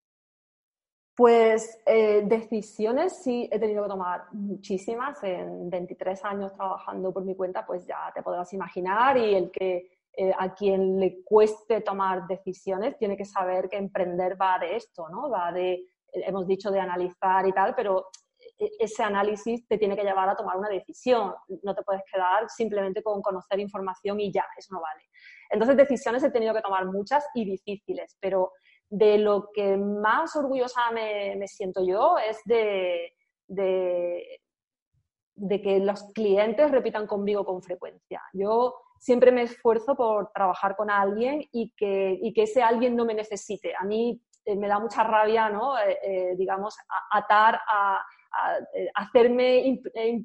Pues 1.14 1.80
eh, 1.86 2.24
decisiones 2.26 3.22
sí 3.22 3.50
he 3.52 3.60
tenido 3.60 3.84
que 3.84 3.90
tomar 3.90 4.28
muchísimas. 4.32 5.22
En 5.26 5.70
23 5.70 6.24
años 6.24 6.54
trabajando 6.54 7.12
por 7.12 7.26
mi 7.26 7.36
cuenta, 7.36 7.66
pues 7.66 7.86
ya 7.86 8.10
te 8.16 8.24
podrás 8.24 8.54
imaginar 8.54 9.18
y 9.18 9.36
el 9.36 9.52
que 9.52 10.01
eh, 10.14 10.34
a 10.38 10.54
quien 10.54 11.00
le 11.00 11.24
cueste 11.24 11.82
tomar 11.82 12.28
decisiones 12.28 12.98
tiene 12.98 13.16
que 13.16 13.26
saber 13.26 13.70
que 13.70 13.78
emprender 13.78 14.40
va 14.40 14.60
de 14.60 14.76
esto, 14.76 15.08
¿no? 15.10 15.30
Va 15.30 15.52
de, 15.52 15.86
hemos 16.12 16.46
dicho 16.48 16.70
de 16.70 16.80
analizar 16.80 17.48
y 17.48 17.54
tal, 17.54 17.74
pero 17.76 18.08
e, 18.58 18.70
ese 18.80 19.04
análisis 19.04 19.66
te 19.68 19.78
tiene 19.78 19.96
que 19.96 20.04
llevar 20.04 20.28
a 20.28 20.36
tomar 20.36 20.58
una 20.58 20.70
decisión. 20.70 21.34
No 21.64 21.74
te 21.74 21.84
puedes 21.84 22.04
quedar 22.12 22.50
simplemente 22.50 23.02
con 23.02 23.22
conocer 23.22 23.60
información 23.60 24.20
y 24.20 24.32
ya, 24.32 24.46
eso 24.58 24.74
no 24.74 24.82
vale. 24.82 25.04
Entonces, 25.50 25.78
decisiones 25.78 26.24
he 26.24 26.32
tenido 26.32 26.54
que 26.54 26.62
tomar 26.62 26.86
muchas 26.86 27.26
y 27.34 27.46
difíciles, 27.46 28.18
pero 28.20 28.52
de 28.90 29.18
lo 29.18 29.50
que 29.54 29.78
más 29.78 30.36
orgullosa 30.36 30.92
me, 30.92 31.48
siento 31.48 31.82
yo 31.86 32.18
es 32.18 32.42
de, 32.44 33.14
de, 33.48 34.42
que 35.62 35.80
los 35.80 36.04
clientes 36.14 36.70
repitan 36.70 37.08
conmigo 37.08 37.46
con 37.46 37.64
frecuencia. 37.64 38.22
Yo 38.34 38.76
siempre 39.02 39.32
me 39.32 39.42
esfuerzo 39.42 39.96
por 39.96 40.32
trabajar 40.32 40.76
con 40.76 40.92
alguien 40.92 41.44
y 41.52 41.74
que, 41.76 42.20
que 42.36 42.44
ese 42.44 42.62
alguien 42.62 42.96
no 42.96 43.04
me 43.04 43.16
necesite. 43.16 43.74
A 43.76 43.84
mí 43.84 44.22
eh, 44.46 44.56
me 44.56 44.68
da 44.68 44.80
mucha 44.80 45.04
rabia, 45.04 45.50
¿no? 45.50 45.78
Eh, 45.80 45.98
eh, 46.04 46.36
digamos, 46.38 46.76
atar 47.12 47.60
a, 47.68 48.00
hacerme 48.94 49.62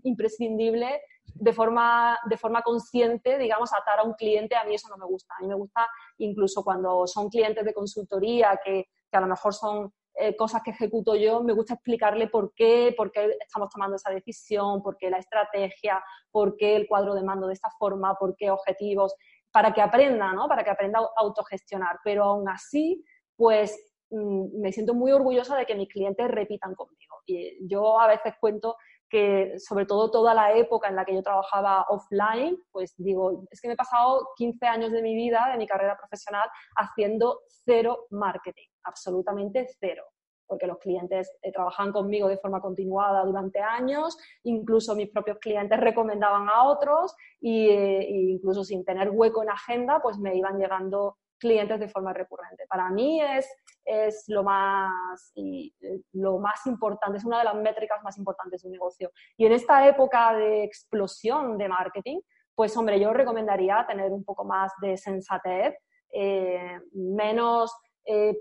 imprescindible 0.05 1.01
de 1.25 1.53
forma, 1.53 2.17
de 2.31 2.37
forma 2.37 2.63
consciente, 2.63 3.37
digamos, 3.37 3.73
atar 3.73 3.99
a 3.99 4.05
un 4.05 4.13
cliente, 4.13 4.55
a 4.55 4.63
mí 4.63 4.77
eso 4.77 4.89
no 4.89 4.97
me 4.97 5.07
gusta. 5.07 5.35
A 5.37 5.43
mí 5.43 5.49
me 5.49 5.57
gusta 5.57 5.89
incluso 6.19 6.63
cuando 6.63 7.07
son 7.09 7.29
clientes 7.31 7.65
de 7.65 7.75
consultoría 7.75 8.61
que, 8.63 8.85
que 9.11 9.17
a 9.17 9.21
lo 9.21 9.27
mejor 9.27 9.55
son 9.55 9.93
eh, 10.19 10.35
cosas 10.35 10.63
que 10.63 10.71
ejecuto 10.71 11.15
yo, 11.15 11.43
me 11.43 11.53
gusta 11.53 11.75
explicarle 11.75 12.29
por 12.29 12.55
qué, 12.55 12.95
por 12.97 13.13
qué 13.13 13.37
estamos 13.39 13.69
tomando 13.69 13.97
esa 13.97 14.11
decisión, 14.11 14.83
por 14.83 14.97
qué 14.97 15.11
la 15.11 15.19
estrategia, 15.19 16.03
por 16.31 16.57
qué 16.57 16.75
el 16.75 16.87
cuadro 16.87 17.15
de 17.15 17.23
mando 17.23 17.47
de 17.47 17.53
esta 17.53 17.69
forma, 17.79 18.15
por 18.15 18.35
qué 18.35 18.51
objetivos, 18.51 19.15
para 19.53 19.75
que 19.75 19.83
aprenda, 19.83 20.33
¿no? 20.33 20.49
Para 20.49 20.65
que 20.65 20.71
aprenda 20.71 21.01
a 21.01 21.11
autogestionar. 21.19 21.99
Pero 22.03 22.25
aún 22.25 22.49
así, 22.49 23.05
pues 23.37 23.79
mm, 24.11 24.59
me 24.61 24.73
siento 24.73 24.95
muy 24.95 25.13
orgullosa 25.13 25.55
de 25.55 25.67
que 25.67 25.75
mis 25.75 25.89
clientes 25.89 26.29
repitan 26.29 26.75
conmigo. 26.75 27.17
Y 27.27 27.69
yo 27.69 28.01
a 28.01 28.07
veces 28.07 28.35
cuento 28.41 28.77
que 29.09 29.55
sobre 29.59 29.87
todo 29.87 30.11
toda 30.11 30.35
la 30.35 30.53
época 30.55 30.89
en 30.89 30.97
la 30.97 31.05
que 31.05 31.15
yo 31.15 31.23
trabajaba 31.23 31.87
offline, 31.89 32.59
pues 32.73 32.95
digo, 32.97 33.45
es 33.51 33.61
que 33.61 33.69
me 33.69 33.75
he 33.75 33.77
pasado 33.77 34.29
15 34.37 34.67
años 34.67 34.93
de 34.93 35.03
mi 35.03 35.15
vida, 35.15 35.49
de 35.51 35.59
mi 35.59 35.67
carrera 35.67 35.97
profesional, 35.97 36.49
haciendo 36.77 37.41
cero 37.47 38.07
marketing, 38.11 38.69
absolutamente 38.85 39.67
cero, 39.79 40.05
porque 40.47 40.67
los 40.67 40.79
clientes 40.79 41.31
eh, 41.43 41.53
trabajaban 41.53 41.93
conmigo 41.93 42.29
de 42.29 42.39
forma 42.39 42.61
continuada 42.61 43.25
durante 43.25 43.61
años, 43.61 44.17
incluso 44.43 44.95
mis 44.97 45.11
propios 45.11 45.39
clientes 45.39 45.79
recomendaban 45.79 46.49
a 46.49 46.65
otros 46.65 47.15
y, 47.41 47.69
e 47.69 48.11
incluso 48.11 48.65
sin 48.65 48.85
tener 48.85 49.11
hueco 49.11 49.43
en 49.43 49.51
agenda, 49.51 50.01
pues 50.03 50.19
me 50.19 50.37
iban 50.37 50.59
llegando 50.59 51.17
clientes 51.39 51.79
de 51.81 51.89
forma 51.89 52.13
recurrente. 52.13 52.65
Para 52.69 52.91
mí 52.91 53.21
es, 53.21 53.49
es 53.85 54.25
lo, 54.29 54.43
más, 54.43 55.33
y, 55.35 55.75
eh, 55.81 56.01
lo 56.13 56.39
más 56.39 56.67
importante, 56.67 57.19
es 57.19 57.25
una 57.25 57.39
de 57.39 57.45
las 57.45 57.55
métricas 57.55 58.03
más 58.03 58.17
importantes 58.19 58.63
de 58.63 58.69
un 58.69 58.73
negocio. 58.73 59.11
Y 59.37 59.47
en 59.47 59.53
esta 59.53 59.87
época 59.89 60.35
de 60.35 60.65
explosión 60.65 61.59
de 61.59 61.69
marketing, 61.69 62.21
pues 62.55 62.77
hombre, 62.77 62.99
yo 62.99 63.13
recomendaría 63.13 63.85
tener 63.87 64.11
un 64.13 64.25
poco 64.25 64.45
más 64.45 64.73
de 64.81 64.97
sensatez, 64.97 65.75
eh, 66.13 66.81
menos 66.93 67.75
eh, 68.05 68.37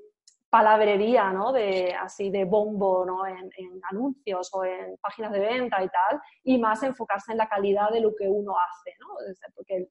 palabrería, 0.50 1.34
¿no? 1.34 1.52
De, 1.52 1.94
así 1.94 2.30
de 2.30 2.46
bombo, 2.46 3.06
¿no? 3.06 3.28
En, 3.28 3.50
en, 3.58 3.82
anuncios 3.92 4.50
o 4.54 4.64
en 4.64 4.96
páginas 5.02 5.34
de 5.34 5.40
venta 5.40 5.84
y 5.84 5.90
tal, 5.90 6.22
y 6.44 6.58
más 6.58 6.82
enfocarse 6.84 7.34
en 7.34 7.40
la 7.40 7.50
calidad 7.50 7.90
de 7.90 8.00
lo 8.00 8.16
que 8.16 8.30
uno 8.30 8.54
hace, 8.58 8.96
¿no? 9.02 9.08
Porque 9.54 9.90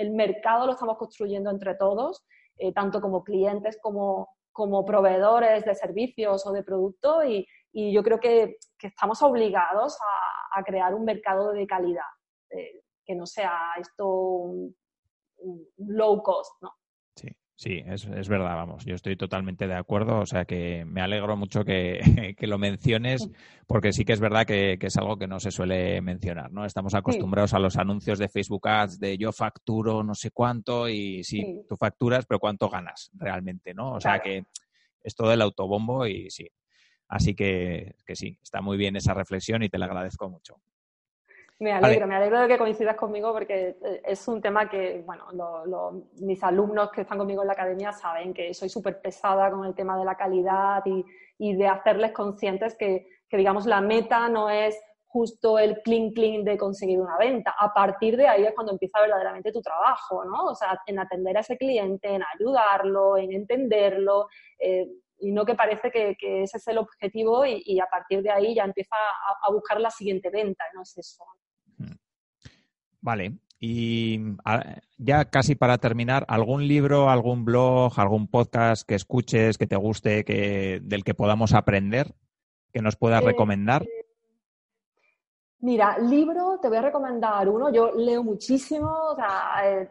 el, 0.00 0.10
mercado 0.12 0.66
lo 0.66 0.72
estamos 0.72 0.96
construyendo 0.96 1.50
entre 1.50 1.74
todos 1.74 2.24
eh, 2.58 2.72
tanto 2.72 3.00
como 3.00 3.24
clientes 3.24 3.78
como, 3.80 4.36
como 4.52 4.84
proveedores 4.84 5.64
de 5.64 5.74
servicios 5.74 6.46
o 6.46 6.52
de 6.52 6.62
producto 6.62 7.24
y, 7.24 7.46
yo 7.72 8.02
creo 8.02 8.18
que, 8.18 8.56
que 8.76 8.88
estamos 8.88 9.22
obligados 9.22 9.96
a, 10.56 10.64
crear 10.64 10.92
un 10.92 11.04
mercado 11.04 11.52
de 11.52 11.68
calidad, 11.68 12.10
eh, 12.50 12.82
que 13.06 13.14
no 13.14 13.26
sea 13.26 13.56
esto 13.78 14.08
un 14.08 14.76
low 15.78 16.20
cost, 16.22 16.60
¿no? 16.60 16.72
Sí, 17.60 17.82
es, 17.84 18.06
es, 18.06 18.26
verdad, 18.30 18.56
vamos, 18.56 18.86
yo 18.86 18.94
estoy 18.94 19.16
totalmente 19.16 19.66
de 19.66 19.74
acuerdo, 19.74 20.20
o 20.20 20.24
sea 20.24 20.46
que 20.46 20.86
me 20.86 21.02
alegro 21.02 21.36
mucho 21.36 21.62
que, 21.62 22.00
que 22.38 22.46
lo 22.46 22.56
menciones, 22.56 23.28
porque 23.66 23.92
sí 23.92 24.06
que 24.06 24.14
es 24.14 24.20
verdad 24.20 24.46
que, 24.46 24.78
que, 24.80 24.86
es 24.86 24.96
algo 24.96 25.18
que 25.18 25.26
no 25.26 25.40
se 25.40 25.50
suele 25.50 26.00
mencionar, 26.00 26.50
¿no? 26.50 26.64
Estamos 26.64 26.94
acostumbrados 26.94 27.52
a 27.52 27.58
los 27.58 27.76
anuncios 27.76 28.18
de 28.18 28.30
Facebook 28.30 28.66
Ads 28.66 28.98
de 28.98 29.18
yo 29.18 29.30
facturo 29.30 30.02
no 30.02 30.14
sé 30.14 30.30
cuánto 30.30 30.88
y 30.88 31.22
sí, 31.22 31.42
sí. 31.42 31.60
tú 31.68 31.76
facturas, 31.76 32.24
pero 32.24 32.38
cuánto 32.38 32.70
ganas 32.70 33.10
realmente, 33.12 33.74
¿no? 33.74 33.92
O 33.92 34.00
sea 34.00 34.20
que 34.20 34.44
es 35.02 35.14
todo 35.14 35.30
el 35.30 35.42
autobombo 35.42 36.06
y 36.06 36.30
sí. 36.30 36.48
Así 37.08 37.34
que, 37.34 37.94
que 38.06 38.16
sí, 38.16 38.38
está 38.42 38.62
muy 38.62 38.78
bien 38.78 38.96
esa 38.96 39.12
reflexión 39.12 39.62
y 39.62 39.68
te 39.68 39.76
la 39.76 39.84
agradezco 39.84 40.30
mucho. 40.30 40.62
Me 41.60 41.72
alegro, 41.72 42.00
vale. 42.00 42.06
me 42.06 42.16
alegro 42.16 42.40
de 42.40 42.48
que 42.48 42.58
coincidas 42.58 42.96
conmigo 42.96 43.32
porque 43.32 43.76
eh, 43.84 44.02
es 44.04 44.26
un 44.28 44.40
tema 44.40 44.68
que, 44.68 45.02
bueno, 45.04 45.30
lo, 45.32 45.66
lo, 45.66 46.04
mis 46.20 46.42
alumnos 46.42 46.90
que 46.90 47.02
están 47.02 47.18
conmigo 47.18 47.42
en 47.42 47.48
la 47.48 47.52
academia 47.52 47.92
saben 47.92 48.32
que 48.32 48.54
soy 48.54 48.70
súper 48.70 49.00
pesada 49.02 49.50
con 49.50 49.66
el 49.66 49.74
tema 49.74 49.98
de 49.98 50.06
la 50.06 50.16
calidad 50.16 50.82
y, 50.86 51.04
y 51.38 51.54
de 51.54 51.68
hacerles 51.68 52.12
conscientes 52.12 52.76
que, 52.76 53.06
que, 53.28 53.36
digamos, 53.36 53.66
la 53.66 53.82
meta 53.82 54.28
no 54.30 54.48
es 54.48 54.80
justo 55.06 55.58
el 55.58 55.82
clean 55.82 56.12
clean 56.12 56.44
de 56.44 56.56
conseguir 56.56 57.00
una 57.00 57.18
venta. 57.18 57.54
A 57.58 57.74
partir 57.74 58.16
de 58.16 58.28
ahí 58.28 58.44
es 58.44 58.54
cuando 58.54 58.72
empieza 58.72 59.00
verdaderamente 59.00 59.52
tu 59.52 59.60
trabajo, 59.60 60.24
¿no? 60.24 60.44
O 60.44 60.54
sea, 60.54 60.80
en 60.86 60.98
atender 60.98 61.36
a 61.36 61.40
ese 61.40 61.58
cliente, 61.58 62.08
en 62.08 62.22
ayudarlo, 62.34 63.16
en 63.16 63.32
entenderlo. 63.32 64.28
Eh, 64.58 64.86
y 65.18 65.32
no 65.32 65.44
que 65.44 65.54
parece 65.54 65.90
que, 65.90 66.16
ese 66.42 66.56
es 66.56 66.68
el 66.68 66.78
objetivo 66.78 67.44
y, 67.44 67.78
a 67.80 67.86
partir 67.86 68.22
de 68.22 68.30
ahí 68.30 68.54
ya 68.54 68.64
empieza 68.64 68.96
a, 68.96 69.50
buscar 69.50 69.80
la 69.80 69.90
siguiente 69.90 70.30
venta, 70.30 70.64
no 70.74 70.82
es 70.82 70.96
eso. 70.96 71.24
Vale, 73.00 73.38
y 73.58 74.18
ya 74.96 75.26
casi 75.26 75.54
para 75.54 75.76
terminar, 75.76 76.24
¿algún 76.28 76.66
libro, 76.66 77.10
algún 77.10 77.44
blog, 77.44 77.92
algún 78.00 78.26
podcast 78.26 78.86
que 78.88 78.94
escuches, 78.94 79.58
que 79.58 79.66
te 79.66 79.76
guste, 79.76 80.24
que, 80.24 80.80
del 80.82 81.04
que 81.04 81.12
podamos 81.12 81.52
aprender, 81.52 82.14
que 82.72 82.80
nos 82.80 82.96
puedas 82.96 83.22
eh, 83.22 83.26
recomendar? 83.26 83.86
Mira, 85.58 85.98
libro, 85.98 86.58
te 86.60 86.68
voy 86.68 86.78
a 86.78 86.82
recomendar 86.82 87.46
uno. 87.50 87.70
Yo 87.70 87.92
leo 87.92 88.24
muchísimo, 88.24 88.90
o 88.90 89.14
sea, 89.14 89.60
eh, 89.64 89.90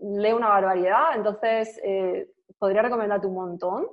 leo 0.00 0.36
una 0.36 0.48
barbaridad, 0.48 1.14
entonces 1.14 1.80
eh, 1.84 2.28
podría 2.58 2.82
recomendarte 2.82 3.28
un 3.28 3.34
montón, 3.34 3.86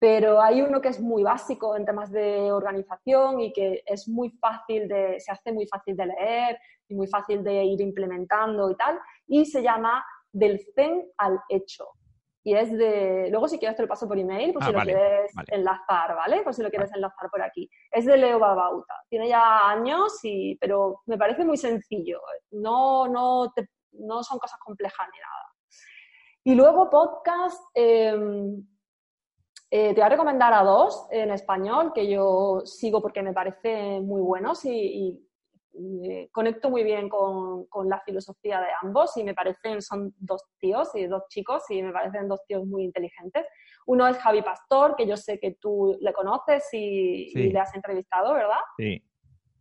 pero 0.00 0.40
hay 0.40 0.62
uno 0.62 0.80
que 0.80 0.88
es 0.88 0.98
muy 0.98 1.22
básico 1.22 1.76
en 1.76 1.84
temas 1.84 2.10
de 2.10 2.50
organización 2.50 3.38
y 3.38 3.52
que 3.52 3.82
es 3.84 4.08
muy 4.08 4.30
fácil 4.30 4.88
de, 4.88 5.20
se 5.20 5.30
hace 5.30 5.52
muy 5.52 5.66
fácil 5.66 5.94
de 5.94 6.06
leer 6.06 6.58
y 6.88 6.94
muy 6.94 7.06
fácil 7.06 7.44
de 7.44 7.62
ir 7.64 7.82
implementando 7.82 8.70
y 8.70 8.76
tal, 8.76 8.98
y 9.26 9.44
se 9.44 9.62
llama 9.62 10.02
Del 10.32 10.58
Zen 10.74 11.06
al 11.18 11.38
Hecho. 11.50 11.86
Y 12.42 12.54
es 12.54 12.72
de, 12.72 13.28
luego 13.30 13.46
si 13.46 13.58
quieres 13.58 13.76
te 13.76 13.82
lo 13.82 13.88
paso 13.88 14.08
por 14.08 14.18
email, 14.18 14.54
por 14.54 14.62
ah, 14.62 14.66
si 14.66 14.72
lo 14.72 14.80
quieres 14.80 15.32
enlazar, 15.48 16.16
¿vale? 16.16 16.42
Por 16.42 16.54
si 16.54 16.62
lo 16.62 16.70
quieres 16.70 16.90
enlazar 16.94 17.28
por 17.30 17.42
aquí. 17.42 17.68
Es 17.90 18.06
de 18.06 18.16
Leo 18.16 18.38
Babauta. 18.38 18.94
Tiene 19.10 19.28
ya 19.28 19.68
años, 19.68 20.18
y, 20.22 20.56
pero 20.56 21.02
me 21.04 21.18
parece 21.18 21.44
muy 21.44 21.58
sencillo. 21.58 22.22
No, 22.52 23.06
no, 23.06 23.52
no 23.92 24.22
son 24.22 24.38
cosas 24.38 24.58
complejas 24.64 25.06
ni 25.12 25.18
nada. 25.18 25.50
Y 26.42 26.54
luego 26.54 26.88
podcast, 26.88 27.62
em, 27.74 28.66
eh, 29.70 29.94
te 29.94 30.00
voy 30.00 30.02
a 30.02 30.08
recomendar 30.08 30.52
a 30.52 30.64
dos 30.64 31.06
en 31.10 31.30
español 31.30 31.92
que 31.94 32.08
yo 32.08 32.62
sigo 32.64 33.00
porque 33.00 33.22
me 33.22 33.32
parecen 33.32 34.04
muy 34.06 34.20
buenos 34.20 34.64
y, 34.64 35.24
y 35.72 36.28
conecto 36.32 36.70
muy 36.70 36.82
bien 36.82 37.08
con, 37.08 37.66
con, 37.66 37.88
la 37.88 38.00
filosofía 38.00 38.60
de 38.60 38.66
ambos 38.82 39.16
y 39.16 39.24
me 39.24 39.34
parecen, 39.34 39.80
son 39.80 40.12
dos 40.18 40.42
tíos 40.58 40.90
y 40.94 41.06
dos 41.06 41.22
chicos 41.28 41.62
y 41.70 41.82
me 41.82 41.92
parecen 41.92 42.28
dos 42.28 42.40
tíos 42.46 42.66
muy 42.66 42.84
inteligentes. 42.84 43.46
Uno 43.86 44.08
es 44.08 44.18
Javi 44.18 44.42
Pastor, 44.42 44.96
que 44.96 45.06
yo 45.06 45.16
sé 45.16 45.38
que 45.38 45.52
tú 45.52 45.96
le 46.00 46.12
conoces 46.12 46.68
y, 46.72 47.30
y 47.32 47.52
le 47.52 47.58
has 47.60 47.74
entrevistado, 47.74 48.34
¿verdad? 48.34 48.58
Sí. 48.76 49.02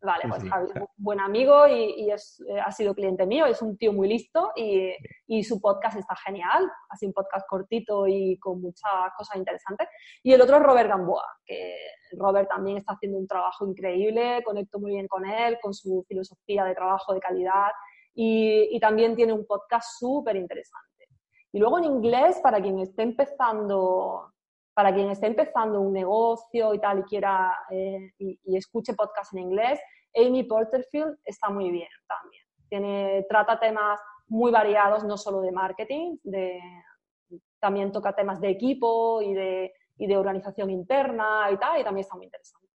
Vale, 0.01 0.23
pues 0.29 0.43
un 0.43 0.87
buen 0.97 1.19
amigo 1.19 1.67
y, 1.67 2.09
es, 2.09 2.41
eh, 2.47 2.59
ha 2.59 2.71
sido 2.71 2.95
cliente 2.95 3.25
mío, 3.25 3.45
es 3.45 3.61
un 3.61 3.77
tío 3.77 3.91
muy 3.91 4.07
listo 4.07 4.51
y, 4.55 4.93
y, 5.27 5.43
su 5.43 5.59
podcast 5.59 5.97
está 5.97 6.15
genial, 6.15 6.69
así 6.89 7.05
un 7.05 7.13
podcast 7.13 7.45
cortito 7.47 8.07
y 8.07 8.37
con 8.39 8.61
muchas 8.61 8.91
cosas 9.17 9.35
interesantes. 9.35 9.87
Y 10.23 10.31
el 10.31 10.41
otro 10.41 10.57
es 10.57 10.63
Robert 10.63 10.89
Gamboa, 10.89 11.25
que 11.45 11.75
Robert 12.13 12.47
también 12.49 12.77
está 12.77 12.93
haciendo 12.93 13.17
un 13.17 13.27
trabajo 13.27 13.67
increíble, 13.67 14.41
conecto 14.45 14.79
muy 14.79 14.91
bien 14.91 15.07
con 15.07 15.25
él, 15.25 15.57
con 15.61 15.73
su 15.73 16.05
filosofía 16.07 16.63
de 16.63 16.75
trabajo 16.75 17.13
de 17.13 17.19
calidad 17.19 17.71
y, 18.13 18.75
y 18.75 18.79
también 18.79 19.15
tiene 19.15 19.33
un 19.33 19.45
podcast 19.45 19.99
súper 19.99 20.37
interesante. 20.37 21.07
Y 21.51 21.59
luego 21.59 21.79
en 21.79 21.85
inglés, 21.85 22.39
para 22.41 22.61
quien 22.61 22.79
esté 22.79 23.01
empezando 23.03 24.31
para 24.79 24.93
quien 24.93 25.09
esté 25.09 25.27
empezando 25.27 25.81
un 25.81 25.91
negocio 25.91 26.73
y 26.73 26.79
tal 26.79 26.99
y 26.99 27.03
quiera 27.03 27.53
eh, 27.69 28.13
y, 28.17 28.55
escuche 28.55 28.93
podcast 28.93 29.33
en 29.33 29.39
inglés, 29.39 29.77
Amy 30.15 30.45
Porterfield 30.45 31.17
está 31.25 31.49
muy 31.49 31.69
bien 31.69 31.89
también. 32.07 32.43
Tiene, 32.69 33.25
trata 33.27 33.59
temas 33.59 33.99
muy 34.29 34.53
variados, 34.53 35.03
no 35.03 35.17
solo 35.17 35.41
de 35.41 35.51
marketing, 35.51 36.15
de, 36.23 36.61
también 37.59 37.91
toca 37.91 38.15
temas 38.15 38.39
de 38.39 38.51
equipo 38.51 39.21
y 39.21 39.33
de, 39.33 39.73
y 39.97 40.07
de 40.07 40.15
organización 40.15 40.69
interna 40.69 41.49
y 41.51 41.57
tal, 41.57 41.81
y 41.81 41.83
también 41.83 42.05
está 42.05 42.15
muy 42.15 42.27
interesante. 42.27 42.69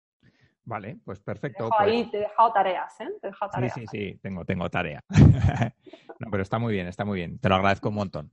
Vale, 0.64 1.00
pues 1.04 1.20
perfecto. 1.20 1.68
Te, 1.68 1.84
ahí, 1.84 2.10
te 2.10 2.16
he 2.16 2.20
dejado 2.20 2.50
tareas, 2.50 2.98
¿eh? 3.00 3.08
Te 3.20 3.26
he 3.26 3.30
dejado 3.30 3.50
tareas 3.50 3.74
sí, 3.74 3.86
sí, 3.88 4.12
sí, 4.12 4.18
tengo, 4.22 4.46
tengo 4.46 4.70
tarea. 4.70 5.04
no, 6.18 6.30
pero 6.30 6.42
está 6.42 6.58
muy 6.58 6.72
bien, 6.72 6.86
está 6.86 7.04
muy 7.04 7.18
bien. 7.18 7.38
Te 7.38 7.50
lo 7.50 7.56
agradezco 7.56 7.90
un 7.90 7.96
montón. 7.96 8.32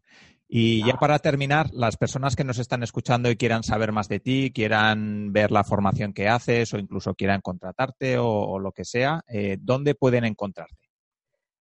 Y 0.49 0.85
ya 0.85 0.93
para 0.93 1.19
terminar, 1.19 1.67
las 1.73 1.97
personas 1.97 2.35
que 2.35 2.45
nos 2.45 2.57
están 2.57 2.81
escuchando 2.81 3.29
y 3.29 3.35
quieran 3.35 3.63
saber 3.63 3.91
más 3.91 4.07
de 4.07 4.21
ti, 4.21 4.51
quieran 4.53 5.33
ver 5.33 5.51
la 5.51 5.65
formación 5.65 6.13
que 6.13 6.29
haces 6.29 6.73
o 6.73 6.77
incluso 6.77 7.15
quieran 7.15 7.41
contratarte 7.41 8.17
o, 8.17 8.57
lo 8.57 8.71
que 8.71 8.85
sea, 8.85 9.21
eh, 9.27 9.57
¿dónde 9.59 9.93
pueden 9.93 10.23
encontrarte? 10.23 10.87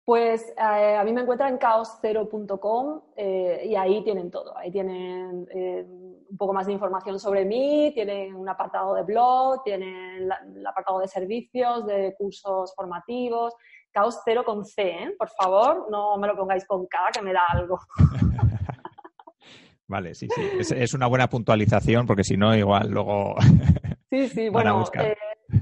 Pues 0.04 0.52
eh, 0.58 0.96
a 0.96 1.04
mí 1.04 1.12
me 1.12 1.22
encuentran 1.22 1.52
en 1.52 1.58
caoscero.com 1.58 3.00
eh, 3.16 3.62
y 3.64 3.76
ahí 3.76 4.02
tienen 4.02 4.30
todo. 4.30 4.56
Ahí 4.58 4.70
tienen 4.72 5.46
un 6.28 6.36
poco 6.36 6.52
más 6.52 6.66
de 6.66 6.72
información 6.72 7.18
sobre 7.20 7.44
mí, 7.44 7.92
tienen 7.94 8.34
un 8.34 8.48
apartado 8.48 8.94
de 8.94 9.02
blog, 9.04 9.62
tienen 9.62 10.30
el 10.56 10.66
apartado 10.66 10.98
de 10.98 11.08
servicios, 11.08 11.86
de 11.86 12.14
cursos 12.18 12.74
formativos. 12.74 13.54
Caos 13.92 14.18
cero 14.24 14.42
con 14.44 14.64
C, 14.64 15.14
por 15.16 15.28
favor, 15.30 15.86
no 15.88 16.18
me 16.18 16.26
lo 16.26 16.36
pongáis 16.36 16.66
con 16.66 16.84
K, 16.86 16.98
que 17.12 17.22
me 17.22 17.32
da 17.32 17.42
algo. 17.52 17.78
Vale, 19.86 20.14
sí, 20.14 20.28
sí. 20.34 20.74
Es, 20.74 20.94
una 20.94 21.06
buena 21.06 21.28
puntualización 21.28 22.06
porque 22.06 22.24
si 22.24 22.36
no, 22.36 22.54
igual 22.56 22.90
luego. 22.90 23.36
Sí, 24.10 24.28
sí, 24.28 24.48
bueno. 24.48 24.84
Eh, 24.94 25.16